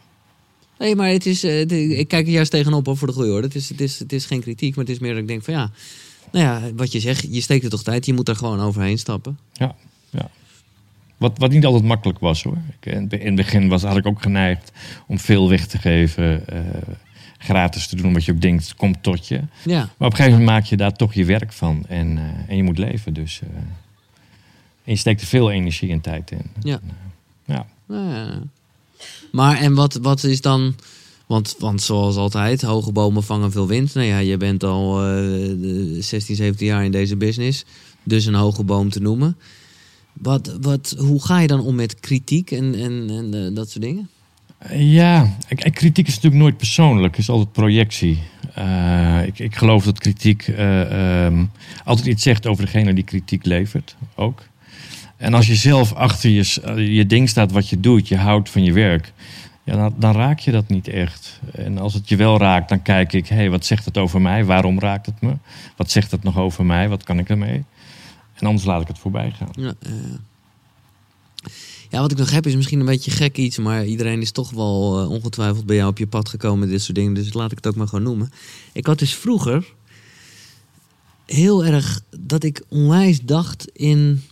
Nee, 0.78 0.96
maar 0.96 1.10
het 1.10 1.26
is, 1.26 1.44
eh, 1.44 1.60
ik 2.00 2.08
kijk 2.08 2.26
er 2.26 2.32
juist 2.34 2.52
tegenop 2.52 2.86
hoor, 2.86 2.98
voor 2.98 3.08
de 3.08 3.14
goeie 3.14 3.32
hoor. 3.32 3.42
Het 3.42 3.56
is, 3.56 3.70
het, 3.70 3.82
is, 3.82 4.00
het 4.00 4.14
is 4.14 4.26
geen 4.26 4.42
kritiek, 4.42 4.76
maar 4.76 4.86
het 4.86 4.94
is 4.94 5.00
meer 5.00 5.12
dat 5.12 5.22
ik 5.22 5.28
denk 5.28 5.44
van 5.44 5.54
ja, 5.54 5.72
nou 6.32 6.46
ja, 6.46 6.74
wat 6.76 6.92
je 6.92 7.00
zegt, 7.00 7.28
je 7.30 7.42
steekt 7.42 7.64
er 7.64 7.70
toch 7.70 7.84
tijd, 7.84 8.06
je 8.06 8.14
moet 8.14 8.30
er 8.30 8.36
gewoon 8.36 8.60
overheen 8.62 9.00
stappen. 9.00 9.40
Ja, 9.54 9.76
ja. 10.10 10.30
Wat, 11.20 11.38
wat 11.38 11.52
niet 11.52 11.66
altijd 11.66 11.84
makkelijk 11.84 12.20
was 12.20 12.44
hoor. 12.44 12.58
Ik, 12.80 12.94
in, 12.94 13.10
in 13.10 13.26
het 13.26 13.36
begin 13.36 13.68
was 13.70 13.84
eigenlijk 13.84 14.16
ook 14.16 14.22
geneigd 14.24 14.72
om 15.08 15.20
veel 15.20 15.50
weg 15.50 15.68
te 15.68 15.78
geven. 15.78 16.48
eh, 16.48 16.60
gratis 17.38 17.88
te 17.88 17.96
doen 17.96 18.14
wat 18.14 18.26
je 18.26 18.32
ook 18.32 18.42
denkt, 18.42 18.76
komt 18.76 19.04
tot 19.04 19.28
je. 19.28 19.42
Ja, 19.66 19.80
Maar 19.80 19.86
op 19.86 20.00
een 20.00 20.16
gegeven 20.16 20.32
moment 20.32 20.50
maak 20.50 20.64
je 20.66 20.78
daar 20.78 20.94
toch 20.94 21.14
je 21.14 21.26
werk 21.26 21.54
van. 21.54 21.86
En, 21.88 22.18
eh, 22.18 22.24
en 22.50 22.56
je 22.56 22.64
moet 22.64 22.78
leven. 22.78 23.14
Dus, 23.14 23.40
eh, 23.44 23.58
en 24.84 24.92
je 24.92 24.96
steekt 24.96 25.22
er 25.22 25.28
veel 25.28 25.52
energie 25.52 25.92
en 25.92 26.02
tijd 26.02 26.32
in. 26.32 26.42
Ja. 26.62 26.74
En, 26.74 26.90
eh, 26.90 27.56
ja. 27.56 27.66
ja. 27.88 28.42
Maar 29.32 29.58
en 29.58 29.74
wat, 29.74 29.94
wat 29.94 30.24
is 30.24 30.42
dan, 30.42 30.76
want, 31.28 31.56
want 31.60 31.82
zoals 31.82 32.16
altijd, 32.16 32.62
hoge 32.62 32.92
bomen 32.92 33.24
vangen 33.24 33.52
veel 33.52 33.68
wind. 33.68 33.94
Nou 33.94 34.08
ja, 34.08 34.18
je 34.18 34.38
bent 34.38 34.64
al 34.64 34.98
eh, 35.00 35.06
de 35.62 35.98
16, 36.00 36.36
17 36.36 36.68
jaar 36.68 36.86
in 36.86 36.92
deze 36.92 37.16
business, 37.16 37.66
dus 38.04 38.26
een 38.26 38.34
hoge 38.34 38.64
boom 38.64 38.90
te 38.90 39.00
noemen. 39.02 39.38
Wat, 40.22 40.58
wat, 40.62 40.96
hoe 40.98 41.24
ga 41.24 41.40
je 41.40 41.48
dan 41.48 41.60
om 41.60 41.76
met 41.76 42.00
kritiek 42.00 42.52
en, 42.52 42.76
en, 42.76 43.10
en 43.10 43.46
eh, 43.46 43.56
dat 43.56 43.70
soort 43.70 43.84
dingen? 43.84 44.10
Ja, 44.74 45.36
kritiek 45.56 46.08
is 46.08 46.16
natuurlijk 46.16 46.42
nooit 46.42 46.58
persoonlijk, 46.58 47.16
het 47.16 47.24
is 47.24 47.30
altijd 47.30 47.52
projectie. 47.52 48.20
Eh, 48.54 49.26
ik, 49.26 49.40
ik 49.40 49.56
geloof 49.56 49.84
dat 49.84 50.00
kritiek 50.00 50.48
eh, 50.48 51.26
ehm, 51.26 51.46
altijd 51.84 52.08
iets 52.08 52.24
zegt 52.24 52.48
over 52.48 52.66
degene 52.66 52.94
die 52.94 53.04
kritiek 53.04 53.46
levert, 53.46 53.96
ook. 54.16 54.44
En 55.18 55.34
als 55.34 55.48
je 55.48 55.56
zelf 55.56 55.94
achter 55.94 56.30
je, 56.30 56.94
je 56.94 57.06
ding 57.06 57.30
staat 57.30 57.52
wat 57.52 57.70
je 57.70 57.80
doet, 57.80 58.08
je 58.08 58.18
houdt 58.18 58.50
van 58.50 58.64
je 58.64 58.74
werk, 58.74 59.14
ja, 59.64 59.76
dan, 59.76 59.94
dan 59.98 60.14
raak 60.16 60.40
je 60.40 60.52
dat 60.52 60.68
niet 60.68 60.88
echt. 60.88 61.40
En 61.54 61.78
als 61.78 61.94
het 61.94 62.10
je 62.10 62.16
wel 62.16 62.38
raakt, 62.38 62.70
dan 62.70 62.82
kijk 62.82 63.14
ik, 63.14 63.28
hé, 63.28 63.36
hey, 63.36 63.50
wat 63.50 63.66
zegt 63.66 63.86
het 63.86 63.98
over 63.98 64.22
mij? 64.22 64.46
Waarom 64.46 64.80
raakt 64.80 65.06
het 65.06 65.22
me? 65.22 65.34
Wat 65.76 65.92
zegt 65.92 66.12
het 66.12 66.24
nog 66.24 66.38
over 66.38 66.66
mij? 66.66 66.90
Wat 66.90 67.04
kan 67.04 67.20
ik 67.20 67.30
ermee? 67.30 67.64
En 68.40 68.48
anders 68.48 68.66
laat 68.66 68.82
ik 68.82 68.88
het 68.88 69.00
voorbij 69.00 69.32
gaan. 69.32 69.50
Ja, 69.52 69.74
ja, 71.90 72.02
wat 72.02 72.12
ik 72.12 72.18
nog 72.18 72.32
heb 72.32 72.46
is 72.46 72.56
misschien 72.56 72.80
een 72.80 72.86
beetje 72.86 73.12
gek 73.12 73.38
iets, 73.38 73.58
maar 73.58 73.86
iedereen 73.86 74.22
is 74.22 74.32
toch 74.32 74.52
wel 74.52 75.00
eh, 75.00 75.10
ongetwijfeld 75.10 75.66
bij 75.66 75.76
jou 75.76 75.90
op 75.90 75.98
je 75.98 76.08
pad 76.08 76.30
gekomen 76.30 76.70
dit 76.70 76.82
soort 76.82 76.96
dingen, 76.96 77.14
dus 77.14 77.34
laat 77.34 77.52
ik 77.52 77.58
het 77.58 77.68
ook 77.68 77.76
maar 77.76 77.88
gewoon 77.88 78.04
noemen. 78.04 78.32
Ik 78.72 78.86
had 78.86 79.00
dus 79.00 79.16
vroeger 79.16 79.74
heel 81.26 81.66
erg 81.66 82.02
dat 82.20 82.44
ik 82.44 82.64
onwijs 82.68 83.22
dacht 83.22 83.68
in 83.74 84.24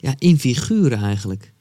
ja, 0.00 0.14
in 0.18 0.38
figuren 0.38 1.02
eigenlijk. 1.02 1.52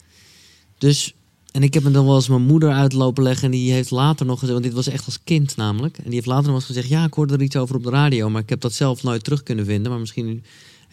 Dus, 0.77 1.13
en 1.51 1.63
ik 1.63 1.73
heb 1.73 1.83
me 1.83 1.91
dan 1.91 2.05
wel 2.05 2.15
eens 2.15 2.27
mijn 2.27 2.41
moeder 2.41 2.71
uitlopen 2.71 3.23
leggen. 3.23 3.45
En 3.45 3.51
die 3.51 3.71
heeft 3.71 3.91
later 3.91 4.25
nog 4.25 4.39
gezegd, 4.39 4.59
want 4.59 4.63
dit 4.63 4.73
was 4.73 4.93
echt 4.93 5.05
als 5.05 5.19
kind 5.23 5.55
namelijk. 5.55 5.97
En 5.97 6.03
die 6.03 6.13
heeft 6.13 6.25
later 6.25 6.45
nog 6.45 6.55
eens 6.55 6.65
gezegd, 6.65 6.87
ja, 6.87 7.05
ik 7.05 7.13
hoorde 7.13 7.33
er 7.33 7.41
iets 7.41 7.55
over 7.55 7.75
op 7.75 7.83
de 7.83 7.89
radio. 7.89 8.29
Maar 8.29 8.41
ik 8.41 8.49
heb 8.49 8.61
dat 8.61 8.73
zelf 8.73 9.03
nooit 9.03 9.23
terug 9.23 9.43
kunnen 9.43 9.65
vinden. 9.65 9.91
Maar 9.91 9.99
misschien 9.99 10.43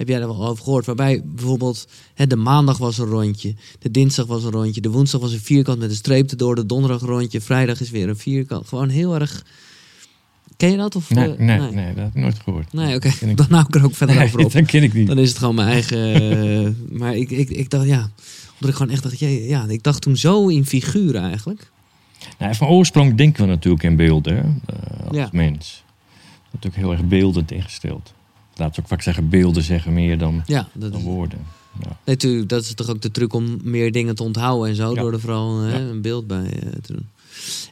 heb 0.09 0.11
jij 0.11 0.21
er 0.21 0.37
wel 0.37 0.49
over 0.49 0.65
gehoord. 0.65 0.87
Waarbij 0.87 1.23
bijvoorbeeld, 1.25 1.89
hè, 2.15 2.27
de 2.27 2.37
maandag 2.37 2.79
was 2.79 2.99
een 2.99 3.07
rondje. 3.07 3.55
De 3.79 3.91
dinsdag 3.91 4.27
was 4.27 4.45
een 4.45 4.51
rondje. 4.51 4.81
De 4.81 4.91
woensdag 4.91 5.21
was 5.21 5.33
een 5.33 5.41
vierkant 5.41 5.79
met 5.79 5.91
een 5.91 5.97
streep 5.97 6.31
erdoor. 6.31 6.55
De 6.55 6.67
donderdag 6.67 7.01
een 7.01 7.09
rondje. 7.09 7.41
Vrijdag 7.41 7.81
is 7.81 7.91
weer 7.91 8.09
een 8.09 8.17
vierkant. 8.17 8.69
Gewoon 8.69 8.89
heel 8.89 9.15
erg... 9.15 9.45
Ken 10.57 10.71
je 10.71 10.77
dat? 10.77 10.97
Of, 10.97 11.11
Nee, 11.11 11.31
eh, 11.33 11.39
nee, 11.39 11.59
nee, 11.61 11.95
dat 11.95 12.05
heb 12.05 12.15
ik 12.15 12.21
nooit 12.23 12.39
gehoord. 12.39 12.73
Nee, 12.73 12.95
oké. 12.95 13.09
ik 13.21 13.37
Dan 13.37 13.47
hou 13.51 13.65
ik 13.69 13.75
er 13.75 13.85
ook 13.85 13.95
verder 13.95 14.17
Nee, 14.17 14.25
over 14.25 14.45
op. 14.45 14.53
dat 14.53 14.67
ken 14.67 14.83
ik 14.83 14.93
niet. 14.95 15.07
Dan 15.07 15.19
is 15.19 15.29
het 15.29 15.39
gewoon 15.39 15.55
mijn 15.55 15.69
eigen. 15.69 16.15
eh, 16.65 16.99
maar 16.99 17.17
ik, 17.17 17.31
ik, 17.31 17.51
ik 17.51 17.71
dacht, 17.71 17.87
ja. 17.87 18.11
Omdat 18.53 18.71
ik 18.71 18.75
gewoon 18.75 18.93
echt 18.93 19.03
dacht, 19.03 19.19
ja, 19.19 19.29
ja, 19.29 19.67
ik 19.69 19.83
dacht 19.83 20.03
toen 20.03 20.17
zo 20.17 20.49
in 20.49 20.67
figuren 20.67 21.23
eigenlijk. 21.23 21.71
Nou, 22.39 22.55
van 22.55 22.69
oorsprong 22.69 23.15
denken 23.15 23.43
we 23.43 23.49
natuurlijk 23.49 23.83
in 23.83 23.97
beelden, 23.97 24.35
hè, 24.37 24.41
eh, 24.43 25.07
als 25.07 25.17
Ja. 25.17 25.29
mens. 25.33 25.85
Natuurlijk 26.53 26.83
heel 26.83 26.93
erg 26.93 27.05
beeldend 27.05 27.51
ingesteld. 27.51 28.13
Laten 28.57 28.75
we 28.75 28.81
ook 28.83 28.89
vaak 28.89 29.03
zeggen, 29.03 29.29
beelden 29.29 29.63
zeggen 29.63 29.93
meer 29.93 30.19
dan, 30.19 30.43
Ja, 30.47 30.69
dat 30.73 30.91
dan 30.93 31.01
is, 31.01 31.07
woorden. 31.07 31.39
Ja. 31.81 31.97
natuurlijk, 32.05 32.49
dat 32.49 32.63
is 32.65 32.75
toch 32.75 32.89
ook 32.89 33.01
de 33.03 33.11
truc 33.11 33.33
om 33.33 33.59
meer 33.63 33.93
dingen 33.93 34.15
te 34.15 34.23
onthouden 34.23 34.69
en 34.69 34.77
zo. 34.77 34.95
Ja. 34.95 35.01
Door 35.01 35.13
er 35.13 35.21
vooral 35.21 35.63
eh, 35.63 35.71
Ja. 35.73 35.79
een 35.79 36.01
beeld 36.03 36.27
bij 36.27 36.45
eh, 36.45 36.69
te 36.83 36.93
doen. 36.93 37.09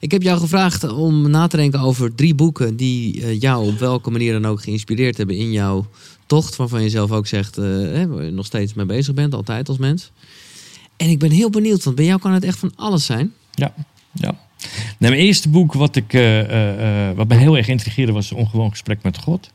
Ik 0.00 0.10
heb 0.10 0.22
jou 0.22 0.40
gevraagd 0.40 0.92
om 0.92 1.30
na 1.30 1.46
te 1.46 1.56
denken 1.56 1.80
over 1.80 2.14
drie 2.14 2.34
boeken 2.34 2.76
die 2.76 3.22
eh, 3.22 3.40
jou 3.40 3.66
op 3.72 3.78
welke 3.78 4.10
manier 4.10 4.32
dan 4.32 4.46
ook 4.46 4.62
geïnspireerd 4.62 5.16
hebben 5.16 5.36
in 5.36 5.52
jouw 5.52 5.86
tocht. 6.26 6.56
Waarvan 6.56 6.82
je 6.82 6.88
zelf 6.90 7.10
ook 7.10 7.26
zegt, 7.26 7.58
eh, 7.58 7.64
hè, 7.64 8.06
waar 8.08 8.24
je 8.24 8.30
nog 8.30 8.46
steeds 8.46 8.74
mee 8.74 8.86
bezig 8.86 9.14
bent, 9.14 9.34
altijd 9.34 9.68
als 9.68 9.78
mens. 9.78 10.10
En 10.96 11.08
ik 11.08 11.18
ben 11.18 11.30
heel 11.30 11.50
benieuwd, 11.50 11.84
want 11.84 11.96
bij 11.96 12.04
jou 12.04 12.20
kan 12.20 12.32
het 12.32 12.44
echt 12.44 12.58
van 12.58 12.72
alles 12.76 13.04
zijn. 13.04 13.32
Ja, 13.54 13.74
ja. 14.12 14.34
Nou, 14.98 15.12
mijn 15.12 15.14
eerste 15.14 15.48
boek 15.48 15.72
wat, 15.72 15.96
ik, 15.96 16.12
eh, 16.12 16.40
eh, 16.40 17.08
eh, 17.10 17.16
wat 17.16 17.28
me 17.28 17.34
heel 17.34 17.56
erg 17.56 17.68
intrigeerde 17.68 18.12
was 18.12 18.32
Ongewoon 18.32 18.70
Gesprek 18.70 19.02
met 19.02 19.18
God. 19.18 19.50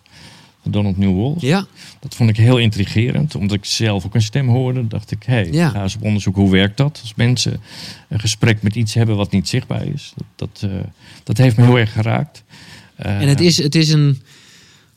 Donald 0.71 0.97
Newell. 0.97 1.33
Ja, 1.39 1.65
Dat 1.99 2.15
vond 2.15 2.29
ik 2.29 2.37
heel 2.37 2.57
intrigerend. 2.57 3.35
Omdat 3.35 3.57
ik 3.57 3.65
zelf 3.65 4.05
ook 4.05 4.15
een 4.15 4.21
stem 4.21 4.47
hoorde. 4.47 4.87
dacht 4.87 5.11
ik, 5.11 5.23
hé, 5.23 5.33
hey, 5.33 5.51
Ja. 5.51 5.69
ga 5.69 5.81
eens 5.83 5.95
op 5.95 6.03
onderzoek. 6.03 6.35
Hoe 6.35 6.51
werkt 6.51 6.77
dat? 6.77 6.99
Als 7.01 7.13
mensen 7.15 7.61
een 8.09 8.19
gesprek 8.19 8.61
met 8.61 8.75
iets 8.75 8.93
hebben 8.93 9.15
wat 9.15 9.31
niet 9.31 9.49
zichtbaar 9.49 9.85
is. 9.87 10.13
Dat, 10.15 10.49
dat, 10.61 10.69
eh, 10.69 10.77
dat 11.23 11.37
heeft 11.37 11.57
me 11.57 11.63
heel 11.65 11.77
erg 11.79 11.93
geraakt. 11.93 12.43
Eh, 12.95 13.21
En 13.21 13.27
het 13.27 13.39
is, 13.41 13.57
het 13.57 13.75
is 13.75 13.89
een. 13.89 14.21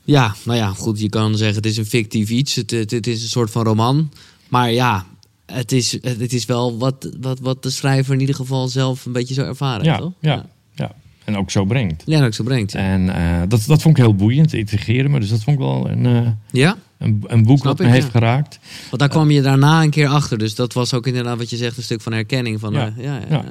Ja, 0.04 0.34
nou 0.44 0.58
ja, 0.58 0.68
goed, 0.68 1.00
je 1.00 1.08
kan 1.08 1.36
zeggen 1.36 1.56
het 1.56 1.66
is 1.66 1.76
een 1.76 1.86
fictief 1.86 2.30
iets. 2.30 2.54
Het, 2.54 2.70
het, 2.70 2.90
het 2.90 3.06
is 3.06 3.22
een 3.22 3.28
soort 3.28 3.50
van 3.50 3.64
roman. 3.64 4.12
Maar 4.48 4.72
ja, 4.72 5.06
het 5.46 5.72
is, 5.72 5.92
het, 6.02 6.32
is 6.32 6.44
wel 6.44 6.78
wat, 6.78 7.08
wat, 7.20 7.40
wat 7.40 7.62
de 7.62 7.70
schrijver 7.70 8.14
in 8.14 8.20
ieder 8.20 8.34
geval 8.34 8.68
zelf 8.68 9.04
een 9.06 9.12
beetje 9.12 9.34
zo 9.34 9.42
ervaren 9.42 9.84
ja, 9.84 9.96
toch? 9.98 10.12
ja, 10.20 10.46
ja. 10.74 10.94
En 11.28 11.36
ook 11.36 11.50
zo 11.50 11.64
brengt. 11.64 12.02
Ja, 12.06 12.24
ook 12.24 12.34
zo 12.34 12.44
brengt. 12.44 12.72
Ja. 12.72 12.78
En 12.78 13.14
eh, 13.14 13.42
dat, 13.48 13.64
dat 13.66 13.82
vond 13.82 13.98
ik 13.98 14.02
heel 14.02 14.14
boeiend. 14.14 14.52
Intrigeerde 14.52 15.08
me. 15.08 15.20
Dus 15.20 15.28
dat 15.28 15.42
vond 15.42 15.58
ik 15.58 15.62
wel 15.62 15.90
een, 15.90 16.06
eh, 16.06 16.30
ja? 16.50 16.76
een, 16.98 17.24
een 17.26 17.42
boek 17.42 17.58
Snap 17.58 17.76
dat 17.76 17.86
me 17.86 17.92
heeft 17.92 18.10
geraakt. 18.10 18.58
Want 18.90 18.98
daar 18.98 19.08
kwam 19.08 19.30
je 19.30 19.42
daarna 19.42 19.82
een 19.82 19.90
keer 19.90 20.08
achter. 20.08 20.38
Dus 20.38 20.54
dat 20.54 20.72
was 20.72 20.94
ook 20.94 21.06
inderdaad 21.06 21.38
wat 21.38 21.50
je 21.50 21.56
zegt, 21.56 21.76
een 21.76 21.82
stuk 21.82 22.00
van 22.00 22.12
herkenning. 22.12 22.60
Van, 22.60 22.72
Ja, 22.72 22.92
eh, 22.96 23.04
ja, 23.04 23.14
ja, 23.14 23.24
ja. 23.30 23.44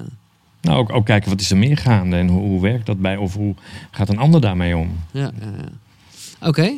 Nou, 0.61 0.77
ook, 0.77 0.93
ook 0.93 1.05
kijken 1.05 1.29
wat 1.29 1.41
is 1.41 1.51
er 1.51 1.57
meer 1.57 1.77
gaande. 1.77 2.15
En 2.15 2.27
hoe, 2.27 2.41
hoe 2.41 2.61
werkt 2.61 2.85
dat 2.85 3.01
bij? 3.01 3.17
Of 3.17 3.33
hoe 3.33 3.55
gaat 3.91 4.09
een 4.09 4.17
ander 4.17 4.41
daarmee 4.41 4.77
om? 4.77 4.89
ja, 5.11 5.19
ja, 5.21 5.31
ja. 5.57 6.47
Oké, 6.47 6.77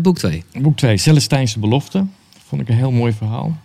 boek 0.00 0.18
2. 0.18 0.44
Boek 0.60 0.76
2, 0.76 0.96
Celestijnse 0.96 1.58
Belofte. 1.58 2.06
Vond 2.46 2.62
ik 2.62 2.68
een 2.68 2.76
heel 2.76 2.92
mooi 2.92 3.12
verhaal. 3.12 3.58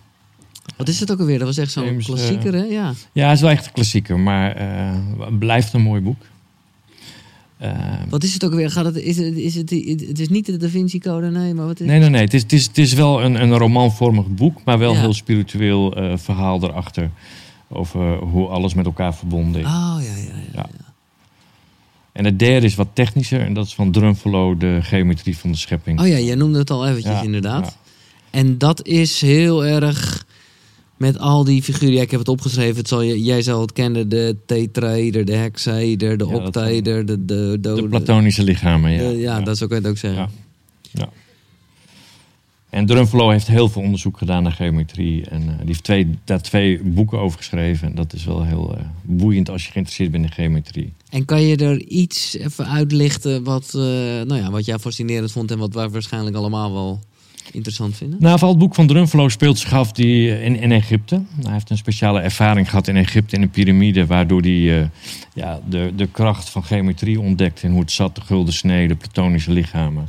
Wat 0.76 0.88
is 0.88 1.00
het 1.00 1.12
ook 1.12 1.18
alweer? 1.20 1.38
Dat 1.38 1.46
was 1.46 1.58
echt 1.58 1.72
zo'n 1.72 1.98
klassieker, 1.98 2.52
hè? 2.52 2.62
Ja. 2.62 2.92
Ja, 3.12 3.26
het 3.26 3.36
is 3.36 3.40
wel 3.40 3.50
echt 3.50 3.66
een 3.66 3.72
klassieker, 3.72 4.18
maar 4.18 4.56
het 5.18 5.38
blijft 5.38 5.72
een 5.72 5.82
mooi 5.82 6.00
boek. 6.00 6.22
Eh, 7.58 7.72
Wat 8.08 8.22
is 8.24 8.32
het 8.34 8.44
ook 8.44 8.50
alweer? 8.50 8.70
Gaat 8.70 8.84
het, 8.84 8.96
is 8.96 9.16
het, 9.16 9.36
is 9.36 9.54
het, 9.54 9.70
het 10.08 10.18
is 10.18 10.28
niet 10.28 10.46
de 10.46 10.56
Da 10.56 10.68
Vinci 10.68 10.98
Code, 10.98 11.30
nee, 11.30 11.54
maar 11.54 11.66
wat 11.66 11.80
is 11.80 11.86
nee, 11.86 11.98
nee, 11.98 12.08
nee. 12.10 12.20
Het 12.22 12.34
is, 12.34 12.42
het 12.42 12.52
is, 12.52 12.66
het 12.66 12.78
is 12.78 12.92
wel 12.92 13.22
een, 13.22 13.42
een 13.42 13.58
romanvormig 13.58 14.26
boek, 14.28 14.58
maar 14.64 14.78
wel 14.78 14.92
Ja. 14.92 15.00
heel 15.00 15.14
spiritueel 15.14 15.96
eh, 15.96 16.16
verhaal 16.16 16.62
erachter. 16.64 17.10
Over 17.68 18.16
hoe 18.18 18.46
alles 18.48 18.74
met 18.74 18.86
elkaar 18.86 19.14
verbonden 19.14 19.60
is. 19.60 19.66
Oh, 19.66 19.96
ja, 19.98 20.16
ja, 20.16 20.22
ja. 20.26 20.42
Ja. 20.54 20.66
En 22.12 22.24
het 22.24 22.38
derde 22.38 22.66
is 22.66 22.74
wat 22.74 22.88
technischer 22.92 23.40
en 23.40 23.52
dat 23.54 23.66
is 23.66 23.74
van 23.74 23.90
Drumfelo, 23.90 24.56
de 24.56 24.78
geometrie 24.82 25.36
van 25.38 25.50
de 25.50 25.56
schepping. 25.56 26.00
Oh 26.00 26.06
ja, 26.06 26.18
jij 26.18 26.34
noemde 26.34 26.58
het 26.58 26.70
al 26.70 26.86
eventjes 26.86 27.22
inderdaad. 27.22 27.76
En 28.30 28.58
dat 28.58 28.86
is 28.86 29.20
heel 29.20 29.64
erg 29.64 30.25
met 30.96 31.18
al 31.18 31.44
die 31.44 31.62
figuren. 31.62 31.94
Ja, 31.94 32.02
ik 32.02 32.10
heb 32.10 32.20
het 32.20 32.28
opgeschreven. 32.28 32.76
Het 32.76 32.88
zal 32.88 33.02
je, 33.02 33.22
jij 33.22 33.42
zal 33.42 33.60
het 33.60 33.72
kennen. 33.72 34.08
De 34.08 34.36
tetraeder, 34.46 35.24
de 35.24 35.34
hexaeder, 35.34 36.18
de 36.18 36.26
Ja, 36.26 36.34
octaeder, 36.34 37.06
de, 37.06 37.24
de, 37.24 37.58
de, 37.60 37.74
De 37.74 37.88
platonische 37.88 38.42
lichamen, 38.42 38.90
ja. 38.90 38.98
de- 39.10 39.16
ja, 39.18 39.40
dat 39.40 39.56
zou 39.58 39.70
ik 39.70 39.76
het 39.76 39.86
ook 39.86 39.98
zeggen. 39.98 40.22
Ja. 40.22 41.00
Ja. 41.00 41.08
En 42.70 42.86
Drumflo 42.86 43.30
heeft 43.30 43.46
heel 43.46 43.68
veel 43.68 43.82
onderzoek 43.82 44.18
gedaan 44.18 44.42
naar 44.42 44.52
geometrie. 44.52 45.24
En 45.24 45.40
eh, 45.42 45.56
die 45.58 45.66
heeft 45.66 45.84
twee, 45.84 46.18
daar 46.24 46.42
twee 46.42 46.82
boeken 46.82 47.18
over 47.18 47.38
geschreven. 47.38 47.88
En 47.88 47.94
dat 47.94 48.12
is 48.12 48.24
wel 48.24 48.44
heel 48.44 48.76
eh, 48.76 48.84
boeiend 49.02 49.50
als 49.50 49.64
je 49.64 49.70
geïnteresseerd 49.72 50.10
bent 50.10 50.24
in 50.24 50.32
geometrie. 50.32 50.92
En 51.10 51.24
kan 51.24 51.42
je 51.42 51.56
er 51.56 51.80
iets 51.82 52.36
even 52.36 52.66
uitlichten 52.68 53.44
wat, 53.44 53.66
eh, 53.74 53.80
nou 53.80 54.34
ja, 54.36 54.50
wat 54.50 54.64
jij 54.64 54.78
fascinerend 54.78 55.32
vond 55.32 55.50
en 55.50 55.58
wat 55.58 55.74
wij 55.74 55.88
waarschijnlijk 55.88 56.36
allemaal 56.36 56.72
wel 56.72 57.00
interessant 57.52 57.96
vinden? 57.96 58.18
Nou, 58.20 58.46
het 58.46 58.58
boek 58.58 58.74
van 58.74 58.86
Drumflo 58.86 59.28
speelt 59.28 59.58
zich 59.58 59.72
af 59.72 59.92
die, 59.92 60.42
in, 60.42 60.60
in 60.60 60.72
Egypte. 60.72 61.22
Hij 61.42 61.52
heeft 61.52 61.70
een 61.70 61.76
speciale 61.76 62.20
ervaring 62.20 62.68
gehad 62.68 62.88
in 62.88 62.96
Egypte 62.96 63.36
in 63.36 63.42
een 63.42 63.50
piramide. 63.50 64.06
Waardoor 64.06 64.40
hij 64.40 64.80
eh, 64.80 64.86
ja, 65.34 65.60
de, 65.68 65.92
de 65.96 66.06
kracht 66.06 66.50
van 66.50 66.64
geometrie 66.64 67.20
ontdekt. 67.20 67.62
En 67.62 67.70
hoe 67.70 67.80
het 67.80 67.92
zat, 67.92 68.14
de 68.14 68.20
gulden 68.20 68.54
snede, 68.54 68.94
platonische 68.94 69.52
lichamen. 69.52 70.08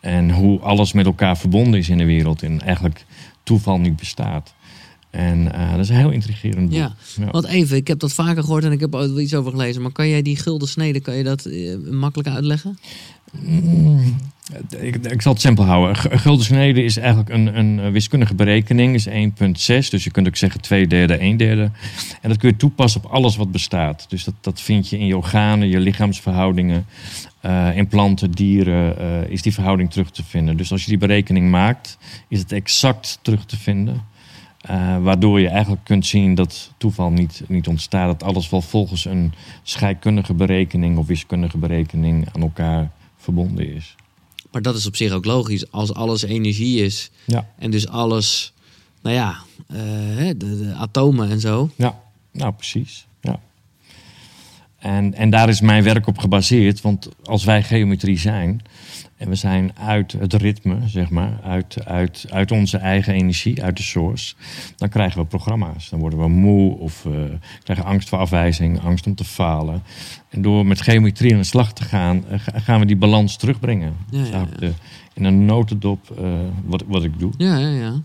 En 0.00 0.30
hoe 0.30 0.60
alles 0.60 0.92
met 0.92 1.06
elkaar 1.06 1.38
verbonden 1.38 1.80
is 1.80 1.88
in 1.88 1.98
de 1.98 2.04
wereld. 2.04 2.42
En 2.42 2.60
eigenlijk 2.60 3.04
toeval 3.42 3.78
niet 3.78 3.96
bestaat. 3.96 4.54
En 5.12 5.52
eh, 5.52 5.70
dat 5.70 5.80
is 5.80 5.88
een 5.88 5.96
heel 5.96 6.10
intrigerend 6.10 6.68
boek. 6.68 6.78
Ja, 6.78 6.94
Ja. 7.16 7.30
want 7.30 7.44
even, 7.46 7.76
ik 7.76 7.86
heb 7.88 7.98
dat 7.98 8.12
vaker 8.12 8.42
gehoord 8.42 8.64
en 8.64 8.72
ik 8.72 8.80
heb 8.80 8.94
er 8.94 9.00
ooit 9.00 9.18
iets 9.18 9.34
over 9.34 9.50
gelezen. 9.50 9.82
Maar 9.82 9.92
kan 9.92 10.08
jij 10.08 10.22
die 10.22 10.36
gulden 10.36 10.68
snede, 10.68 11.00
kan 11.00 11.14
je 11.14 11.22
dat 11.24 11.44
eh, 11.44 11.76
makkelijk 11.90 12.28
uitleggen? 12.28 12.78
Mm, 13.42 14.16
Ik, 14.80 14.96
ik 15.06 15.22
zal 15.22 15.32
het 15.32 15.40
simpel 15.40 15.64
houden. 15.64 15.96
Gulden 16.20 16.44
snede 16.44 16.84
is 16.84 16.96
eigenlijk 16.96 17.28
een, 17.28 17.58
een 17.58 17.92
wiskundige 17.92 18.34
berekening. 18.34 18.94
is 18.94 19.06
1,6. 19.08 19.12
Dus 19.90 20.04
je 20.04 20.10
kunt 20.10 20.26
ook 20.26 20.36
zeggen 20.36 20.60
2 20.60 20.86
derde, 20.86 21.14
1 21.14 21.36
derde. 21.36 21.70
En 22.20 22.28
dat 22.28 22.38
kun 22.38 22.48
je 22.48 22.56
toepassen 22.56 23.04
op 23.04 23.10
alles 23.10 23.36
wat 23.36 23.52
bestaat. 23.52 24.06
Dus 24.08 24.24
dat, 24.24 24.34
dat 24.40 24.60
vind 24.60 24.88
je 24.88 24.98
in 24.98 25.06
je 25.06 25.16
organen, 25.16 25.68
je 25.68 25.80
lichaamsverhoudingen. 25.80 26.86
eh, 27.40 27.76
in 27.76 27.86
planten, 27.88 28.30
dieren 28.30 28.98
eh, 28.98 29.30
is 29.30 29.42
die 29.42 29.52
verhouding 29.54 29.90
terug 29.90 30.10
te 30.10 30.24
vinden. 30.24 30.56
Dus 30.56 30.72
als 30.72 30.82
je 30.84 30.88
die 30.88 30.98
berekening 30.98 31.50
maakt, 31.50 31.98
is 32.28 32.38
het 32.38 32.52
exact 32.52 33.18
terug 33.22 33.44
te 33.44 33.56
vinden. 33.58 34.02
Eh, 34.62 35.02
waardoor 35.02 35.40
je 35.40 35.48
eigenlijk 35.48 35.84
kunt 35.84 36.06
zien 36.06 36.34
dat 36.34 36.72
toeval 36.76 37.10
niet, 37.10 37.42
niet 37.48 37.66
ontstaat. 37.66 38.06
Dat 38.06 38.28
alles 38.28 38.50
wel 38.50 38.60
volgens 38.62 39.04
een 39.04 39.32
scheikundige 39.62 40.34
berekening 40.34 40.98
of 40.98 41.06
wiskundige 41.06 41.58
berekening 41.58 42.28
aan 42.32 42.42
elkaar 42.42 42.90
verbonden 43.16 43.74
is. 43.74 43.94
Maar 44.50 44.62
dat 44.62 44.76
is 44.76 44.86
op 44.86 44.96
zich 44.96 45.12
ook 45.12 45.24
logisch. 45.24 45.70
Als 45.70 45.94
alles 45.94 46.22
energie 46.22 46.84
is 46.84 47.10
Ja, 47.24 47.48
en 47.58 47.70
dus 47.70 47.88
alles, 47.88 48.52
nou 49.02 49.16
ja, 49.16 49.36
eh, 49.68 49.76
de, 50.26 50.34
de 50.36 50.72
atomen 50.76 51.30
en 51.30 51.40
zo. 51.40 51.70
ja. 51.76 52.00
nou 52.32 52.52
precies. 52.52 53.06
Ja. 53.20 53.40
En, 54.78 55.14
en 55.14 55.30
daar 55.30 55.48
is 55.48 55.60
mijn 55.60 55.82
werk 55.82 56.06
op 56.06 56.18
gebaseerd. 56.18 56.80
Want 56.80 57.08
als 57.24 57.44
wij 57.44 57.62
geometrie 57.62 58.18
zijn 58.18 58.62
en 59.16 59.28
we 59.28 59.34
zijn 59.34 59.72
uit 59.78 60.12
het 60.12 60.32
ritme, 60.32 60.76
zeg 60.86 61.10
maar, 61.10 61.38
uit, 61.44 61.84
uit, 61.84 62.26
uit 62.30 62.50
onze 62.50 62.76
eigen 62.76 63.14
energie, 63.14 63.62
uit 63.62 63.76
de 63.76 63.82
source, 63.82 64.34
dan 64.76 64.88
krijgen 64.88 65.20
we 65.20 65.26
programma's. 65.26 65.88
Dan 65.90 66.00
worden 66.00 66.18
we 66.18 66.28
moe 66.28 66.78
of 66.78 67.04
eh, 67.06 67.12
krijgen 67.62 67.84
angst 67.84 68.08
voor 68.08 68.18
afwijzing, 68.18 68.80
angst 68.80 69.06
om 69.06 69.14
te 69.14 69.24
falen. 69.24 69.82
En 70.28 70.42
door 70.42 70.66
met 70.66 70.80
geometrie 70.80 71.32
aan 71.32 71.38
de 71.38 71.44
slag 71.44 71.72
te 71.72 71.84
gaan, 71.84 72.24
eh, 72.28 72.38
ga- 72.40 72.58
gaan 72.58 72.80
we 72.80 72.86
die 72.86 72.96
balans 72.96 73.36
terugbrengen. 73.36 73.96
Ja, 74.10 74.46
in 75.14 75.24
een 75.24 75.44
notendop 75.44 76.10
eh, 76.18 76.24
wat, 76.64 76.82
wat 76.86 77.04
ik 77.04 77.18
doe. 77.18 77.32
Ja, 77.38 77.56
ja, 77.58 77.68
ja. 77.68 78.02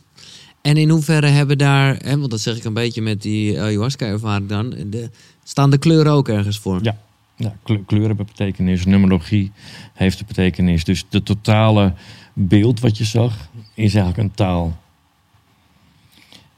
En 0.62 0.77
in 0.77 0.89
hoeverre 0.89 1.27
hebben 1.27 1.57
daar, 1.57 1.95
hè, 1.95 2.17
want 2.17 2.31
dat 2.31 2.39
zeg 2.39 2.57
ik 2.57 2.63
een 2.63 2.73
beetje 2.73 3.01
met 3.01 3.21
die 3.21 3.60
ayahuasca-ervaring 3.62 4.49
dan, 4.49 4.69
de, 4.69 5.10
staan 5.43 5.69
de 5.69 5.77
kleuren 5.77 6.12
ook 6.12 6.28
ergens 6.30 6.59
voor? 6.59 6.80
Ja. 6.84 6.97
Ja, 7.39 7.53
kleur- 7.63 7.83
kleuren 7.85 8.07
hebben 8.07 8.25
betekenis, 8.25 8.85
numerologie 8.85 9.51
heeft 9.93 10.19
een 10.19 10.25
betekenis. 10.27 10.83
Dus 10.83 11.05
de 11.09 11.23
totale 11.23 11.93
beeld 12.33 12.79
wat 12.79 12.97
je 12.97 13.03
zag, 13.03 13.49
is 13.73 13.95
eigenlijk 13.95 14.17
een 14.17 14.35
taal. 14.35 14.77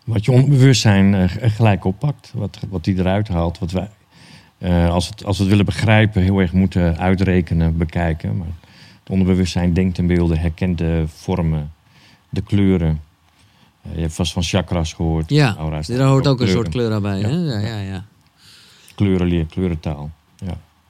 Wat 0.04 0.26
je 0.26 0.32
onderbewustzijn 0.32 1.14
eh, 1.16 1.30
g- 1.30 1.56
gelijk 1.56 1.86
oppakt, 1.86 2.32
wat, 2.36 2.60
wat 2.70 2.84
die 2.84 2.98
eruit 2.98 3.28
haalt. 3.28 3.60
Wat 3.60 3.72
wij, 3.72 3.90
eh, 4.58 4.90
als, 4.90 5.08
het, 5.08 5.26
als 5.26 5.36
we 5.38 5.42
het 5.44 5.52
willen 5.52 5.66
begrijpen, 5.66 6.22
heel 6.22 6.40
erg 6.40 6.54
moeten 6.54 6.98
uitrekenen, 6.98 7.78
bekijken. 7.78 8.38
Maar 8.38 8.48
het 9.00 9.10
onderbewustzijn 9.10 9.74
denkt 9.74 9.98
in 9.98 10.08
beelden, 10.08 10.38
herkent 10.40 10.78
de 10.78 11.04
vormen, 11.08 11.72
de 12.30 12.42
kleuren. 12.42 13.02
je 13.94 14.02
hebt 14.02 14.14
vast 14.14 14.34
van 14.34 14.44
chakras 14.44 14.94
gehoord. 14.94 15.30
Ja, 15.30 15.98
daar 15.98 16.08
hoort 16.08 16.28
ook 16.28 16.40
een 16.42 16.48
soort 16.48 16.70
kleur 16.70 16.94
aan 16.94 17.02
bij. 17.02 17.20
Ja. 17.20 17.28
Hè? 17.28 17.36
Ja, 17.36 17.60
ja, 17.60 17.80
ja. 17.80 18.06
Kleurenleer, 18.96 19.46
kleurentaal. 19.46 20.12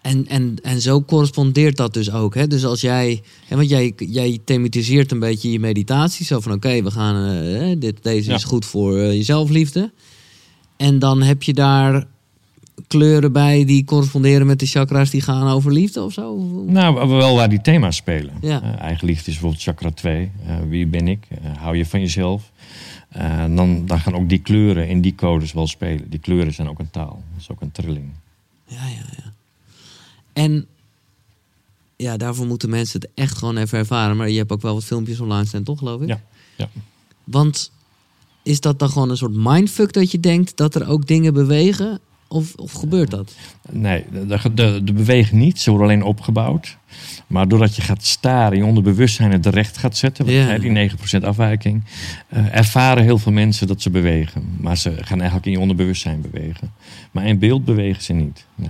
En, 0.02 0.28
en, 0.28 0.56
en 0.64 0.82
zo 0.82 1.02
correspondeert 1.04 1.78
dat 1.78 1.94
dus 1.94 2.12
ook. 2.12 2.36
Hè? 2.36 2.48
Dus 2.48 2.66
als 2.66 2.82
jij, 2.82 3.22
hè, 3.48 3.56
want 3.56 3.70
jij, 3.70 3.94
jij 3.98 4.40
thematiseert 4.46 5.12
een 5.12 5.20
beetje 5.20 5.52
je 5.52 5.60
meditatie. 5.60 6.26
Zo 6.26 6.40
van 6.40 6.52
oké, 6.52 6.84
we 6.84 6.92
gaan, 6.92 7.44
eh, 7.44 7.76
dit, 7.80 8.04
deze 8.04 8.30
Ja. 8.30 8.36
is 8.36 8.44
goed 8.44 8.66
voor 8.66 8.98
eh, 8.98 9.14
je 9.14 9.24
zelfliefde. 9.24 9.92
En 10.78 11.00
dan 11.00 11.22
heb 11.22 11.44
je 11.44 11.54
daar 11.54 12.06
kleuren 12.88 13.32
bij 13.32 13.66
die 13.66 13.84
corresponderen 13.84 14.48
met 14.48 14.60
de 14.60 14.66
chakras 14.66 15.10
die 15.10 15.22
gaan 15.22 15.48
over 15.48 15.72
liefde 15.74 16.04
of 16.04 16.14
zo? 16.14 16.38
Nou, 16.66 17.08
wel 17.10 17.36
waar 17.36 17.50
die 17.50 17.62
thema's 17.62 17.96
spelen. 17.96 18.34
Ja. 18.42 18.62
Eh, 18.62 18.82
eigen 18.82 19.08
liefde 19.08 19.26
is 19.26 19.34
bijvoorbeeld 19.34 19.62
chakra 19.62 19.92
2. 19.92 20.32
Eh, 20.46 20.56
wie 20.68 20.88
ben 20.88 21.08
ik? 21.08 21.28
Hou 21.58 21.78
je 21.78 21.86
van 21.86 22.00
jezelf? 22.00 22.52
Dan, 23.50 23.86
dan 23.86 24.00
gaan 24.00 24.16
ook 24.16 24.30
die 24.30 24.40
kleuren 24.40 24.88
in 24.88 25.02
die 25.02 25.16
codes 25.16 25.54
wel 25.54 25.68
spelen. 25.68 26.10
Die 26.10 26.20
kleuren 26.20 26.54
zijn 26.54 26.70
ook 26.70 26.80
een 26.80 26.90
taal. 26.92 27.24
Dat 27.34 27.42
is 27.42 27.50
ook 27.50 27.62
een 27.62 27.72
trilling. 27.72 28.10
Ja, 28.66 28.76
ja, 28.88 29.04
ja. 29.18 29.29
En 30.40 30.66
ja, 31.96 32.18
daarvoor 32.18 32.48
moeten 32.48 32.70
mensen 32.70 33.00
het 33.00 33.10
echt 33.14 33.38
gewoon 33.38 33.58
even 33.58 33.78
ervaren. 33.78 34.18
Maar 34.18 34.30
je 34.30 34.38
hebt 34.38 34.52
ook 34.52 34.62
wel 34.62 34.74
wat 34.74 34.84
filmpjes 34.84 35.20
online 35.20 35.46
staan, 35.46 35.64
toch 35.64 35.78
geloof 35.78 36.02
ik? 36.02 36.08
Ja, 36.08 36.22
ja. 36.56 36.70
Want 37.24 37.72
is 38.44 38.60
dat 38.60 38.80
dan 38.80 38.90
gewoon 38.90 39.10
een 39.10 39.18
soort 39.18 39.36
mindfuck 39.36 39.94
dat 39.94 40.12
je 40.12 40.20
denkt 40.20 40.58
dat 40.58 40.76
er 40.76 40.88
ook 40.88 41.08
dingen 41.08 41.34
bewegen? 41.34 42.00
Of, 42.28 42.56
of 42.56 42.72
gebeurt 42.72 43.12
dat? 43.12 43.36
Nee, 43.70 44.06
de, 44.12 44.54
de, 44.54 44.82
de 44.84 44.94
bewegen 44.94 45.38
niet. 45.38 45.60
Ze 45.60 45.70
worden 45.70 45.88
alleen 45.88 46.04
opgebouwd. 46.04 46.78
Maar 47.28 47.48
doordat 47.48 47.76
je 47.76 47.82
gaat 47.82 48.06
staren, 48.06 48.58
je 48.58 48.66
onderbewustzijn 48.66 49.32
het 49.32 49.46
recht 49.46 49.78
gaat 49.78 49.98
zetten, 49.98 50.26
die 50.26 50.90
9% 51.20 51.24
afwijking, 51.24 51.84
eh, 52.28 52.56
ervaren 52.56 53.04
heel 53.04 53.18
veel 53.18 53.32
mensen 53.32 53.68
dat 53.68 53.82
ze 53.82 53.90
bewegen. 53.90 54.56
Maar 54.60 54.78
ze 54.78 54.92
gaan 55.02 55.18
eigenlijk 55.18 55.46
in 55.46 55.52
je 55.52 55.60
onderbewustzijn 55.60 56.22
bewegen. 56.22 56.74
Maar 57.12 57.26
in 57.26 57.40
beeld 57.40 57.66
bewegen 57.66 58.04
ze 58.04 58.14
niet. 58.14 58.46
Nee. 58.56 58.70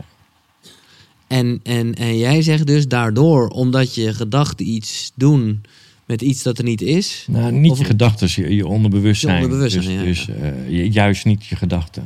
En, 1.30 1.60
en, 1.64 1.94
en 1.94 2.18
jij 2.18 2.42
zegt 2.42 2.68
dus 2.68 2.88
daardoor, 2.88 3.48
omdat 3.48 3.96
je 3.96 4.14
gedachten 4.14 4.68
iets 4.70 5.12
doen 5.16 5.62
met 6.06 6.22
iets 6.22 6.44
dat 6.44 6.58
er 6.58 6.64
niet 6.64 6.82
is. 6.82 7.26
Nou, 7.28 7.52
niet 7.52 7.72
Of- 7.72 7.78
je 7.80 7.84
gedachten, 7.86 8.28
je, 8.32 8.56
je 8.56 8.68
onderbewustzijn. 8.68 9.38
Je 9.38 9.44
onderbewustzijn, 9.44 10.04
dus 10.06 10.26
ja, 10.26 10.34
dus 10.34 10.38
eh, 10.68 10.92
juist 10.94 11.26
niet 11.26 11.46
je 11.46 11.56
gedachten. 11.56 12.04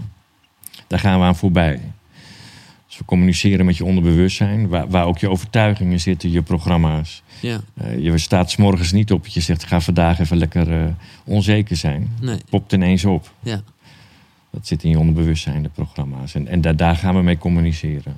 Daar 0.88 1.00
gaan 1.00 1.20
we 1.20 1.26
aan 1.26 1.36
voorbij. 1.36 1.80
Dus 2.88 2.98
we 2.98 3.06
communiceren 3.06 3.66
met 3.66 3.78
je 3.78 3.86
onderbewustzijn, 3.86 4.68
waar, 4.68 4.88
waar 4.90 5.06
ook 5.06 5.18
je 5.18 5.30
overtuigingen 5.30 6.00
zitten, 6.00 6.32
je 6.32 6.42
programma's. 6.42 7.24
Ja, 7.42 7.62
Eh, 7.74 8.00
je 8.04 8.18
staat 8.18 8.52
's 8.52 8.56
morgens 8.58 8.92
niet 8.92 9.12
op 9.12 9.28
je 9.28 9.42
zegt, 9.42 9.64
ga 9.64 9.80
vandaag 9.82 10.20
even 10.20 10.38
lekker 10.38 10.72
eh, 10.82 10.86
onzeker 11.24 11.76
zijn. 11.76 12.10
nee, 12.22 12.38
Popt 12.50 12.74
ineens 12.74 13.06
op. 13.06 13.34
ja. 13.44 13.64
Dat 14.52 14.68
zit 14.68 14.84
in 14.84 14.90
je 14.90 15.00
onderbewustzijn, 15.00 15.64
de 15.64 15.70
programma's. 15.70 16.36
En, 16.36 16.48
en 16.48 16.62
daar, 16.62 16.76
daar 16.76 16.96
gaan 16.96 17.16
we 17.16 17.22
mee 17.22 17.38
communiceren. 17.38 18.16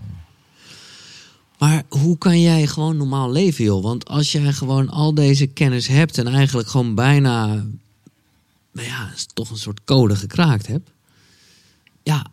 Maar 1.66 1.84
hoe 1.90 2.18
kan 2.18 2.42
jij 2.42 2.68
gewoon 2.68 2.98
normaal 2.98 3.32
leven, 3.32 3.64
joh? 3.64 3.84
Want 3.84 4.08
als 4.08 4.32
jij 4.32 4.54
gewoon 4.54 4.90
al 4.90 5.14
deze 5.14 5.48
kennis 5.48 5.88
hebt 5.88 6.18
en 6.18 6.28
eigenlijk 6.28 6.68
gewoon 6.68 6.96
bijna, 6.96 7.46
nou 8.72 8.88
ja, 8.88 9.12
toch 9.34 9.50
een 9.50 9.58
soort 9.58 9.84
code 9.84 10.16
gekraakt 10.16 10.68
hebt. 10.68 10.90
Ja, 12.04 12.26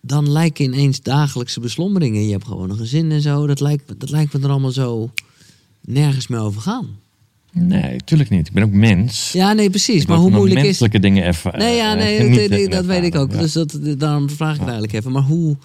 dan 0.00 0.30
lijken 0.30 0.64
ineens 0.64 1.02
dagelijkse 1.02 1.60
beslommeringen. 1.60 2.24
Je 2.24 2.32
hebt 2.32 2.46
gewoon 2.46 2.70
een 2.70 2.76
gezin 2.76 3.12
en 3.12 3.20
zo. 3.20 3.46
Dat 3.46 3.60
lijkt, 3.60 3.88
me- 3.88 3.96
dat 3.96 4.10
lijkt 4.10 4.32
me 4.32 4.40
er 4.40 4.50
allemaal 4.50 4.70
zo 4.70 5.10
nergens 5.80 6.26
meer 6.26 6.40
over 6.40 6.60
gaan. 6.60 6.88
Nee, 7.52 7.96
tuurlijk 8.04 8.30
niet. 8.30 8.46
Ik 8.46 8.52
ben 8.52 8.62
ook 8.62 8.72
mens. 8.72 9.32
Ja, 9.32 9.52
nee, 9.52 9.70
precies. 9.70 10.02
Ik 10.02 10.08
maar 10.08 10.18
hoe 10.18 10.30
moeilijk 10.30 10.60
is 10.60 10.66
menselijke 10.66 11.00
dingen 11.00 11.26
even. 11.26 11.58
Nee, 11.58 11.76
ja, 11.76 11.96
eh, 11.96 12.28
nee, 12.48 12.68
dat, 12.68 12.84
weet 12.84 13.04
ik 13.04 13.14
ook. 13.14 13.32
Ja. 13.32 13.38
Dus 13.38 13.52
dat, 13.52 13.78
daarom 13.98 14.30
vraag 14.30 14.54
ik 14.54 14.60
het 14.60 14.68
eigenlijk 14.68 14.92
even. 14.92 15.12
Maar 15.12 15.22
hoe, 15.22 15.56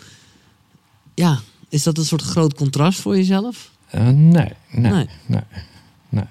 ja, 1.16 1.39
is 1.70 1.84
dat 1.84 1.97
een 1.97 2.05
soort 2.05 2.22
groot 2.22 2.53
contrast 2.53 2.99
voor 2.99 3.16
jezelf? 3.16 3.72
Eh, 3.89 4.07
nee, 4.07 4.49
nee, 4.72 4.91
Nee. 4.91 5.07
nee, 5.26 5.41
nee, 6.09 6.24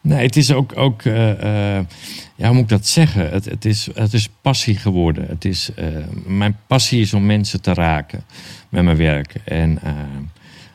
nee. 0.00 0.22
het 0.22 0.36
is 0.36 0.52
ook, 0.52 0.76
ook 0.76 1.02
eh, 1.02 1.78
eh, 1.78 1.84
ja, 2.36 2.46
hoe 2.46 2.54
moet 2.54 2.62
ik 2.62 2.68
dat 2.68 2.86
zeggen? 2.86 3.30
Het, 3.30 3.44
het, 3.44 3.64
is, 3.64 3.88
het 3.94 4.12
is 4.12 4.28
passie 4.40 4.76
geworden. 4.76 5.26
Het 5.28 5.44
is, 5.44 5.70
eh, 5.74 5.86
mijn 6.26 6.58
passie 6.66 7.00
is 7.00 7.14
om 7.14 7.26
mensen 7.26 7.60
te 7.60 7.74
raken 7.74 8.24
met 8.68 8.84
mijn 8.84 8.96
werk. 8.96 9.34
En, 9.44 9.82
eh, 9.82 9.90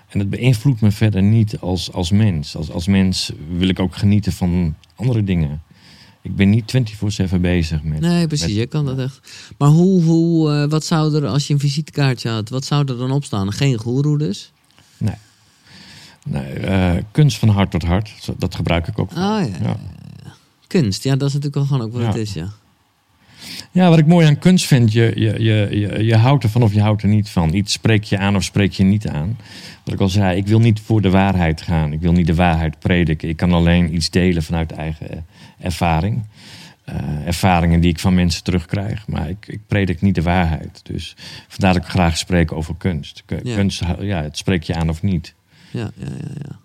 en 0.10 0.20
het 0.20 0.30
beïnvloedt 0.30 0.82
me 0.82 0.92
verder 0.92 1.24
niet 1.24 1.60
als, 1.60 1.92
als 1.92 2.12
mens. 2.12 2.56
Als, 2.56 2.72
als 2.72 2.88
mens 2.88 3.32
wil 3.58 3.68
ik 3.68 3.80
ook 3.80 3.96
genieten 3.96 4.32
van 4.32 4.76
andere 4.96 5.24
dingen. 5.24 5.62
Ik 6.22 6.36
ben 6.36 6.50
niet 6.50 6.74
24-7 7.32 7.36
bezig 7.40 7.84
met... 7.84 8.00
Nee, 8.00 8.28
precies. 8.28 8.48
met- 8.48 8.56
Je 8.56 8.66
kan 8.66 8.86
dat 8.86 9.00
echt. 9.00 9.20
Maar 9.58 9.70
hoe, 9.70 10.04
hoe, 10.04 10.52
eh, 10.54 10.70
wat 10.70 10.86
zou 10.86 11.16
er, 11.16 11.28
als 11.28 11.48
je 11.48 11.54
een 11.54 11.60
visitekaartje 11.60 12.30
had, 12.30 12.50
wat 12.50 12.66
zou 12.66 12.86
er 12.88 12.98
dan 12.98 13.12
op 13.12 13.24
staan? 13.24 13.52
Geen 13.54 13.78
goeroe 13.78 14.18
dus? 14.18 14.52
Nee, 16.26 16.44
eh, 16.44 16.92
kunst 17.12 17.38
van 17.38 17.50
hart 17.50 17.72
tot 17.72 17.84
hart, 17.84 18.12
dat 18.38 18.56
gebruik 18.56 18.88
ik 18.88 19.00
ook. 19.00 19.12
Oh 19.12 19.18
ja, 19.18 19.48
ja. 19.62 19.78
Kunst, 20.68 21.04
ja, 21.04 21.16
dat 21.16 21.28
is 21.28 21.34
natuurlijk 21.34 21.56
wel 21.56 21.66
gewoon 21.66 21.82
ook 21.82 21.94
wat 21.94 22.02
Ja. 22.02 22.08
het 22.08 22.18
is, 22.18 22.34
ja. 22.34 22.48
Ja, 23.72 23.90
wat 23.90 23.98
ik 23.98 24.06
mooi 24.08 24.28
aan 24.28 24.40
kunst 24.40 24.66
vind, 24.66 24.92
je, 24.92 25.12
je, 25.16 25.44
je, 25.44 25.68
je, 25.80 26.04
je 26.04 26.16
houdt 26.16 26.44
ervan 26.44 26.64
of 26.64 26.74
je 26.74 26.82
houdt 26.82 27.02
er 27.02 27.08
niet 27.08 27.30
van. 27.30 27.54
Iets 27.54 27.74
spreek 27.74 28.04
je 28.04 28.18
aan 28.18 28.36
of 28.36 28.44
spreek 28.44 28.72
je 28.72 28.84
niet 28.84 29.08
aan. 29.08 29.38
Wat 29.84 29.94
ik 29.94 30.00
al 30.00 30.10
zei, 30.10 30.38
ik 30.38 30.48
wil 30.48 30.60
niet 30.60 30.80
voor 30.80 31.02
de 31.02 31.10
waarheid 31.10 31.62
gaan. 31.62 31.94
Ik 31.94 32.00
wil 32.02 32.12
niet 32.12 32.28
de 32.28 32.36
waarheid 32.36 32.80
prediken. 32.80 33.30
Ik 33.30 33.38
kan 33.38 33.52
alleen 33.54 33.96
iets 33.96 34.10
delen 34.10 34.44
vanuit 34.44 34.72
eigen 34.72 35.10
eh, 35.12 35.18
ervaring. 35.62 36.26
Eh, 36.84 37.28
ervaringen 37.28 37.82
die 37.82 37.90
ik 37.90 38.00
van 38.00 38.14
mensen 38.14 38.44
terugkrijg. 38.44 39.08
Maar 39.08 39.30
ik, 39.30 39.48
ik 39.48 39.60
predik 39.68 40.02
niet 40.02 40.16
de 40.16 40.22
waarheid. 40.22 40.80
Dus 40.84 41.16
vandaar 41.48 41.74
dat 41.74 41.84
ik 41.84 41.90
graag 41.90 42.18
spreek 42.18 42.52
over 42.52 42.76
kunst. 42.78 43.24
K- 43.26 43.40
Ja. 43.44 43.56
Kunst, 43.56 43.82
ja, 44.00 44.22
het 44.22 44.38
spreek 44.38 44.64
je 44.64 44.76
aan 44.76 44.90
of 44.90 45.02
niet. 45.02 45.34
Ja, 45.72 45.92
ja, 45.98 46.06
ja, 46.06 46.34
ja. 46.48 46.60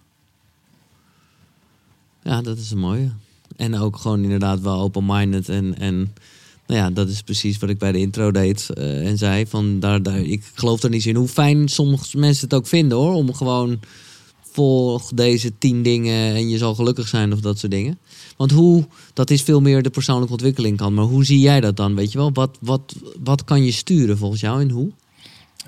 Ja, 2.22 2.42
dat 2.42 2.58
is 2.58 2.70
een 2.70 2.78
mooie. 2.78 3.08
En 3.56 3.74
ook 3.78 3.96
gewoon 3.96 4.22
inderdaad 4.22 4.60
wel 4.60 4.80
open-minded. 4.80 5.48
En, 5.48 5.78
en 5.78 5.96
nou 6.66 6.80
ja, 6.80 6.90
dat 6.90 7.08
is 7.08 7.22
precies 7.22 7.58
wat 7.58 7.70
ik 7.70 7.78
bij 7.78 7.92
de 7.92 7.98
intro 7.98 8.30
deed 8.30 8.70
eh, 8.70 9.06
en 9.06 9.18
zei. 9.18 9.46
Van 9.46 9.80
daar, 9.80 10.02
daar, 10.02 10.18
ik 10.18 10.42
geloof 10.54 10.82
er 10.82 10.90
niet 10.90 11.06
in 11.06 11.14
hoe 11.16 11.28
fijn 11.28 11.68
sommige 11.68 12.18
mensen 12.18 12.44
het 12.44 12.54
ook 12.54 12.66
vinden 12.66 12.98
hoor. 12.98 13.14
Om 13.14 13.34
gewoon 13.34 13.80
volg 14.56 15.12
deze 15.14 15.58
tien 15.58 15.82
dingen 15.82 16.34
en 16.34 16.48
je 16.48 16.58
zal 16.58 16.74
gelukkig 16.74 17.08
zijn 17.08 17.32
of 17.32 17.40
dat 17.40 17.58
soort 17.58 17.72
dingen. 17.72 17.98
Want 18.36 18.50
hoe, 18.50 18.84
dat 19.12 19.30
is 19.30 19.42
veel 19.42 19.60
meer 19.60 19.82
de 19.82 19.90
persoonlijke 19.90 20.32
ontwikkeling 20.32 20.76
kan. 20.76 20.94
Maar 20.94 21.04
hoe 21.04 21.24
zie 21.24 21.38
jij 21.38 21.60
dat 21.60 21.76
dan? 21.76 21.94
Weet 21.94 22.12
je 22.12 22.18
wel, 22.18 22.32
wat, 22.32 22.58
wat, 22.60 22.96
wat 23.24 23.44
kan 23.44 23.64
je 23.64 23.70
sturen 23.70 24.18
volgens 24.18 24.40
jou 24.40 24.60
en 24.60 24.70
hoe? 24.70 24.90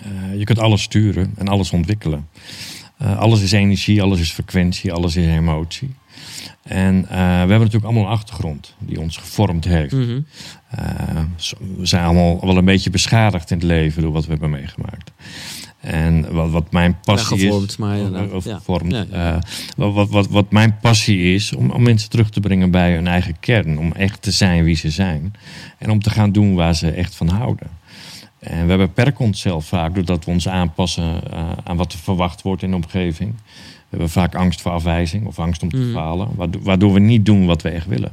Eh, 0.02 0.38
je 0.38 0.44
kunt 0.44 0.58
alles 0.58 0.82
sturen 0.82 1.32
en 1.36 1.48
alles 1.48 1.70
ontwikkelen. 1.70 2.28
Eh, 2.96 3.18
alles 3.18 3.40
is 3.40 3.52
energie, 3.52 4.02
alles 4.02 4.20
is 4.20 4.30
frequentie, 4.30 4.92
alles 4.92 5.16
is 5.16 5.26
emotie. 5.26 5.94
En 6.62 6.96
eh, 7.08 7.16
we 7.18 7.24
hebben 7.24 7.58
natuurlijk 7.58 7.84
allemaal 7.84 8.04
een 8.04 8.18
achtergrond 8.18 8.74
die 8.78 9.00
ons 9.00 9.16
gevormd 9.16 9.64
heeft. 9.64 9.92
Mhm. 9.92 10.20
We 11.76 11.86
zijn 11.86 12.04
allemaal 12.04 12.40
wel 12.40 12.56
een 12.56 12.64
beetje 12.64 12.90
beschadigd 12.90 13.50
in 13.50 13.56
het 13.56 13.66
leven 13.66 14.02
door 14.02 14.12
wat 14.12 14.24
we 14.24 14.30
hebben 14.30 14.50
meegemaakt. 14.50 15.10
En 15.88 16.32
wat, 16.32 16.50
wat 16.50 16.72
mijn 16.72 16.96
passie 17.04 17.36
Ja, 17.36 17.42
gevormd, 17.44 17.68
is. 17.70 17.76
maar 17.76 18.30
Of 18.32 18.44
ja. 18.44 18.56
gevormd. 18.56 18.92
Ja, 18.92 19.04
ja. 19.10 19.34
eh, 19.34 19.40
wat, 19.76 19.92
wat, 19.94 20.08
wat, 20.08 20.28
wat 20.28 20.50
mijn 20.50 20.76
passie 20.80 21.34
is 21.34 21.52
om, 21.54 21.70
om 21.70 21.82
mensen 21.82 22.10
terug 22.10 22.30
te 22.30 22.40
brengen 22.40 22.70
bij 22.70 22.94
hun 22.94 23.06
eigen 23.06 23.40
kern. 23.40 23.78
Om 23.78 23.92
echt 23.92 24.22
te 24.22 24.30
zijn 24.30 24.64
wie 24.64 24.76
ze 24.76 24.90
zijn. 24.90 25.32
En 25.78 25.90
om 25.90 26.00
te 26.02 26.10
gaan 26.10 26.32
doen 26.32 26.54
waar 26.54 26.74
ze 26.74 26.90
echt 26.90 27.14
van 27.14 27.28
houden. 27.28 27.66
En 28.38 28.66
we 28.66 28.76
beperken 28.76 29.24
onszelf 29.24 29.66
vaak 29.66 29.94
doordat 29.94 30.24
we 30.24 30.30
ons 30.30 30.48
aanpassen 30.48 31.30
eh, 31.32 31.50
aan 31.64 31.76
wat 31.76 31.92
er 31.92 31.98
verwacht 31.98 32.42
wordt 32.42 32.62
in 32.62 32.70
de 32.70 32.76
omgeving. 32.76 33.34
We 33.34 33.86
hebben 33.96 34.10
vaak 34.10 34.34
angst 34.34 34.60
voor 34.60 34.70
afwijzing 34.72 35.26
of 35.26 35.38
angst 35.38 35.62
om 35.62 35.68
te 35.70 35.76
Mhm. 35.76 35.92
falen, 35.92 36.28
waardoor, 36.36 36.62
waardoor 36.62 36.92
we 36.92 37.00
niet 37.00 37.26
doen 37.26 37.46
wat 37.46 37.62
we 37.62 37.68
echt 37.68 37.86
willen. 37.86 38.12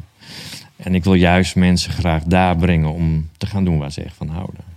En 0.75 0.95
ik 0.95 1.03
wil 1.03 1.13
juist 1.13 1.55
mensen 1.55 1.91
graag 1.91 2.23
daar 2.23 2.57
brengen 2.57 2.93
om 2.93 3.29
te 3.37 3.45
gaan 3.45 3.63
doen 3.65 3.77
waar 3.77 3.91
ze 3.91 4.01
echt 4.01 4.15
van 4.15 4.27
houden. 4.27 4.73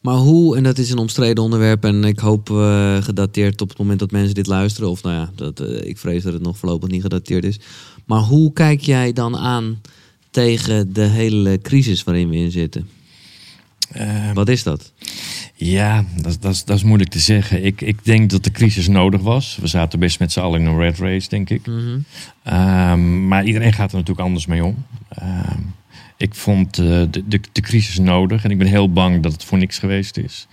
Maar 0.00 0.14
hoe, 0.16 0.56
en 0.56 0.62
dat 0.62 0.78
is 0.78 0.90
een 0.90 0.98
omstreden 0.98 1.44
onderwerp 1.44 1.84
en 1.84 2.04
ik 2.04 2.18
hoop 2.18 2.50
eh, 2.50 2.96
gedateerd 3.02 3.60
op 3.60 3.68
het 3.68 3.78
moment 3.78 3.98
dat 3.98 4.10
mensen 4.10 4.34
dit 4.34 4.46
luisteren, 4.46 4.90
of 4.90 5.02
nou 5.02 5.14
ja, 5.16 5.30
dat, 5.34 5.60
eh, 5.60 5.88
ik 5.88 5.98
vrees 5.98 6.22
dat 6.22 6.32
het 6.32 6.42
nog 6.42 6.58
voorlopig 6.58 6.88
niet 6.90 7.02
gedateerd 7.02 7.44
is. 7.44 7.58
Maar 8.04 8.20
hoe 8.20 8.52
kijk 8.52 8.80
jij 8.80 9.12
dan 9.12 9.36
aan 9.36 9.80
tegen 10.30 10.92
de 10.92 11.02
hele 11.04 11.58
crisis 11.62 12.04
waarin 12.04 12.28
we 12.28 12.36
in 12.36 12.50
zitten? 12.50 12.88
Eh, 13.88 14.32
Wat 14.32 14.48
is 14.48 14.62
dat? 14.62 14.92
ja, 15.54 16.04
dat, 16.22 16.36
dat, 16.40 16.52
is- 16.54 16.64
dat 16.64 16.76
is 16.76 16.82
moeilijk 16.82 17.10
te 17.10 17.18
zeggen. 17.18 17.64
Ik, 17.64 17.80
ik 17.80 18.04
denk 18.04 18.30
dat 18.30 18.44
de 18.44 18.50
crisis 18.50 18.88
nodig 18.88 19.20
was. 19.20 19.58
We 19.60 19.66
zaten 19.66 19.98
best 19.98 20.18
met 20.18 20.32
z'n 20.32 20.40
allen 20.40 20.60
in 20.60 20.66
een 20.66 20.78
red 20.78 20.98
race, 20.98 21.28
denk 21.28 21.50
ik. 21.50 21.66
Mhm. 21.66 21.98
Ehm, 22.42 23.28
maar 23.28 23.44
iedereen 23.44 23.72
gaat 23.72 23.90
er 23.90 23.96
natuurlijk 23.96 24.26
anders 24.26 24.46
mee 24.46 24.64
om. 24.64 24.84
Ik 26.18 26.34
vond 26.34 26.78
eh, 26.78 26.84
de, 26.84 27.22
de, 27.28 27.40
de 27.52 27.60
crisis 27.60 27.98
nodig 27.98 28.44
en 28.44 28.50
ik 28.50 28.58
ben 28.58 28.66
heel 28.66 28.92
bang 28.92 29.22
dat 29.22 29.32
het 29.32 29.44
voor 29.44 29.58
niks 29.58 29.78
geweest 29.78 30.16
is. 30.16 30.46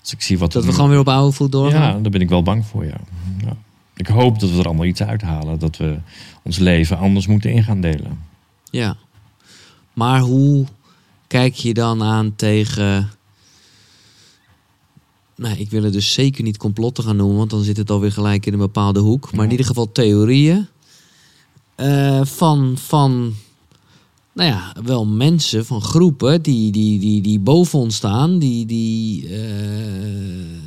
Als 0.00 0.12
ik 0.12 0.22
zie 0.22 0.38
wat 0.38 0.52
Dat 0.52 0.62
we 0.62 0.68
nu- 0.68 0.74
gewoon 0.74 0.90
weer 0.90 0.98
op 0.98 1.08
oude 1.08 1.32
voet 1.32 1.52
doorgaan? 1.52 1.96
Ja, 1.96 2.00
daar 2.02 2.10
ben 2.10 2.20
ik 2.20 2.28
wel 2.28 2.42
bang 2.42 2.66
voor, 2.66 2.84
ja. 2.84 3.00
ja. 3.44 3.56
Ik 3.96 4.06
hoop 4.06 4.40
dat 4.40 4.50
we 4.50 4.58
er 4.58 4.64
allemaal 4.66 4.84
iets 4.86 5.02
uithalen. 5.02 5.58
Dat 5.58 5.76
we 5.76 5.98
ons 6.42 6.58
leven 6.58 6.98
anders 6.98 7.26
moeten 7.26 7.52
in 7.52 7.64
gaan 7.64 7.80
delen. 7.80 8.18
Ja. 8.70 8.96
Maar 9.92 10.20
hoe 10.20 10.66
kijk 11.26 11.54
je 11.54 11.74
dan 11.74 12.02
aan 12.02 12.32
tegen... 12.36 13.10
Nou, 15.36 15.56
ik 15.58 15.70
wil 15.70 15.82
het 15.82 15.92
dus 15.92 16.12
zeker 16.12 16.42
niet 16.42 16.56
complotten 16.56 17.04
gaan 17.04 17.16
noemen, 17.16 17.36
want 17.36 17.50
dan 17.50 17.62
zit 17.62 17.76
het 17.76 17.90
alweer 17.90 18.12
gelijk 18.12 18.46
in 18.46 18.52
een 18.52 18.58
bepaalde 18.58 19.00
hoek. 19.00 19.32
Maar 19.32 19.44
in 19.44 19.50
ieder 19.50 19.66
geval 19.66 19.92
theorieën 19.92 20.66
eh, 21.74 22.24
van, 22.24 22.76
van, 22.78 23.34
nou 24.34 24.50
ja, 24.50 24.74
wel 24.84 25.06
mensen, 25.06 25.66
van 25.66 25.80
groepen 25.80 26.42
die, 26.42 26.72
die, 26.72 26.98
die, 27.00 27.20
die 27.20 27.38
boven 27.38 27.78
ons 27.78 27.94
staan. 27.96 28.38
Die, 28.38 28.66
die 28.66 29.28
eh, 29.28 29.40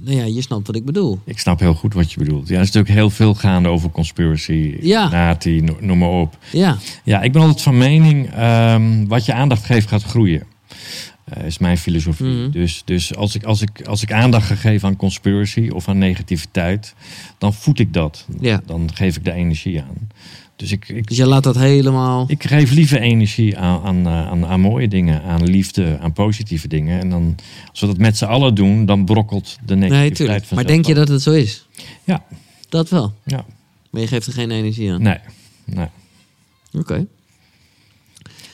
nou 0.03 0.17
ja, 0.17 0.23
je 0.23 0.41
snapt 0.41 0.67
wat 0.67 0.75
ik 0.75 0.85
bedoel. 0.85 1.19
Ik 1.23 1.39
snap 1.39 1.59
heel 1.59 1.73
goed 1.73 1.93
wat 1.93 2.11
je 2.11 2.17
bedoelt. 2.19 2.47
Ja, 2.47 2.55
er 2.55 2.61
is 2.61 2.65
natuurlijk 2.71 2.93
heel 2.93 3.09
veel 3.09 3.33
gaande 3.33 3.69
over 3.69 3.89
conspiracy, 3.89 4.77
Ja. 4.81 5.09
Nati, 5.09 5.61
no- 5.61 5.77
noem 5.79 5.97
maar 5.97 6.09
op. 6.09 6.37
Ja, 6.51 6.77
Ja, 7.03 7.21
ik 7.21 7.31
ben 7.31 7.41
altijd 7.41 7.61
van 7.61 7.77
mening, 7.77 8.29
ehm, 8.31 9.05
wat 9.07 9.25
je 9.25 9.33
aandacht 9.33 9.65
geeft 9.65 9.87
gaat 9.87 10.03
groeien. 10.03 10.43
Eh, 11.25 11.45
is 11.45 11.57
mijn 11.57 11.77
filosofie. 11.77 12.27
Mhm. 12.27 12.51
Dus, 12.51 12.81
dus 12.85 13.15
als, 13.15 13.35
ik, 13.35 13.43
als, 13.43 13.61
ik, 13.61 13.81
als 13.87 14.01
ik 14.03 14.11
aandacht 14.11 14.45
ga 14.47 14.55
geven 14.55 14.87
aan 14.87 14.95
conspiracy 14.95 15.69
of 15.73 15.87
aan 15.89 15.97
negativiteit, 15.97 16.93
dan 17.37 17.53
voed 17.53 17.79
ik 17.79 17.93
dat. 17.93 18.25
Ja. 18.39 18.61
Dan 18.65 18.89
geef 18.93 19.15
ik 19.15 19.23
de 19.23 19.31
energie 19.31 19.81
aan. 19.81 20.07
Dus 20.55 20.71
ik, 20.71 20.89
ik, 20.89 21.07
dus 21.07 21.17
je 21.17 21.25
laat 21.25 21.43
dat 21.43 21.55
helemaal... 21.55 22.25
ik 22.27 22.43
geef 22.43 22.71
liever 22.71 22.99
energie 23.01 23.57
aan, 23.57 23.81
aan, 23.83 24.05
eh, 24.05 24.27
aan, 24.27 24.45
aan 24.45 24.59
mooie 24.59 24.87
dingen, 24.87 25.23
aan 25.23 25.43
liefde, 25.43 25.97
aan 26.01 26.13
positieve 26.13 26.67
dingen. 26.67 26.99
En 26.99 27.09
dan, 27.09 27.35
als 27.69 27.79
we 27.79 27.85
dat 27.87 27.97
met 27.97 28.17
z'n 28.17 28.25
allen 28.25 28.55
doen, 28.55 28.85
dan 28.85 29.05
brokkelt 29.05 29.57
de 29.65 29.75
Nee, 29.75 29.89
negativiteit 29.89 30.15
tuurlijk. 30.17 30.51
Maar 30.51 30.65
denk 30.65 30.85
je 30.85 30.93
dat 30.93 31.07
het 31.07 31.21
zo 31.21 31.31
is? 31.31 31.67
Ja. 32.03 32.23
Dat 32.69 32.89
wel. 32.89 33.13
Ja, 33.23 33.45
Maar 33.89 34.01
je 34.01 34.07
geeft 34.07 34.27
er 34.27 34.33
geen 34.33 34.51
energie 34.51 34.91
aan. 34.91 35.01
nee. 35.01 35.17
nee. 35.65 35.87
Oké. 36.73 37.05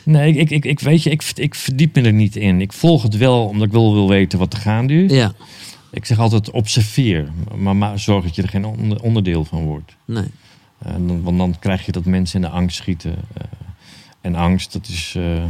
Nee, 0.04 0.34
ik, 0.34 0.50
ik, 0.50 0.66
ik, 0.66 0.80
weet 0.80 1.04
je, 1.04 1.10
ik, 1.10 1.24
ik 1.36 1.56
verdiep 1.56 1.96
me 1.96 2.02
er 2.02 2.14
niet 2.14 2.36
in. 2.36 2.62
Ik 2.62 2.74
volg 2.74 3.04
het 3.04 3.18
wel 3.18 3.46
omdat 3.46 3.68
ik 3.68 3.74
wel 3.74 3.94
wil 3.94 4.10
weten 4.10 4.40
wat 4.40 4.54
er 4.54 4.60
gaande 4.60 5.04
is. 5.04 5.12
Ja, 5.12 5.34
Ik 5.92 6.06
zeg 6.06 6.20
altijd 6.20 6.52
observeer, 6.52 7.32
maar, 7.58 7.76
maar 7.76 8.00
zorg 8.00 8.24
dat 8.24 8.36
je 8.36 8.42
er 8.42 8.50
geen 8.50 8.66
onder- 8.66 9.02
onderdeel 9.02 9.46
van 9.46 9.64
wordt. 9.64 9.96
nee. 10.06 10.26
En 10.84 11.08
dan, 11.08 11.22
want 11.24 11.38
dan 11.38 11.60
krijg 11.60 11.86
je 11.86 11.92
dat 11.92 12.06
mensen 12.06 12.42
in 12.42 12.48
de 12.50 12.54
angst 12.54 12.78
schieten. 12.78 13.16
eh, 13.34 13.44
en 14.22 14.36
angst, 14.36 14.74
dat 14.74 14.88
is, 14.88 15.14
eh, 15.18 15.44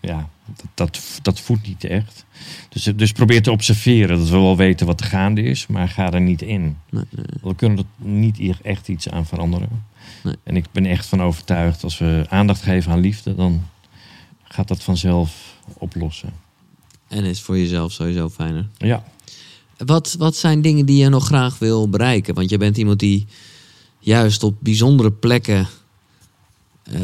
ja, 0.00 0.28
dat, 0.44 0.66
dat, 0.74 1.00
dat 1.22 1.40
voedt 1.40 1.66
niet 1.66 1.84
echt. 1.84 2.24
Dus, 2.68 2.82
dus 2.96 3.12
probeer 3.12 3.42
te 3.42 3.50
observeren, 3.50 4.18
dat 4.18 4.28
we 4.28 4.38
wel 4.38 4.56
weten 4.56 4.86
wat 4.86 5.00
er 5.00 5.06
gaande 5.06 5.42
is, 5.42 5.66
maar 5.66 5.88
ga 5.88 6.12
er 6.12 6.20
niet 6.20 6.42
in. 6.42 6.76
Nee, 6.90 7.04
nee. 7.10 7.24
We 7.42 7.54
kunnen 7.54 7.78
er 7.78 7.84
niet 8.06 8.36
hier 8.36 8.58
echt 8.62 8.88
iets 8.88 9.08
aan 9.08 9.26
veranderen. 9.26 9.84
Nee. 10.22 10.34
En 10.42 10.56
ik 10.56 10.64
ben 10.72 10.86
echt 10.86 11.06
van 11.06 11.22
overtuigd, 11.22 11.84
als 11.84 11.98
we 11.98 12.26
aandacht 12.28 12.62
geven 12.62 12.92
aan 12.92 13.00
liefde, 13.00 13.34
dan 13.34 13.62
gaat 14.42 14.68
dat 14.68 14.82
vanzelf 14.82 15.56
oplossen. 15.78 16.30
En 17.08 17.24
is 17.24 17.40
voor 17.40 17.58
jezelf 17.58 17.92
sowieso 17.92 18.28
fijner. 18.28 18.68
Ja, 18.76 19.04
Wat, 19.76 20.14
wat 20.18 20.36
zijn 20.36 20.62
dingen 20.62 20.86
die 20.86 21.02
je 21.02 21.08
nog 21.08 21.26
graag 21.26 21.58
wil 21.58 21.88
bereiken? 21.88 22.34
Want 22.34 22.50
je 22.50 22.58
bent 22.58 22.76
iemand 22.76 22.98
die 22.98 23.26
juist 24.06 24.42
op 24.42 24.56
bijzondere 24.60 25.12
plekken 25.12 25.66
eh, 26.92 27.00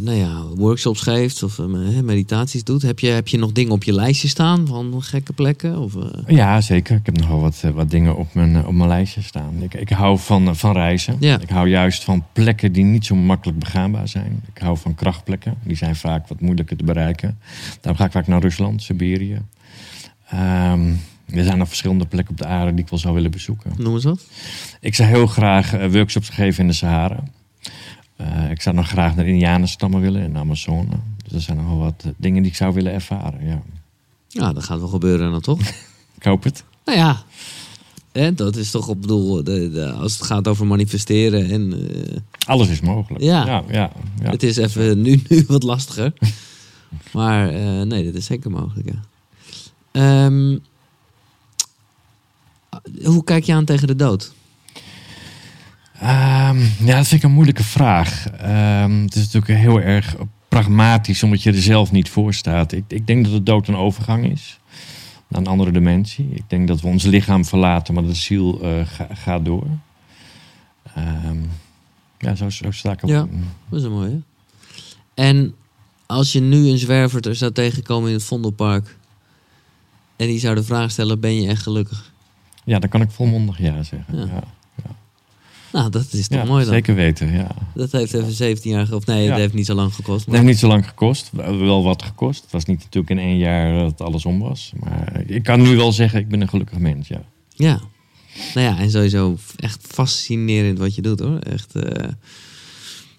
nou 0.00 0.16
ja, 0.16 0.42
workshops 0.56 1.00
geeft 1.00 1.42
of 1.42 1.58
eh, 1.58 1.66
meditaties 2.02 2.64
doet. 2.64 2.82
Heb 2.82 2.98
je, 2.98 3.08
heb 3.08 3.28
je 3.28 3.38
nog 3.38 3.52
dingen 3.52 3.72
op 3.72 3.84
je 3.84 3.92
lijstje 3.92 4.28
staan 4.28 4.66
van 4.66 5.02
gekke 5.02 5.32
plekken? 5.32 5.78
Of, 5.78 5.96
eh? 5.96 6.36
Ja, 6.36 6.60
zeker. 6.60 6.96
Ik 6.96 7.06
heb 7.06 7.18
nogal 7.18 7.40
wat, 7.40 7.62
wat 7.74 7.90
dingen 7.90 8.16
op 8.16 8.34
mijn, 8.34 8.66
op 8.66 8.72
mijn 8.72 8.88
lijstje 8.88 9.22
staan. 9.22 9.62
Ik, 9.62 9.74
ik 9.74 9.88
hou 9.88 10.18
van, 10.18 10.56
van 10.56 10.72
reizen. 10.72 11.16
Ja. 11.20 11.40
Ik 11.40 11.48
hou 11.48 11.68
juist 11.68 12.04
van 12.04 12.24
plekken 12.32 12.72
die 12.72 12.84
niet 12.84 13.06
zo 13.06 13.14
makkelijk 13.14 13.58
begaanbaar 13.58 14.08
zijn. 14.08 14.42
Ik 14.54 14.60
hou 14.60 14.78
van 14.78 14.94
krachtplekken. 14.94 15.54
Die 15.64 15.76
zijn 15.76 15.96
vaak 15.96 16.28
wat 16.28 16.40
moeilijker 16.40 16.76
te 16.76 16.84
bereiken. 16.84 17.38
Daarom 17.80 18.00
ga 18.00 18.06
ik 18.06 18.12
vaak 18.12 18.26
naar 18.26 18.40
Rusland, 18.40 18.82
Siberië. 18.82 19.42
Ehm, 20.28 20.92
er 21.34 21.44
zijn 21.44 21.58
nog 21.58 21.68
verschillende 21.68 22.06
plekken 22.06 22.30
op 22.32 22.38
de 22.38 22.46
aarde 22.46 22.74
die 22.74 22.84
ik 22.84 22.90
wel 22.90 22.98
zou 22.98 23.14
willen 23.14 23.30
bezoeken. 23.30 23.72
Noem 23.76 23.94
eens 23.94 24.04
wat. 24.04 24.24
Ik 24.80 24.94
zou 24.94 25.08
heel 25.08 25.26
graag 25.26 25.72
eh, 25.72 25.92
workshops 25.92 26.28
geven 26.28 26.62
in 26.62 26.68
de 26.68 26.74
Sahara. 26.74 27.22
Eh, 28.16 28.50
ik 28.50 28.62
zou 28.62 28.76
nog 28.76 28.88
graag 28.88 29.16
naar 29.16 29.26
Indianenstammen 29.26 30.00
willen 30.00 30.22
in 30.22 30.32
de 30.32 30.38
Amazone. 30.38 30.98
Dus 31.24 31.32
er 31.32 31.40
zijn 31.40 31.56
nog 31.56 31.66
wel 31.66 31.78
wat 31.78 32.02
eh, 32.04 32.10
dingen 32.16 32.42
die 32.42 32.50
ik 32.50 32.56
zou 32.56 32.74
willen 32.74 32.92
ervaren. 32.92 33.46
Ja. 33.46 33.62
Ja, 34.28 34.52
dat 34.52 34.64
gaat 34.64 34.78
wel 34.78 34.88
gebeuren 34.88 35.30
dan 35.30 35.40
toch? 35.40 35.60
Ik 36.18 36.24
hoop 36.24 36.42
het. 36.42 36.64
nou 36.84 36.98
ja, 36.98 37.22
hè, 38.12 38.34
dat 38.34 38.56
is 38.56 38.70
toch 38.70 38.88
op 38.88 39.00
bedoel, 39.00 39.44
de, 39.44 39.70
de, 39.70 39.90
als 39.92 40.12
het 40.12 40.22
gaat 40.22 40.48
over 40.48 40.66
manifesteren 40.66 41.50
en 41.50 41.74
Alles 42.46 42.68
is 42.68 42.80
mogelijk. 42.80 43.24
Ja. 43.24 43.46
ja, 43.46 43.62
ja, 43.70 43.92
ja. 44.22 44.30
het 44.30 44.42
is 44.42 44.56
even 44.56 45.00
nu, 45.00 45.22
nu 45.28 45.44
wat 45.48 45.62
lastiger. 45.62 46.12
maar 47.12 47.52
nee, 47.86 48.04
dat 48.04 48.14
is 48.14 48.24
zeker 48.24 48.50
mogelijk, 48.50 48.88
ja. 48.90 49.00
Ehm, 49.92 50.58
hoe 53.04 53.24
kijk 53.24 53.44
je 53.44 53.52
aan 53.54 53.64
tegen 53.64 53.86
de 53.86 53.96
dood? 53.96 54.32
Ehm, 56.00 56.58
ja, 56.84 56.96
dat 56.96 57.06
vind 57.06 57.12
ik 57.12 57.22
een 57.22 57.34
moeilijke 57.34 57.64
vraag. 57.64 58.26
Ehm, 58.30 59.00
het 59.02 59.14
is 59.14 59.24
natuurlijk 59.32 59.60
heel 59.60 59.80
erg 59.80 60.16
pragmatisch, 60.48 61.22
omdat 61.22 61.42
je 61.42 61.52
er 61.52 61.62
zelf 61.62 61.92
niet 61.92 62.08
voor 62.08 62.34
staat. 62.34 62.72
Ik, 62.72 62.84
ik 62.88 63.06
denk 63.06 63.24
dat 63.24 63.32
de 63.32 63.42
dood 63.42 63.68
een 63.68 63.76
overgang 63.76 64.30
is 64.30 64.58
naar 65.28 65.40
een 65.40 65.46
andere 65.46 65.70
dimensie. 65.72 66.28
Ik 66.32 66.42
denk 66.46 66.68
dat 66.68 66.80
we 66.80 66.86
ons 66.88 67.04
lichaam 67.04 67.44
verlaten, 67.44 67.94
maar 67.94 68.02
de 68.02 68.14
ziel 68.14 68.60
eh, 68.62 68.86
ga- 68.86 69.08
gaat 69.14 69.44
door. 69.44 69.66
Ehm, 70.94 71.36
ja, 72.18 72.34
zo, 72.34 72.50
zo 72.50 72.70
sta 72.70 72.92
ik 72.92 73.02
op. 73.02 73.08
Ja. 73.08 73.26
Dat 73.68 73.78
is 73.78 73.84
een 73.84 73.92
mooie. 73.92 74.20
En 75.14 75.54
als 76.06 76.32
je 76.32 76.40
nu 76.40 76.68
een 76.68 76.78
zwerver 76.78 77.28
er 77.28 77.34
zou 77.36 77.52
tegenkomen 77.52 78.08
in 78.08 78.14
het 78.14 78.24
Vondelpark... 78.24 78.96
en 80.16 80.26
die 80.26 80.38
zou 80.38 80.54
de 80.54 80.62
vraag 80.64 80.90
stellen, 80.90 81.20
ben 81.20 81.40
je 81.42 81.48
echt 81.48 81.62
gelukkig? 81.62 82.12
Ja, 82.68 82.78
dan 82.78 82.88
kan 82.88 83.00
ik 83.00 83.10
volmondig 83.10 83.58
ja 83.58 83.82
zeggen. 83.82 84.16
Ja. 84.16 84.26
Ja, 84.26 84.94
Nou, 85.72 85.90
dat 85.90 86.12
is 86.12 86.28
toch 86.28 86.38
Ja, 86.38 86.44
mooi 86.44 86.64
dan? 86.64 86.72
zeker 86.72 86.94
weten, 86.94 87.32
ja. 87.32 87.54
Dat 87.74 87.92
heeft 87.92 88.14
even 88.14 88.32
17 88.32 88.70
jaar... 88.70 88.92
Of 88.92 89.06
nee, 89.06 89.28
dat 89.28 89.38
heeft 89.38 89.54
niet 89.54 89.66
zo 89.66 89.74
lang 89.74 89.94
gekost. 89.94 90.26
Maar... 90.26 90.36
heeft 90.36 90.48
niet 90.48 90.58
zo 90.58 90.68
lang 90.68 90.88
gekost. 90.88 91.30
Wel 91.32 91.82
wat 91.82 92.02
gekost. 92.02 92.42
Het 92.42 92.52
was 92.52 92.64
niet 92.64 92.78
natuurlijk 92.78 93.10
in 93.10 93.18
één 93.18 93.38
jaar 93.38 93.78
dat 93.78 94.00
alles 94.00 94.24
om 94.24 94.38
was. 94.38 94.72
Maar 94.80 95.22
ik 95.26 95.42
kan 95.42 95.62
nu 95.62 95.76
wel 95.76 95.92
zeggen, 95.92 96.20
ik 96.20 96.28
ben 96.28 96.40
een 96.40 96.48
gelukkig 96.48 96.78
mens, 96.78 97.08
ja. 97.08 97.22
Ja. 97.48 97.80
Nou 98.54 98.66
ja, 98.66 98.78
en 98.78 98.90
sowieso 98.90 99.36
echt 99.56 99.78
fascinerend 99.82 100.78
wat 100.78 100.94
je 100.94 101.02
doet 101.02 101.20
hoor. 101.20 101.38
Echt. 101.38 101.74
eh, 101.74 102.08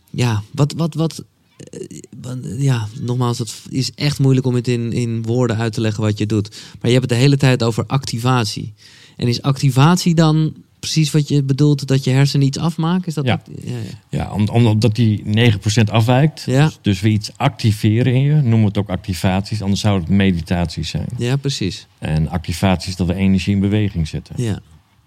ja, 0.09 0.43
wat. 0.51 0.73
wat, 0.73 0.93
wat 0.93 1.23
eh, 1.57 2.61
ja, 2.61 2.87
nogmaals, 2.99 3.37
het 3.37 3.53
is 3.69 3.91
echt 3.95 4.19
moeilijk 4.19 4.45
om 4.45 4.55
het 4.55 4.67
in, 4.67 4.93
in 4.93 5.21
woorden 5.21 5.57
uit 5.57 5.73
te 5.73 5.81
leggen 5.81 6.03
wat 6.03 6.17
je 6.17 6.25
doet. 6.25 6.49
Maar 6.49 6.91
je 6.91 6.97
hebt 6.97 7.09
het 7.09 7.09
de 7.09 7.25
hele 7.25 7.37
tijd 7.37 7.63
over 7.63 7.85
activatie. 7.85 8.73
En 9.19 9.27
is 9.27 9.41
activatie 9.41 10.15
dan 10.15 10.53
precies 10.79 11.11
wat 11.11 11.27
je 11.27 11.43
bedoelt 11.43 11.87
dat 11.87 12.03
je 12.03 12.11
hersenen 12.11 12.47
iets 12.47 12.57
afmaken? 12.57 13.05
Is 13.07 13.13
dat 13.13 13.25
Ja. 13.25 13.41
ja, 13.63 13.71
ja. 13.77 13.79
Ja, 14.09 14.31
om- 14.33 14.47
omdat 14.49 14.95
die 14.95 15.21
9% 15.25 15.89
afwijkt. 15.89 16.43
Ja. 16.45 16.65
Dus, 16.65 16.79
dus 16.81 16.99
we 17.01 17.09
iets 17.09 17.31
activeren 17.37 18.13
in 18.13 18.21
je. 18.21 18.33
Noemen 18.33 18.59
we 18.59 18.65
het 18.65 18.77
ook 18.77 18.89
activaties. 18.89 19.61
Anders 19.61 19.81
zou 19.81 19.99
het 19.99 20.09
meditaties 20.09 20.89
zijn. 20.89 21.07
ja, 21.17 21.35
precies. 21.35 21.87
En 21.97 22.29
activaties 22.29 22.95
dat 22.95 23.07
we 23.07 23.13
energie 23.13 23.53
in 23.53 23.59
beweging 23.59 24.07
zetten. 24.07 24.35
Ja. 24.43 24.59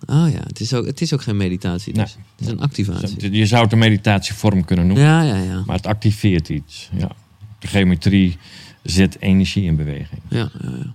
Oh 0.07 0.27
ja, 0.33 0.41
het 0.47 0.61
is 0.61 0.75
ook, 0.75 0.87
het 0.87 1.01
is 1.01 1.13
ook 1.15 1.23
geen 1.23 1.37
meditatie. 1.37 1.93
Dus. 1.93 2.15
Nee. 2.17 2.25
Het 2.37 2.47
is 2.47 2.53
een 2.53 2.61
activatie. 2.61 3.33
Je 3.33 3.47
zou 3.47 3.63
het 3.63 3.73
een 3.73 3.79
meditatievorm 3.79 4.65
kunnen 4.65 4.87
noemen. 4.87 5.05
Ja, 5.05 5.23
ja, 5.23 5.37
ja. 5.37 5.63
Maar 5.67 5.77
het 5.77 5.87
activeert 5.87 6.49
iets. 6.49 6.91
Ja. 6.97 7.11
De 7.59 7.67
geometrie 7.67 8.37
zet 8.83 9.17
energie 9.21 9.65
in 9.65 9.77
beweging. 9.77 10.21
ja, 10.29 10.51
ja, 10.63 10.71
ja. 10.85 10.95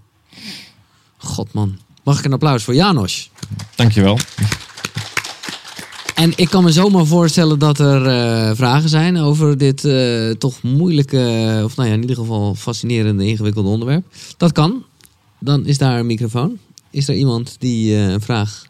God 1.18 1.53
man. 1.53 1.78
Mag 2.07 2.19
ik 2.19 2.25
een 2.25 2.33
applaus 2.33 2.63
voor 2.63 2.75
Janos? 2.75 3.31
Dankjewel. 3.75 4.19
En 6.15 6.33
ik 6.35 6.49
kan 6.49 6.63
me 6.63 6.71
zomaar 6.71 7.05
voorstellen 7.05 7.59
dat 7.59 7.79
er 7.79 8.05
eh, 8.05 8.55
vragen 8.55 8.89
zijn 8.89 9.17
over 9.17 9.57
dit 9.57 9.85
eh, 9.85 10.29
toch 10.29 10.61
moeilijke, 10.61 11.61
of 11.63 11.75
nou 11.75 11.87
ja, 11.87 11.93
in 11.93 12.01
ieder 12.01 12.15
geval 12.15 12.55
fascinerende, 12.55 13.25
ingewikkelde 13.25 13.69
onderwerp. 13.69 14.05
Dat 14.37 14.51
kan. 14.51 14.83
Dan 15.39 15.65
is 15.65 15.77
daar 15.77 15.99
een 15.99 16.05
microfoon. 16.05 16.57
Is 16.89 17.07
er 17.07 17.15
iemand 17.15 17.55
die 17.59 17.95
eh, 17.95 18.11
een 18.11 18.21
vraag 18.21 18.65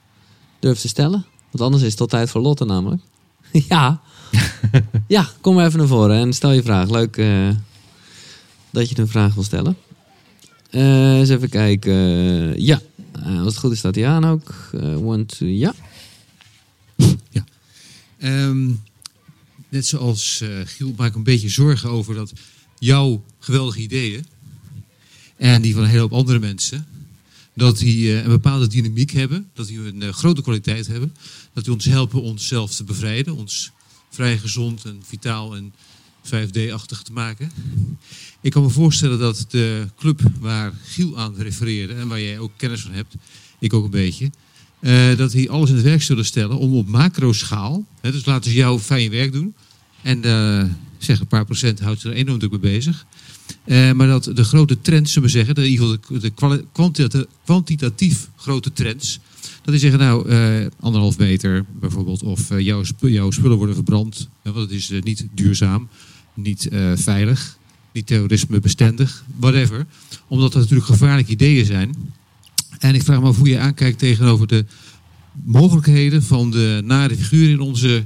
durft 0.60 0.82
te 0.82 0.88
stellen? 0.88 1.26
Want 1.52 1.64
anders 1.64 1.84
is 1.84 1.90
het 1.90 1.98
tot 1.98 2.10
tijd 2.10 2.30
voor 2.30 2.42
Lotte 2.42 2.66
namelijk. 2.66 3.02
ja. 3.70 4.02
ja, 5.08 5.28
kom 5.42 5.56
maar 5.56 5.66
even 5.66 5.80
naar 5.80 5.88
voren 5.88 6.18
en 6.18 6.34
stel 6.34 6.52
je 6.52 6.64
vraag. 6.64 6.90
Leuk 6.90 7.16
dat 8.70 8.90
je 8.90 9.00
een 9.00 9.08
vraag 9.08 9.34
wil 9.34 9.44
stellen. 9.44 9.78
Eens 10.70 11.30
even 11.30 11.50
kijken. 11.50 12.62
ja, 12.62 12.82
als 13.24 13.54
het 13.54 13.58
goed 13.58 13.72
is 13.72 13.78
staat 13.78 13.96
hij 13.96 14.08
aan 14.08 14.26
ook. 14.26 14.70
Eh, 14.74 15.06
one, 15.08 15.26
two, 15.26 15.48
ja. 15.56 15.74
Ehm, 18.18 18.70
net 19.70 19.86
zoals 19.86 20.42
eh, 20.42 20.50
Giel 20.66 20.94
maak 20.98 21.10
ik 21.10 21.16
een 21.16 21.24
beetje 21.24 21.50
zorgen 21.50 21.90
over 21.90 22.16
dat 22.16 22.34
jouw 22.80 23.24
geweldige 23.40 23.80
ideeën 23.80 24.26
en 25.36 25.62
die 25.62 25.74
van 25.74 25.84
een 25.84 25.90
hele 25.90 26.02
hoop 26.02 26.14
andere 26.14 26.40
mensen, 26.40 26.88
dat 27.54 27.78
die 27.78 28.12
eh, 28.12 28.24
een 28.24 28.30
bepaalde 28.30 28.68
dynamiek 28.68 29.12
hebben, 29.12 29.50
dat 29.54 29.68
die 29.68 29.80
een 29.80 30.02
eh, 30.02 30.10
grote 30.10 30.42
kwaliteit 30.42 30.88
hebben, 30.88 31.16
dat 31.54 31.64
die 31.64 31.74
ons 31.74 31.86
helpen 31.86 32.22
onszelf 32.22 32.76
te 32.76 32.84
bevrijden, 32.84 33.36
ons 33.36 33.72
vrij 34.10 34.38
gezond 34.38 34.86
en 34.86 35.02
vitaal 35.06 35.56
en 35.56 35.74
5D-achtig 36.28 37.02
te 37.02 37.14
maken. 37.14 37.52
Ik 38.42 38.52
kan 38.52 38.64
me 38.64 38.70
voorstellen 38.70 39.20
dat 39.20 39.46
de 39.50 39.88
club 39.98 40.22
waar 40.40 40.74
Giel 40.84 41.18
aan 41.18 41.36
refereerde 41.38 41.94
en 41.94 42.08
waar 42.08 42.22
jij 42.22 42.40
ook 42.40 42.52
kennis 42.56 42.82
van 42.82 42.92
hebt, 42.92 43.16
ik 43.60 43.74
ook 43.74 43.84
een 43.84 43.90
beetje, 43.90 44.30
eh, 44.80 45.16
dat 45.18 45.32
die 45.32 45.50
alles 45.50 45.70
in 45.70 45.76
het 45.76 45.84
werk 45.84 46.02
zullen 46.02 46.26
stellen 46.26 46.58
om 46.58 46.76
op 46.76 46.88
macro-schaal, 46.88 47.86
hè, 48.02 48.12
dus 48.12 48.26
laten 48.26 48.52
ze 48.52 48.58
jou 48.58 48.80
fijn 48.80 49.10
werk 49.10 49.32
doen 49.32 49.54
en 50.02 50.24
eh, 50.24 50.64
zeg 50.98 51.20
een 51.20 51.28
paar 51.28 51.46
procent 51.46 51.80
houdt 51.80 52.02
ze 52.02 52.10
er 52.10 52.16
enorm 52.16 52.40
druk 52.40 52.52
mee 52.52 52.60
bezig. 52.60 53.06
Eh, 53.64 53.92
maar 53.92 54.08
dat 54.08 54.24
de 54.34 54.44
grote 54.44 54.82
trends, 54.82 55.14
zullen 55.14 55.28
we 55.28 55.36
zeggen, 55.36 55.56
de, 55.56 55.72
in 55.72 56.00
de, 56.10 56.20
de 56.20 57.28
kwantitatief 57.44 58.30
grote 58.36 58.74
trends, 58.74 59.20
dat 59.42 59.74
die 59.74 59.80
zeggen, 59.80 60.00
nou, 60.00 60.32
anderhalf 60.80 61.18
meter 61.18 61.66
bijvoorbeeld, 61.80 62.24
of 62.24 62.50
jouw, 62.60 62.84
jouw 63.00 63.32
spullen 63.32 63.58
worden 63.58 63.76
verbrand, 63.76 64.30
want 64.42 64.56
het 64.56 64.72
is 64.72 64.92
niet 65.04 65.28
duurzaam, 65.34 65.88
niet 66.38 66.68
eh, 66.68 66.92
veilig, 66.96 67.58
niet 67.92 68.08
terrorisme 68.08 68.60
bestendig, 68.60 69.24
whatever. 69.40 69.86
Omdat 70.28 70.52
dat 70.52 70.62
natuurlijk 70.62 70.88
gevaarlijke 70.88 71.32
ideeën 71.32 71.66
zijn. 71.66 71.96
En 72.80 72.96
ik 72.96 73.04
vraag 73.04 73.22
me 73.22 73.28
af 73.28 73.38
hoe 73.38 73.50
je 73.50 73.60
aankijkt 73.60 74.00
tegenover 74.00 74.48
de 74.48 74.66
mogelijkheden 75.44 76.24
van 76.24 76.52
de 76.52 76.82
nare 76.86 77.16
figuren 77.16 77.50
in 77.50 77.60
onze 77.60 78.06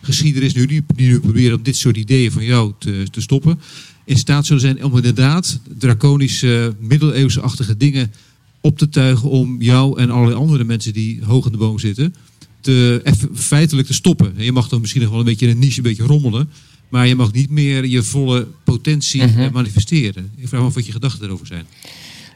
geschiedenis 0.00 0.54
nu, 0.54 0.66
die, 0.66 0.84
nu 0.96 1.20
proberen 1.20 1.56
om 1.56 1.62
dit 1.62 1.76
soort 1.76 1.96
ideeën 1.96 2.32
van 2.32 2.44
jou 2.44 2.72
te, 2.78 3.06
te 3.10 3.20
stoppen, 3.20 3.60
in 4.04 4.18
staat 4.18 4.46
zullen 4.46 4.62
zijn 4.62 4.84
om 4.84 4.96
inderdaad 4.96 5.60
draconische, 5.78 6.74
middeleeuwse-achtige 6.80 7.76
dingen 7.76 8.12
op 8.60 8.78
te 8.78 8.88
tuigen 8.88 9.30
om 9.30 9.62
jou 9.62 10.00
en 10.00 10.10
allerlei 10.10 10.38
andere 10.38 10.64
mensen 10.64 10.92
die 10.92 11.24
hoog 11.24 11.46
in 11.46 11.52
de 11.52 11.58
boom 11.58 11.78
zitten, 11.78 12.14
te, 12.60 13.02
feitelijk 13.34 13.86
te 13.86 13.94
stoppen. 13.94 14.36
En 14.36 14.44
je 14.44 14.52
mag 14.52 14.68
dan 14.68 14.80
misschien 14.80 15.02
nog 15.02 15.10
wel 15.10 15.18
een 15.18 15.24
beetje 15.24 15.46
in 15.46 15.52
een 15.52 15.58
niche, 15.58 15.76
een 15.76 15.82
beetje 15.82 16.06
rommelen, 16.06 16.50
maar 16.94 17.06
je 17.06 17.14
mag 17.14 17.32
niet 17.32 17.50
meer 17.50 17.86
je 17.86 18.02
volle 18.02 18.46
potentie 18.64 19.22
Mhm. 19.26 19.38
eh, 19.40 19.50
manifesteren. 19.50 20.30
Ik 20.36 20.48
vraag 20.48 20.60
me 20.60 20.66
af 20.66 20.74
wat 20.74 20.86
je 20.86 20.92
gedachten 20.92 21.24
erover 21.26 21.46
zijn. 21.46 21.64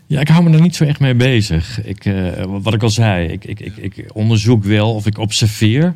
Ja, 0.06 0.20
ik 0.20 0.28
hou 0.28 0.44
me 0.44 0.50
er 0.56 0.61
niet 0.61 0.76
zo 0.76 0.84
echt 0.84 1.00
mee 1.00 1.14
bezig. 1.14 1.84
Ik, 1.84 2.04
eh, 2.04 2.44
wat 2.62 2.74
ik 2.74 2.82
al 2.82 2.90
zei, 2.90 3.28
ik, 3.28 3.44
ik, 3.44 3.61
ik, 3.61 3.76
ik 3.76 4.04
onderzoek 4.12 4.64
wel 4.64 4.94
of 4.94 5.06
ik 5.06 5.18
observeer, 5.18 5.94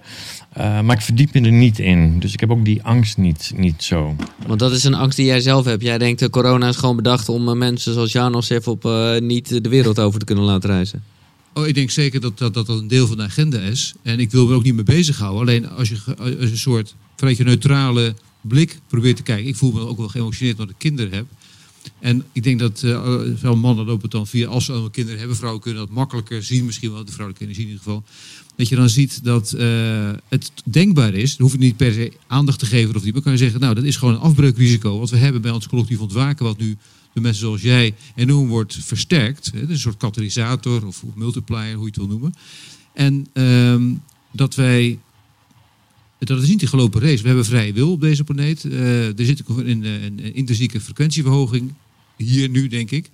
eh, 0.53 0.81
maar 0.81 0.97
ik 0.97 1.03
verdiep 1.03 1.35
me 1.35 1.41
er 1.41 1.53
niet 1.53 1.79
in. 1.79 2.19
Dus 2.19 2.33
ik 2.33 2.41
heb 2.41 2.51
ook 2.51 2.65
die 2.65 2.83
angst 2.83 3.17
niet, 3.17 3.53
niet 3.57 3.83
zo. 3.83 4.17
Want 4.47 4.59
dat 4.59 4.73
is 4.73 4.85
een 4.85 4.95
angst 4.95 5.17
die 5.17 5.27
jij 5.27 5.41
zelf 5.41 5.65
hebt. 5.65 5.83
Jij 5.83 5.99
denkt, 5.99 6.19
de 6.21 6.31
corona 6.31 6.69
is 6.69 6.77
gewoon 6.77 6.97
bedacht 6.97 7.29
om 7.29 7.59
mensen 7.59 7.93
zoals 7.93 8.13
Janos 8.13 8.49
even 8.49 8.73
op 8.73 8.89
niet 9.21 9.63
de 9.63 9.69
wereld 9.69 9.99
over 9.99 10.19
te 10.19 10.25
kunnen 10.25 10.45
laten 10.45 10.71
reizen. 10.71 11.03
Oh, 11.55 11.67
ik 11.67 11.75
denk 11.75 11.91
zeker 11.91 12.21
dat 12.21 12.39
dat, 12.39 12.55
dat 12.55 12.67
dat 12.67 12.79
een 12.81 12.89
deel 12.89 13.07
van 13.07 13.17
de 13.17 13.23
agenda 13.23 13.59
is. 13.59 13.95
En 14.03 14.21
ik 14.21 14.31
wil 14.31 14.45
me 14.45 14.51
er 14.51 14.57
ook 14.57 14.65
niet 14.65 14.75
mee 14.75 14.85
bezighouden. 14.85 15.41
Alleen 15.41 15.69
als 15.69 15.89
je 15.89 15.97
als 16.19 16.51
een 16.51 16.57
soort 16.59 16.95
je 17.17 17.45
neutrale 17.45 18.15
blik 18.43 18.79
probeert 18.87 19.17
te 19.17 19.23
kijken. 19.23 19.47
Ik 19.47 19.57
voel 19.57 19.73
me 19.73 19.87
ook 19.87 19.99
wel 19.99 20.09
geëmotioneerd 20.09 20.59
omdat 20.59 20.75
ik 20.75 20.79
kinderen 20.79 21.13
heb. 21.13 21.27
En 21.99 22.25
ik 22.33 22.43
denk 22.43 22.59
dat 22.59 22.83
eh, 22.83 23.21
veel 23.35 23.57
mannen 23.57 23.85
lopen 23.85 24.03
het 24.03 24.11
dan 24.11 24.27
via, 24.27 24.49
als 24.49 24.65
ze 24.65 24.89
kinderen 24.93 25.19
hebben, 25.19 25.37
vrouwen 25.37 25.63
kunnen 25.63 25.81
dat 25.81 25.95
makkelijker 25.95 26.43
zien, 26.43 26.65
misschien 26.65 26.93
wel 26.93 27.05
de 27.05 27.13
vrouwelijke 27.13 27.45
energie 27.45 27.65
in 27.65 27.71
ieder 27.71 27.85
geval. 27.85 28.05
Dat 28.57 28.69
je 28.69 28.77
dan 28.77 28.89
ziet 28.89 29.25
dat 29.25 29.53
eh, 29.53 30.11
het 30.29 30.53
denkbaar 30.65 31.15
is, 31.15 31.37
dan 31.37 31.47
hoef 31.47 31.53
je 31.53 31.59
niet 31.59 31.77
per 31.77 31.93
se 31.93 32.13
aandacht 32.27 32.59
te 32.59 32.67
geven 32.67 32.97
of 32.97 33.05
niet, 33.05 33.13
maar 33.13 33.23
kan 33.23 33.33
je 33.33 33.39
zeggen, 33.39 33.61
nou 33.61 33.75
dat 33.75 33.85
is 33.85 33.97
gewoon 33.97 34.15
een 34.15 34.21
afbreukrisico. 34.21 34.99
Wat 34.99 35.11
we 35.11 35.17
hebben 35.17 35.43
bij 35.43 35.51
ons 35.51 35.69
collectief 35.69 36.01
ontwaken, 36.01 36.45
wat 36.45 36.59
nu 36.59 36.77
door 37.13 37.23
mensen 37.23 37.43
zoals 37.43 37.63
jij 37.63 37.95
enorm 38.15 38.49
wordt 38.49 38.79
versterkt. 38.81 39.51
Hè, 39.55 39.61
is 39.61 39.69
een 39.69 39.79
soort 39.79 39.97
katalysator 39.97 40.87
of 40.87 41.05
multiplier, 41.15 41.75
hoe 41.75 41.83
je 41.83 41.87
het 41.87 41.97
wil 41.97 42.07
noemen. 42.07 42.35
En 42.93 43.27
ehm, 43.33 43.95
dat 44.33 44.55
wij 44.55 44.99
dat 46.25 46.43
is 46.43 46.49
niet 46.49 46.63
een 46.63 46.69
gelopen 46.69 47.01
race. 47.01 47.21
We 47.23 47.27
hebben 47.27 47.45
vrije 47.45 47.73
wil 47.73 47.91
op 47.91 48.01
deze 48.01 48.25
planeet. 48.25 48.65
Eh, 48.65 49.19
er 49.19 49.25
zit 49.25 49.43
een, 49.49 49.85
een, 49.85 50.35
intrinsieke 50.35 50.81
frequentieverhoging 50.81 51.73
hier 52.17 52.49
nu, 52.49 52.69
denk 52.69 52.91
ik. 52.91 53.11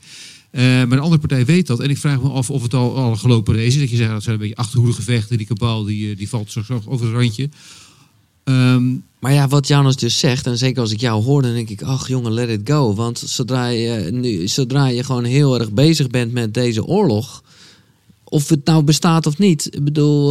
Eh, 0.51 0.63
maar 0.63 0.93
een 0.93 0.99
andere 0.99 1.19
partij 1.19 1.45
weet 1.45 1.67
dat. 1.67 1.81
En 1.81 1.91
ik 1.91 1.99
vraag 1.99 2.23
me 2.23 2.29
af 2.29 2.51
of 2.51 2.63
het 2.63 2.75
al, 2.75 2.97
al 2.97 3.11
een 3.11 3.19
gelopen 3.19 3.55
race 3.55 3.67
is. 3.67 3.79
Dat 3.79 3.91
je 3.91 3.97
zegt, 3.97 4.11
dat 4.11 4.23
zijn 4.23 4.35
een 4.35 4.41
beetje 4.41 4.57
achterhoedegevechten. 4.57 5.37
Die 5.37 5.47
kabal 5.47 5.85
die, 5.85 6.11
eh, 6.11 6.17
die 6.17 6.29
valt 6.29 6.53
zo 6.53 6.63
zo 6.63 6.83
over 6.87 7.07
het 7.07 7.15
randje. 7.15 7.49
Ehm, 8.45 8.95
Maar 9.19 9.33
ja, 9.33 9.49
wat 9.49 9.67
Janos 9.67 9.97
dus 9.97 10.19
zegt, 10.19 10.47
en 10.47 10.59
zeker 10.59 10.81
als 10.81 10.93
ik 10.93 11.01
jou 11.01 11.25
hoor, 11.25 11.43
dan 11.43 11.53
denk 11.53 11.69
ik, 11.69 11.83
ach 11.83 12.09
jongen, 12.09 12.33
let 12.33 12.49
it 12.49 12.61
go. 12.65 12.95
Want 12.95 13.19
zodra 13.19 13.67
je, 13.67 14.11
nu, 14.13 14.49
zodra 14.49 14.87
je 14.87 15.05
gewoon 15.05 15.25
heel 15.25 15.59
erg 15.59 15.73
bezig 15.73 16.07
bent 16.07 16.33
met 16.33 16.55
deze 16.55 16.85
oorlog, 16.85 17.43
of 18.25 18.49
het 18.49 18.65
nou 18.65 18.83
bestaat 18.83 19.27
of 19.27 19.39
niet, 19.39 19.75
ik 19.75 19.85
bedoel, 19.85 20.31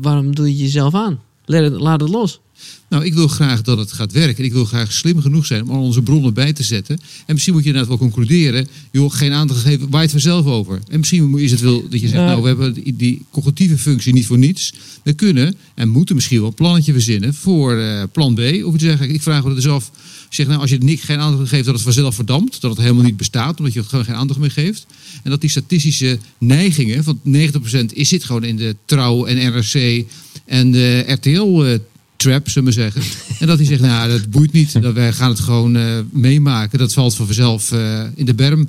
waarom 0.00 0.34
doe 0.34 0.48
je 0.48 0.56
jezelf 0.56 0.94
aan? 0.94 1.20
Laat 1.44 2.00
het 2.00 2.10
los. 2.10 2.40
Nou, 2.88 3.04
ik 3.04 3.14
wil 3.14 3.28
graag 3.28 3.62
dat 3.62 3.78
het 3.78 3.92
gaat 3.92 4.12
werken. 4.12 4.36
En 4.36 4.44
ik 4.44 4.52
wil 4.52 4.64
graag 4.64 4.92
slim 4.92 5.20
genoeg 5.20 5.46
zijn 5.46 5.62
om 5.62 5.70
al 5.70 5.82
onze 5.82 6.02
bronnen 6.02 6.34
bij 6.34 6.52
te 6.52 6.62
zetten. 6.62 7.00
En 7.26 7.32
misschien 7.32 7.52
moet 7.52 7.62
je 7.62 7.68
inderdaad 7.68 7.98
wel 7.98 8.08
concluderen. 8.08 8.68
Joh, 8.90 9.12
geen 9.12 9.32
aandacht 9.32 9.60
geven, 9.60 9.90
waait 9.90 10.10
vanzelf 10.10 10.46
over. 10.46 10.80
En 10.88 10.98
misschien 10.98 11.38
is 11.38 11.50
het 11.50 11.60
wel 11.60 11.88
dat 11.88 12.00
je 12.00 12.08
zegt, 12.08 12.24
nou, 12.24 12.42
we 12.42 12.48
hebben 12.48 12.96
die, 12.96 13.24
cognitieve 13.30 13.78
functie 13.78 14.12
niet 14.12 14.26
voor 14.26 14.38
niets. 14.38 14.72
We 15.02 15.12
kunnen 15.12 15.56
en 15.74 15.88
moeten 15.88 16.14
misschien 16.14 16.38
wel 16.38 16.48
een 16.48 16.54
plannetje 16.54 16.92
verzinnen 16.92 17.34
voor 17.34 17.76
eh, 17.76 18.02
plan 18.12 18.34
B. 18.34 18.38
Of 18.38 18.72
je 18.72 18.78
zegt, 18.78 19.00
ik 19.00 19.22
vraag 19.22 19.44
me 19.44 19.54
dus 19.54 19.68
af. 19.68 19.90
Zeg 20.28 20.46
nou, 20.46 20.60
als 20.60 20.70
je 20.70 20.78
niet, 20.78 21.02
geen 21.02 21.18
aandacht 21.18 21.48
geeft, 21.48 21.64
dat 21.64 21.74
het 21.74 21.82
vanzelf 21.82 22.14
verdampt. 22.14 22.60
Dat 22.60 22.70
het 22.70 22.80
helemaal 22.80 23.04
niet 23.04 23.16
bestaat, 23.16 23.58
omdat 23.58 23.72
je 23.72 23.78
het 23.78 23.88
gewoon 23.88 24.04
geen 24.04 24.14
aandacht 24.14 24.38
meer 24.38 24.50
geeft. 24.50 24.86
En 25.22 25.30
dat 25.30 25.40
die 25.40 25.50
statistische 25.50 26.18
neigingen, 26.38 27.04
van 27.04 27.20
90% 27.26 27.92
is 27.92 28.08
zit 28.08 28.24
gewoon 28.24 28.44
in 28.44 28.56
de 28.56 28.76
Trouw 28.84 29.24
en 29.24 29.36
NRC 29.36 30.04
en 30.44 30.70
de 30.72 31.04
RTL 31.06 31.62
eh, 31.64 31.78
trap, 32.16 32.48
zullen 32.48 32.68
we 32.68 32.74
zeggen. 32.74 33.02
En 33.40 33.46
dat 33.46 33.58
hij 33.58 33.66
zegt, 33.66 33.80
nou, 33.80 34.10
dat 34.10 34.30
boeit 34.30 34.52
niet. 34.52 34.82
Dat 34.82 34.94
wij 34.94 35.12
gaan 35.12 35.30
het 35.30 35.40
gewoon 35.40 35.76
eh, 35.76 35.98
meemaken. 36.10 36.78
Dat 36.78 36.92
valt 36.92 37.14
van 37.14 37.26
vanzelf 37.26 37.72
eh, 37.72 38.02
in 38.14 38.24
de 38.24 38.34
berm. 38.34 38.68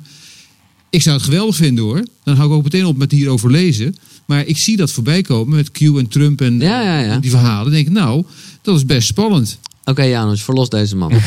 Ik 0.90 1.02
zou 1.02 1.16
het 1.16 1.24
geweldig 1.24 1.56
vinden 1.56 1.84
hoor. 1.84 2.04
Dan 2.24 2.36
hou 2.36 2.48
ik 2.48 2.54
ook 2.56 2.62
meteen 2.62 2.84
op 2.86 2.96
met 2.96 3.12
hierover 3.12 3.50
lezen. 3.50 3.96
Maar 4.26 4.46
ik 4.46 4.56
zie 4.56 4.76
dat 4.76 4.90
voorbij 4.90 5.22
komen 5.22 5.56
met 5.56 5.70
Q 5.70 5.80
en 5.80 6.08
Trump 6.08 6.40
en 6.40 6.60
Ja, 6.60 6.82
ja, 6.82 6.98
ja. 7.00 7.18
die 7.18 7.30
verhalen. 7.30 7.64
Dan 7.64 7.72
denk 7.72 7.86
ik, 7.86 7.92
nou, 7.92 8.24
dat 8.62 8.76
is 8.76 8.84
best 8.86 9.06
spannend. 9.08 9.58
Oké 9.84 10.02
Janos, 10.02 10.42
verlos 10.42 10.68
deze 10.68 10.96
man. 10.96 11.12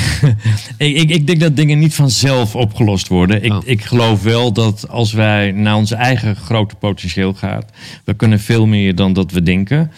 Ik, 0.77 0.95
ik, 0.95 1.09
ik 1.09 1.27
denk 1.27 1.39
dat 1.39 1.55
dingen 1.55 1.79
niet 1.79 1.95
vanzelf 1.95 2.55
opgelost 2.55 3.07
worden. 3.07 3.43
Ik, 3.43 3.51
Oh. 3.51 3.61
ik 3.63 3.83
geloof 3.83 4.23
wel 4.23 4.53
dat 4.53 4.89
als 4.89 5.11
wij 5.13 5.51
naar 5.51 5.75
ons 5.75 5.91
eigen 5.91 6.35
grote 6.35 6.75
potentieel 6.75 7.33
gaan, 7.33 7.61
we 8.03 8.13
kunnen 8.13 8.39
veel 8.39 8.65
meer 8.65 8.95
dan 8.95 9.13
dat 9.13 9.31
we 9.31 9.43
denken. 9.43 9.91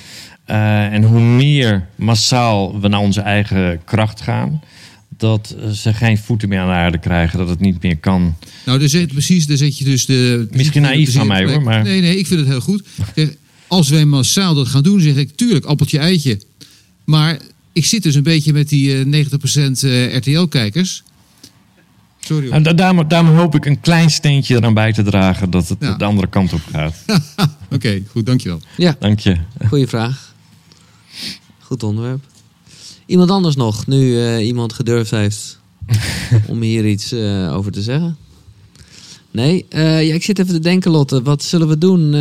Eh, 0.50 0.93
en 0.93 1.04
hoe 1.04 1.20
meer 1.22 1.86
massaal 1.95 2.80
we 2.80 2.88
naar 2.88 3.00
onze 3.00 3.22
eigen 3.22 3.82
kracht 3.86 4.22
gaan, 4.22 4.62
dat 5.18 5.56
eh, 5.64 5.70
ze 5.70 5.93
geen 5.93 6.18
voeten 6.18 6.50
meer 6.50 6.60
aan 6.60 6.68
de 6.68 6.74
aarde 6.74 6.97
krijgen, 6.97 7.38
dat 7.39 7.50
het 7.50 7.60
niet 7.60 7.82
meer 7.84 7.97
kan. 7.97 8.36
Nou, 8.66 8.80
daar 8.80 8.89
zet, 8.89 9.08
precies, 9.08 9.47
daar 9.47 9.58
zet 9.58 9.78
je 9.78 9.84
dus 9.84 10.06
de... 10.06 10.47
Misschien 10.52 10.82
naïef 10.82 11.14
van 11.14 11.28
mij, 11.28 11.45
hoor, 11.45 11.62
maar- 11.62 11.84
Nee, 11.84 12.02
nee, 12.02 12.18
ik 12.18 12.28
vind 12.28 12.39
het 12.39 12.50
heel 12.50 12.62
goed. 12.62 12.84
Zeg, 13.16 13.30
Als 13.68 13.89
wij 13.89 14.06
massaal 14.06 14.54
dat 14.54 14.68
gaan 14.68 14.84
doen, 14.84 15.00
zeg 15.02 15.16
ik, 15.16 15.36
tuurlijk, 15.36 15.66
appeltje 15.66 16.00
eitje. 16.00 16.39
Maar 17.04 17.38
ik 17.74 17.86
zit 17.86 18.04
dus 18.04 18.16
een 18.16 18.24
beetje 18.24 18.54
met 18.54 18.70
die 18.70 19.00
eh, 19.00 19.06
90% 19.06 19.84
eh, 19.84 20.16
RTL-kijkers. 20.16 21.04
Sorry 22.20 22.45
hoor. 22.45 22.56
En 22.56 22.64
da- 22.64 22.74
daarom, 22.74 23.08
daarom 23.08 23.36
hoop 23.36 23.56
ik 23.56 23.66
een 23.66 23.80
klein 23.80 24.10
steentje 24.10 24.56
eraan 24.56 24.74
bij 24.74 24.93
te 24.93 25.04
dragen 25.04 25.50
dat 25.50 25.68
het 25.70 25.78
Ja. 25.82 25.93
de 25.93 26.06
andere 26.06 26.28
kant 26.28 26.54
op 26.54 26.62
gaat. 26.72 26.95
Oké, 27.76 28.02
goed, 28.12 28.26
dankjewel. 28.26 28.62
Ja, 28.78 28.95
Dank 29.00 29.20
je. 29.20 29.36
goede 29.68 29.88
vraag. 29.88 30.29
Goed 31.60 31.84
onderwerp. 31.84 32.24
Iemand 33.05 33.30
anders 33.32 33.55
nog, 33.55 33.88
nu 33.88 34.22
eh, 34.26 34.45
iemand 34.45 34.74
gedurfd 34.74 35.12
heeft 35.12 35.60
om 36.47 36.62
hier 36.62 36.86
iets 36.86 37.12
eh, 37.12 37.55
over 37.55 37.72
te 37.72 37.82
zeggen? 37.82 38.18
Nee, 39.32 39.66
Eh, 39.70 40.07
ja, 40.07 40.14
ik 40.14 40.24
zit 40.24 40.39
even 40.39 40.53
te 40.53 40.60
denken, 40.60 40.91
Lotte. 40.91 41.22
Wat 41.22 41.43
zullen 41.43 41.68
we 41.68 41.78
doen? 41.78 42.12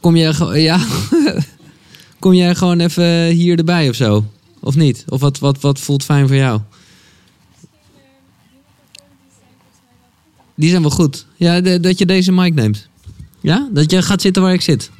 Kom 0.00 0.16
jij 0.16 0.32
gewoon, 0.34 0.60
ja, 0.60 0.86
kom 2.18 2.34
jij 2.34 2.54
gewoon 2.54 2.80
even 2.80 3.26
hier 3.26 3.58
erbij 3.58 3.88
of 3.88 3.94
zo? 3.94 4.24
Of 4.60 4.74
niet? 4.74 5.04
Of 5.08 5.20
wat, 5.20 5.38
wat, 5.38 5.60
wat 5.60 5.78
voelt 5.78 6.04
fijn 6.04 6.26
voor 6.26 6.36
jou? 6.36 6.60
Die 10.54 10.70
zijn 10.70 10.82
wel 10.82 10.90
goed. 10.90 11.26
Ja, 11.36 11.60
dat 11.60 11.98
je 11.98 12.06
deze 12.06 12.32
mic 12.32 12.54
neemt. 12.54 12.88
Ja? 13.40 13.68
Dat 13.72 13.90
je 13.90 14.02
gaat 14.02 14.20
zitten 14.20 14.42
waar 14.42 14.52
ik 14.52 14.60
zit. 14.60 14.90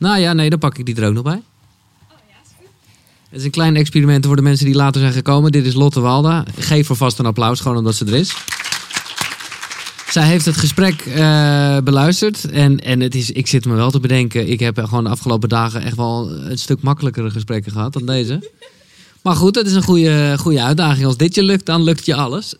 Nou 0.00 0.18
ja, 0.18 0.32
nee, 0.32 0.50
dan 0.50 0.58
pak 0.58 0.78
ik 0.78 0.86
die 0.86 0.96
er 0.96 1.06
ook 1.06 1.14
nog 1.14 1.22
bij. 1.22 1.42
Het 3.28 3.38
is 3.38 3.44
een 3.44 3.50
klein 3.50 3.76
experiment 3.76 4.26
voor 4.26 4.36
de 4.36 4.42
mensen 4.42 4.66
die 4.66 4.74
later 4.74 5.00
zijn 5.00 5.12
gekomen. 5.12 5.52
Dit 5.52 5.66
is 5.66 5.74
Lotte 5.74 6.00
Walda. 6.00 6.44
Geef 6.58 6.88
haar 6.88 6.96
vast 6.96 7.18
een 7.18 7.26
applaus, 7.26 7.60
gewoon 7.60 7.76
omdat 7.76 7.94
ze 7.94 8.04
er 8.04 8.14
is. 8.14 8.34
Zij 10.10 10.26
heeft 10.26 10.44
het 10.44 10.56
gesprek 10.56 11.00
eh, 11.00 11.78
beluisterd. 11.78 12.50
En, 12.50 12.80
en 12.80 13.00
het 13.00 13.14
is, 13.14 13.30
ik 13.30 13.46
zit 13.46 13.64
me 13.64 13.74
wel 13.74 13.90
te 13.90 14.00
bedenken. 14.00 14.48
Ik 14.50 14.60
heb 14.60 14.78
gewoon 14.78 15.04
de 15.04 15.10
afgelopen 15.10 15.48
dagen 15.48 15.82
echt 15.82 15.96
wel 15.96 16.30
een 16.30 16.58
stuk 16.58 16.82
makkelijkere 16.82 17.30
gesprekken 17.30 17.72
gehad 17.72 17.92
dan 17.92 18.06
deze. 18.06 18.50
Maar 19.22 19.36
goed, 19.36 19.54
het 19.54 19.66
is 19.66 19.74
een 19.74 19.82
goede, 19.82 20.34
goede 20.38 20.62
uitdaging. 20.62 21.06
Als 21.06 21.16
dit 21.16 21.34
je 21.34 21.42
lukt, 21.42 21.66
dan 21.66 21.82
lukt 21.82 22.06
je 22.06 22.14
alles. 22.14 22.54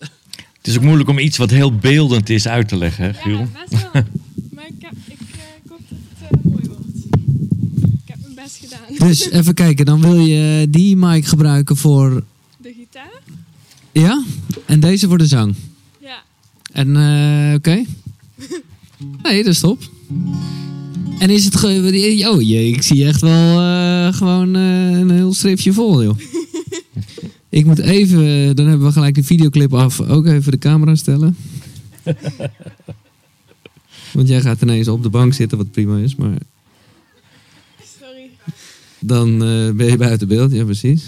Het 0.61 0.67
is 0.67 0.77
ook 0.77 0.83
moeilijk 0.83 1.09
om 1.09 1.19
iets 1.19 1.37
wat 1.37 1.51
heel 1.51 1.77
beeldend 1.77 2.29
is 2.29 2.49
uit 2.49 2.69
te 2.69 2.77
leggen, 2.77 3.05
hè, 3.05 3.13
Giel? 3.15 3.39
Ja, 3.39 3.47
best 3.69 3.83
wel. 3.93 4.03
maar 4.55 4.67
ik, 4.67 4.75
heb, 4.79 4.93
ik, 5.07 5.19
eh, 5.33 5.39
ik 5.65 5.71
hoop 5.71 5.81
dat 5.89 5.99
het 6.19 6.31
eh, 6.31 6.51
mooi 6.51 6.65
wordt. 6.69 6.97
Ik 8.03 8.09
heb 8.09 8.19
mijn 8.23 8.35
best 8.59 8.73
gedaan. 8.73 9.09
Dus 9.09 9.31
even 9.31 9.55
kijken, 9.55 9.85
dan 9.85 10.01
wil 10.01 10.19
je 10.19 10.67
die 10.71 10.97
mic 10.97 11.27
gebruiken 11.27 11.77
voor... 11.77 12.25
De 12.57 12.75
gitaar? 12.79 13.21
Ja? 13.93 14.25
En 14.67 14.81
deze 14.81 15.09
voor 15.09 15.19
de 15.19 15.27
zang. 15.27 15.55
Ja. 16.01 16.23
En, 16.73 16.97
eh, 16.97 17.55
oké. 17.55 17.85
Nee, 19.23 19.45
dat 19.45 19.53
is 19.53 19.61
top. 19.61 19.83
En 21.19 21.31
is 21.31 21.45
het... 21.45 21.57
Ge- 21.57 22.27
oh 22.33 22.41
jee, 22.41 22.73
ik 22.73 22.83
zie 22.83 23.05
echt 23.05 23.21
wel 23.21 23.61
eh, 23.61 24.15
gewoon 24.15 24.57
eh, 24.57 24.91
een 24.91 25.11
heel 25.11 25.35
stripje 25.35 25.73
vol, 25.73 26.03
joh. 26.03 26.19
ik 27.49 27.67
moet 27.67 27.79
even... 27.79 28.57
Dan 28.57 28.67
hebben 28.67 28.87
we 28.87 28.93
gelijk 28.93 29.15
de 29.15 29.23
videoclip 29.23 29.75
af. 29.75 30.01
Ook 30.01 30.27
even 30.27 30.53
de 30.53 30.59
camera 30.59 30.95
stellen. 30.95 31.37
Want 34.13 34.29
jij 34.29 34.41
gaat 34.41 34.63
ineens 34.63 34.89
op 34.89 35.03
de 35.03 35.09
bank 35.09 35.35
zitten, 35.35 35.59
wat 35.59 35.71
prima 35.71 35.99
is. 35.99 36.17
Maar. 36.17 36.39
Dan 39.01 39.33
eh, 39.33 39.71
ben 39.71 39.87
je 39.87 39.97
buiten 39.97 40.29
beeld. 40.29 40.53
Ja, 40.53 40.65
precies. 40.65 41.05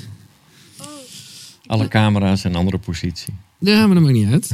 Oh, 0.81 0.87
Alle 1.67 1.89
camera's 1.89 2.45
in 2.45 2.51
een 2.51 2.57
andere 2.57 2.79
positie. 2.79 3.35
Ja, 3.59 3.87
maar 3.87 3.95
dat 3.95 4.05
maakt 4.05 4.17
niet 4.17 4.33
uit. 4.33 4.51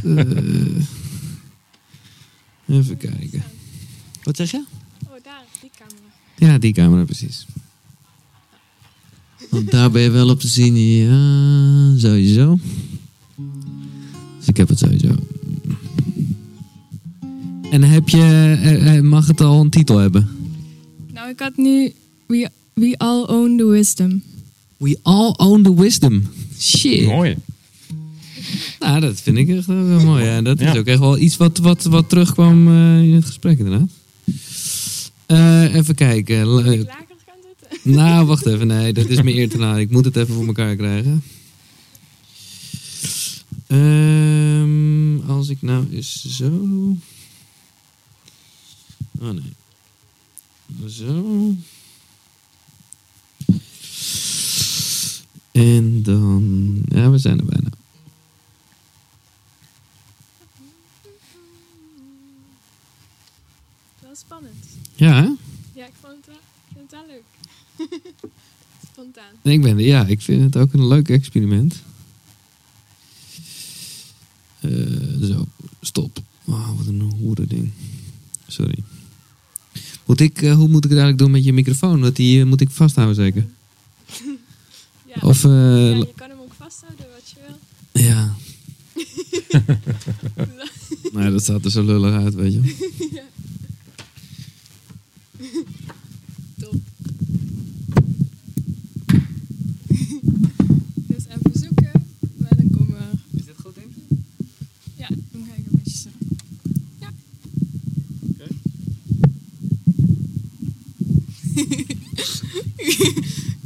Eh, 2.66 2.78
even 2.78 2.97
kijken. 2.97 3.43
Wat 4.22 4.36
zeg 4.36 4.51
je? 4.51 4.64
oh 5.05 5.11
daar, 5.22 5.45
die 5.61 5.70
camera. 5.78 6.53
Ja, 6.53 6.59
die 6.59 6.72
camera 6.72 7.05
precies. 7.05 7.47
Want 9.51 9.70
daar 9.70 9.91
ben 9.91 10.03
je 10.03 10.11
wel 10.11 10.28
op 10.28 10.41
te 10.41 10.49
zien. 10.49 10.76
Ja, 10.76 11.99
sowieso. 11.99 12.59
Dus 14.39 14.47
ik 14.47 14.57
heb 14.57 14.68
het 14.68 14.78
sowieso. 14.78 15.14
En 17.70 17.82
heb 17.82 18.09
je, 18.09 18.57
eh, 18.62 18.97
eh, 18.97 19.05
mag 19.05 19.26
het 19.26 19.41
al 19.41 19.61
een 19.61 19.70
titel 19.70 19.97
hebben? 19.99 20.28
Nou, 21.12 21.28
ik 21.30 21.39
had 21.41 21.57
nu 21.57 21.93
We, 22.26 22.51
we 22.78 22.94
All 22.98 23.24
Own 23.28 23.56
the 23.56 23.66
Wisdom. 23.66 24.22
We 24.76 24.98
all 25.02 25.34
own 25.38 25.62
the 25.62 25.74
wisdom. 25.74 26.28
Shit. 26.60 27.06
Mooi. 27.06 27.36
Nou, 28.78 29.00
dat 29.00 29.20
vind 29.20 29.36
ik 29.38 29.48
echt 29.48 29.66
wel 29.66 29.76
mooi. 30.00 30.24
Ja. 30.24 30.42
Dat 30.42 30.60
is 30.60 30.72
Ja. 30.72 30.78
ook 30.78 30.86
echt 30.86 30.98
wel 30.98 31.18
iets 31.18 31.36
wat, 31.36 31.58
wat, 31.58 31.82
wat 31.84 32.08
terugkwam 32.08 32.68
eh, 32.68 33.02
in 33.02 33.14
het 33.14 33.24
gesprek 33.24 33.58
inderdaad. 33.58 33.88
Eh, 35.26 35.74
even 35.74 35.94
kijken. 35.94 36.64
Eh, 36.64 36.84
nou, 37.96 38.26
wacht 38.26 38.46
even. 38.46 38.66
Nee, 38.66 38.92
dat 38.92 39.08
is 39.08 39.22
me 39.22 39.34
eer 39.34 39.48
te 39.48 39.58
laat. 39.58 39.78
Ik 39.78 39.90
moet 39.90 40.04
het 40.04 40.16
even 40.16 40.34
voor 40.34 40.46
elkaar 40.46 40.76
krijgen. 40.76 41.22
Ehm, 43.66 45.20
als 45.30 45.48
ik 45.48 45.62
nou 45.62 45.86
eens 45.92 46.24
zo... 46.36 46.46
Oh 49.20 49.30
nee. 49.30 49.52
Zo. 50.88 51.54
En 55.59 56.02
dan... 56.02 56.82
Ja, 56.88 57.11
we 57.11 57.18
zijn 57.18 57.38
er 57.38 57.44
bijna. 57.44 57.68
Wel 64.00 64.14
spannend. 64.16 64.64
Ja, 64.94 65.14
hè? 65.14 65.30
Ja, 65.72 65.86
ik 65.86 65.92
vond 66.00 66.14
het 66.16 66.26
wel, 66.26 66.36
ik 66.36 66.76
vind 66.76 66.90
het 66.90 67.00
wel 67.00 67.06
leuk. 67.06 67.24
Spontaan. 68.92 69.32
Ik 69.42 69.62
ben, 69.62 69.78
ja, 69.78 70.06
ik 70.06 70.20
vind 70.20 70.42
het 70.42 70.56
ook 70.56 70.72
een 70.72 70.86
leuk 70.86 71.09
experiment. 71.09 71.82
Eh, 74.61 74.70
zo, 75.22 75.46
stop. 75.80 76.18
Wauw, 76.44 76.74
wat 76.74 76.86
een 76.86 77.00
hoere 77.00 77.46
ding. 77.46 77.70
Sorry. 78.46 78.78
Moet 80.04 80.20
ik, 80.20 80.42
eh, 80.42 80.54
hoe 80.54 80.68
moet 80.68 80.84
ik 80.84 80.90
het 80.90 80.98
eigenlijk 80.98 81.18
doen 81.18 81.30
met 81.30 81.44
je 81.44 81.52
microfoon? 81.52 82.00
Dat 82.00 82.16
die 82.16 82.40
eh, 82.40 82.46
moet 82.46 82.61
ik 82.61 82.70
vasthouden 82.70 83.16
zeker? 83.16 83.46
Ja. 85.20 85.28
Of, 85.28 85.44
eh, 85.44 85.50
ja, 85.90 85.96
je 85.96 86.12
kan 86.16 86.28
hem 86.30 86.40
ook 86.40 86.52
vasthouden 86.56 87.06
wat 87.14 87.30
je 87.30 87.36
wil. 87.46 87.56
ja. 88.02 88.34
nee, 91.20 91.30
dat 91.30 91.42
staat 91.42 91.64
er 91.64 91.70
zo 91.70 91.82
lullig 91.82 92.14
uit, 92.14 92.34
weet 92.34 92.52
je. 92.52 92.60
Top. 96.60 96.74
dus 101.08 101.24
even 101.28 101.52
zoeken. 101.52 102.06
Maar 102.36 102.56
dan 102.56 102.70
komen 102.70 102.96
we... 102.96 103.38
Is 103.38 103.44
dit 103.44 103.54
goed 103.62 103.76
in? 103.76 103.92
Ja, 104.96 105.08
dan 105.08 105.44
ga 105.48 105.54
ik 105.56 105.66
een 105.66 105.80
beetje 105.82 105.98
zo. 105.98 106.08
Ja. 107.00 107.10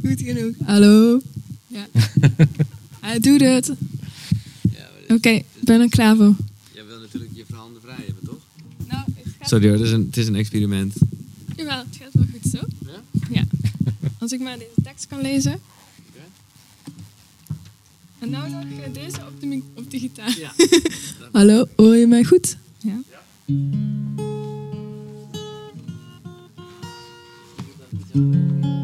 Goed 0.09 0.21
genoeg. 0.21 0.55
Hallo. 0.65 1.21
Ja. 1.73 1.87
Hij 3.07 3.19
doet 3.19 3.41
het. 3.41 3.71
Oké, 5.07 5.29
ik 5.29 5.45
ben 5.63 5.89
klaar 5.89 6.15
voor. 6.15 6.35
Jij 6.73 6.85
wil 6.85 6.99
natuurlijk 6.99 7.31
je 7.35 7.43
handen 7.53 7.81
vrij 7.81 7.95
hebben, 8.05 8.25
toch? 8.25 8.41
Nou, 8.87 9.03
het 9.15 9.33
gaat, 9.39 9.47
Sorry 9.47 9.67
hoor, 9.67 9.77
het 9.77 9.85
is 9.85 9.91
een, 9.91 10.05
het 10.05 10.17
is 10.17 10.27
een 10.27 10.35
experiment. 10.35 10.93
jawel, 11.55 11.77
het 11.77 11.97
gaat 11.99 12.13
wel 12.13 12.25
goed 12.31 12.51
zo. 12.51 12.59
Ja? 12.85 13.01
Ja. 13.29 13.43
Als 14.19 14.31
ik 14.31 14.39
maar 14.39 14.57
deze 14.57 14.81
tekst 14.83 15.07
kan 15.07 15.21
lezen. 15.21 15.59
En 18.19 18.29
nou 18.29 18.49
nog 18.49 18.63
deze 18.93 19.17
op 19.27 19.41
de, 19.41 19.61
op 19.73 19.91
de 19.91 19.99
gitaar. 19.99 20.37
Ja. 20.39 20.53
Hallo, 21.31 21.65
hoor 21.75 21.95
je 21.95 22.07
mij 22.07 22.23
goed? 22.23 22.57
Ja. 22.77 23.01
Kan 28.11 28.82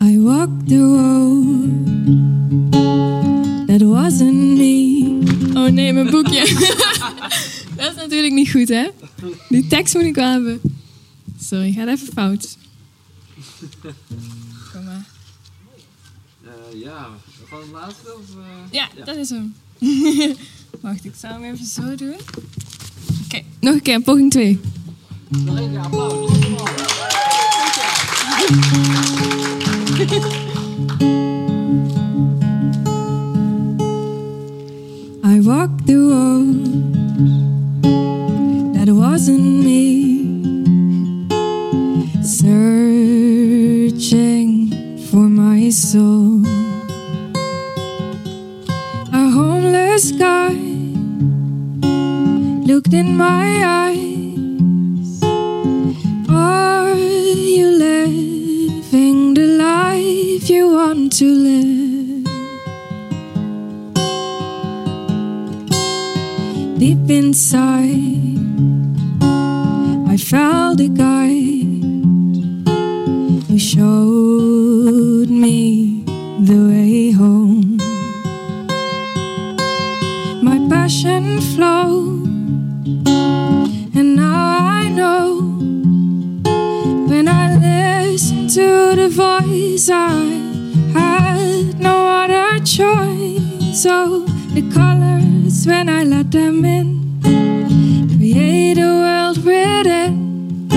I 0.00 0.18
walked 0.18 0.68
the 0.68 0.78
road 0.78 1.68
that 3.66 3.82
wasn't 3.82 4.58
me. 4.58 5.20
Oh 5.54 5.68
nee, 5.68 5.92
mijn 5.92 6.10
boekje. 6.10 6.40
dat 7.76 7.90
is 7.90 7.96
natuurlijk 7.96 8.32
niet 8.32 8.50
goed, 8.50 8.68
hè? 8.68 8.88
Die 9.48 9.66
tekst 9.66 9.94
moet 9.94 10.02
ik 10.02 10.14
wel 10.14 10.30
hebben. 10.30 10.60
Sorry, 11.40 11.72
gaat 11.72 11.88
even 11.88 12.12
fout. 12.12 12.56
Kom 14.72 14.84
maar. 14.84 15.04
ja, 16.74 17.08
gewoon 17.48 17.62
het 17.62 17.72
laatste 17.72 18.14
of... 18.14 18.24
Ja, 18.70 18.88
dat 19.04 19.16
is 19.16 19.30
hem. 19.30 19.54
Wacht, 20.80 21.04
ik 21.04 21.14
zal 21.20 21.30
hem 21.30 21.44
even 21.44 21.66
zo 21.66 21.94
doen. 21.94 22.16
Oké, 23.24 23.42
nog 23.60 23.74
een 23.74 23.82
keer, 23.82 24.00
poging 24.00 24.30
2. 24.30 24.60
Nog 25.28 25.58
keer 25.58 25.78
applaus. 25.78 26.30
I 29.98 30.04
walked 35.40 35.86
the 35.88 35.96
road 35.96 36.54
that 38.74 38.88
wasn't 38.94 39.64
me, 39.64 40.14
searching 42.22 43.08
for 45.10 45.28
my 45.28 45.68
soul. 45.70 46.46
A 49.12 49.30
homeless 49.30 50.12
guy 50.12 50.54
looked 52.70 52.92
in 52.94 53.16
my 53.16 53.64
eyes. 53.64 54.07
Want 60.88 61.12
to 61.12 61.26
live? 61.26 62.24
Deep 66.78 67.10
inside, 67.10 68.38
I 70.12 70.16
felt 70.16 70.80
a 70.80 70.88
guide 70.88 71.84
who 73.48 73.58
showed 73.58 75.28
me 75.44 76.04
the 76.48 76.58
way 76.70 77.10
home. 77.10 77.76
My 80.42 80.58
passion 80.70 81.40
flowed, 81.52 82.86
and 83.98 84.16
now 84.16 84.58
I 84.80 84.88
know 84.88 85.24
when 87.10 87.28
I 87.28 87.44
listened 87.56 88.48
to 88.58 88.96
the 88.96 89.08
voice, 89.10 89.90
I 89.90 90.27
choice. 92.78 93.82
So 93.82 94.24
the 94.54 94.62
colors, 94.72 95.66
when 95.66 95.88
I 95.88 96.04
let 96.04 96.30
them 96.30 96.64
in, 96.64 96.86
create 98.16 98.78
a 98.78 98.92
world 99.02 99.38
within. 99.44 100.68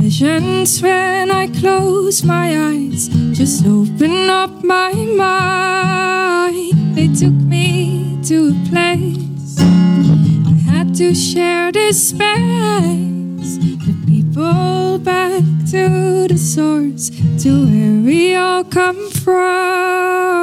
Visions 0.00 0.82
when 0.82 1.30
I 1.30 1.46
close 1.60 2.24
my 2.24 2.48
eyes, 2.70 3.08
just 3.38 3.64
open 3.64 4.28
up 4.28 4.64
my 4.64 4.92
mind. 5.24 6.96
They 6.96 7.06
took 7.06 7.38
me 7.54 8.18
to 8.24 8.36
a 8.50 8.56
place 8.68 9.58
I 9.60 10.56
had 10.70 10.92
to 10.96 11.14
share 11.14 11.70
this 11.70 12.08
space. 12.08 13.52
The 13.86 13.94
people 14.08 14.98
back 14.98 15.44
to 15.70 16.26
the 16.26 16.38
source, 16.38 17.10
to 17.44 17.50
where 17.70 18.02
we 18.04 18.34
all 18.34 18.64
come 18.64 19.08
from. 19.10 20.39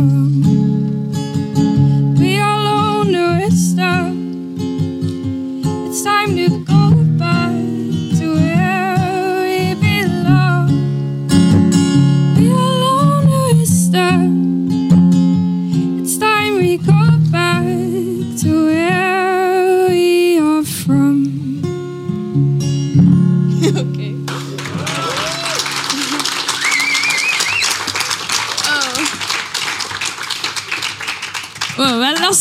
We 0.00 0.49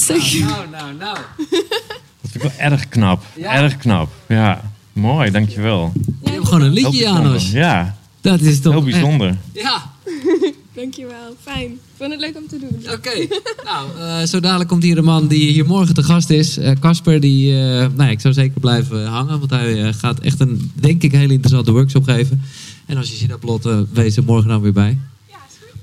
lastig. 0.10 0.40
Nou, 0.40 0.70
nou, 0.72 0.94
nou. 1.00 1.18
Dat 2.22 2.32
vind 2.32 2.44
ik 2.44 2.52
wel 2.58 2.72
erg 2.72 2.90
knap. 2.90 3.24
Ja. 3.38 3.54
Erg 3.54 3.78
knap. 3.78 4.12
Ja, 4.28 4.72
mooi, 4.94 5.32
dankjewel. 5.32 5.92
Je 6.24 6.30
hebt 6.32 6.46
gewoon 6.48 6.62
een 6.62 6.72
liedje. 6.74 6.98
Janos. 7.00 7.52
Ja, 7.52 7.98
Dat 8.22 8.40
is 8.42 8.60
toch 8.62 8.74
heel 8.74 8.84
bijzonder. 8.84 9.28
echt- 9.28 9.38
Ja, 9.64 9.84
Dankjewel, 10.74 11.36
fijn. 11.42 11.72
Ik 11.72 11.78
vond 11.98 12.12
het 12.12 12.20
leuk 12.20 12.36
om 12.38 12.48
te 12.48 12.60
doen. 12.60 12.94
oké. 12.94 13.28
nou, 13.64 13.88
eh, 14.00 14.28
zo 14.28 14.40
dadelijk 14.40 14.70
komt 14.70 14.84
hier 14.84 14.98
een 14.98 15.04
man 15.04 15.28
die 15.28 15.52
hier 15.52 15.66
morgen 15.66 15.94
te 15.96 16.04
gast 16.04 16.30
is. 16.30 16.58
Eh, 16.58 16.72
Casper, 16.80 17.20
die, 17.20 17.52
eh, 17.52 17.60
nou 17.68 18.04
ja, 18.04 18.08
ik 18.10 18.20
zou 18.20 18.34
zeker 18.34 18.60
blijven 18.60 19.06
hangen. 19.06 19.40
Want 19.40 19.50
hij 19.52 19.94
gaat 19.94 20.20
echt 20.20 20.40
een, 20.40 20.72
denk 20.76 21.04
ik, 21.04 21.12
hele 21.12 21.34
interessante 21.34 21.72
workshop 21.72 22.04
geven. 22.04 22.42
En 22.86 22.98
als 22.98 23.10
je 23.10 23.16
zin 23.16 23.30
hebt, 23.30 23.44
Lotte, 23.44 23.86
wees 23.92 24.18
er 24.18 24.24
morgen 24.24 24.50
dan 24.50 24.62
weer 24.62 24.74
bij. 24.74 24.98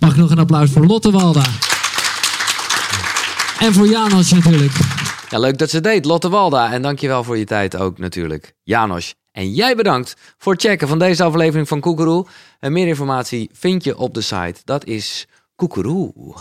Mag 0.00 0.10
ik 0.10 0.16
nog 0.16 0.30
een 0.30 0.38
applaus 0.38 0.70
voor 0.70 0.86
Lotte 0.86 1.10
Walda. 1.10 1.44
En 3.58 3.72
voor 3.72 3.86
Janos 3.86 4.32
natuurlijk. 4.32 4.72
Ja, 5.28 5.38
leuk 5.38 5.58
dat 5.58 5.70
ze 5.70 5.80
deed, 5.80 6.04
Lotte 6.04 6.28
Walda. 6.28 6.72
En 6.72 6.82
dankjewel 6.82 7.24
voor 7.24 7.38
je 7.38 7.44
tijd 7.44 7.76
ook 7.76 7.98
natuurlijk, 7.98 8.54
Janos. 8.62 9.14
En 9.32 9.54
jij 9.54 9.76
bedankt 9.76 10.16
voor 10.38 10.52
het 10.52 10.62
checken 10.62 10.88
van 10.88 10.98
deze 10.98 11.22
aflevering 11.22 11.68
van 11.68 11.80
Koekeroe. 11.80 12.26
En 12.58 12.72
meer 12.72 12.86
informatie 12.86 13.50
vind 13.52 13.84
je 13.84 13.98
op 13.98 14.14
de 14.14 14.20
site. 14.20 14.60
Dat 14.64 14.84
is 14.84 15.26
koekeroe. 15.54 16.34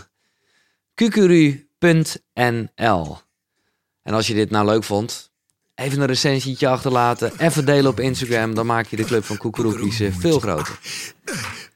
En 4.04 4.14
als 4.14 4.28
je 4.28 4.34
dit 4.34 4.50
nou 4.50 4.66
leuk 4.66 4.84
vond, 4.84 5.32
even 5.76 6.02
een 6.02 6.08
recensietje 6.08 6.68
achterlaten. 6.68 7.32
Even 7.38 7.66
delen 7.66 7.92
op 7.92 8.00
Instagram. 8.00 8.56
Dan 8.56 8.66
maak 8.66 8.88
je 8.88 8.96
de 8.96 9.04
club 9.04 9.24
van 9.24 9.38
Koekeroe 9.38 9.80
kiezen 9.80 10.14
veel 10.14 10.40
groter. 10.40 10.80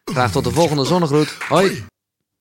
Graag 0.05 0.31
tot 0.31 0.43
de 0.43 0.51
volgende 0.51 0.85
zonnegroet. 0.85 1.35
Hoi! 1.47 1.85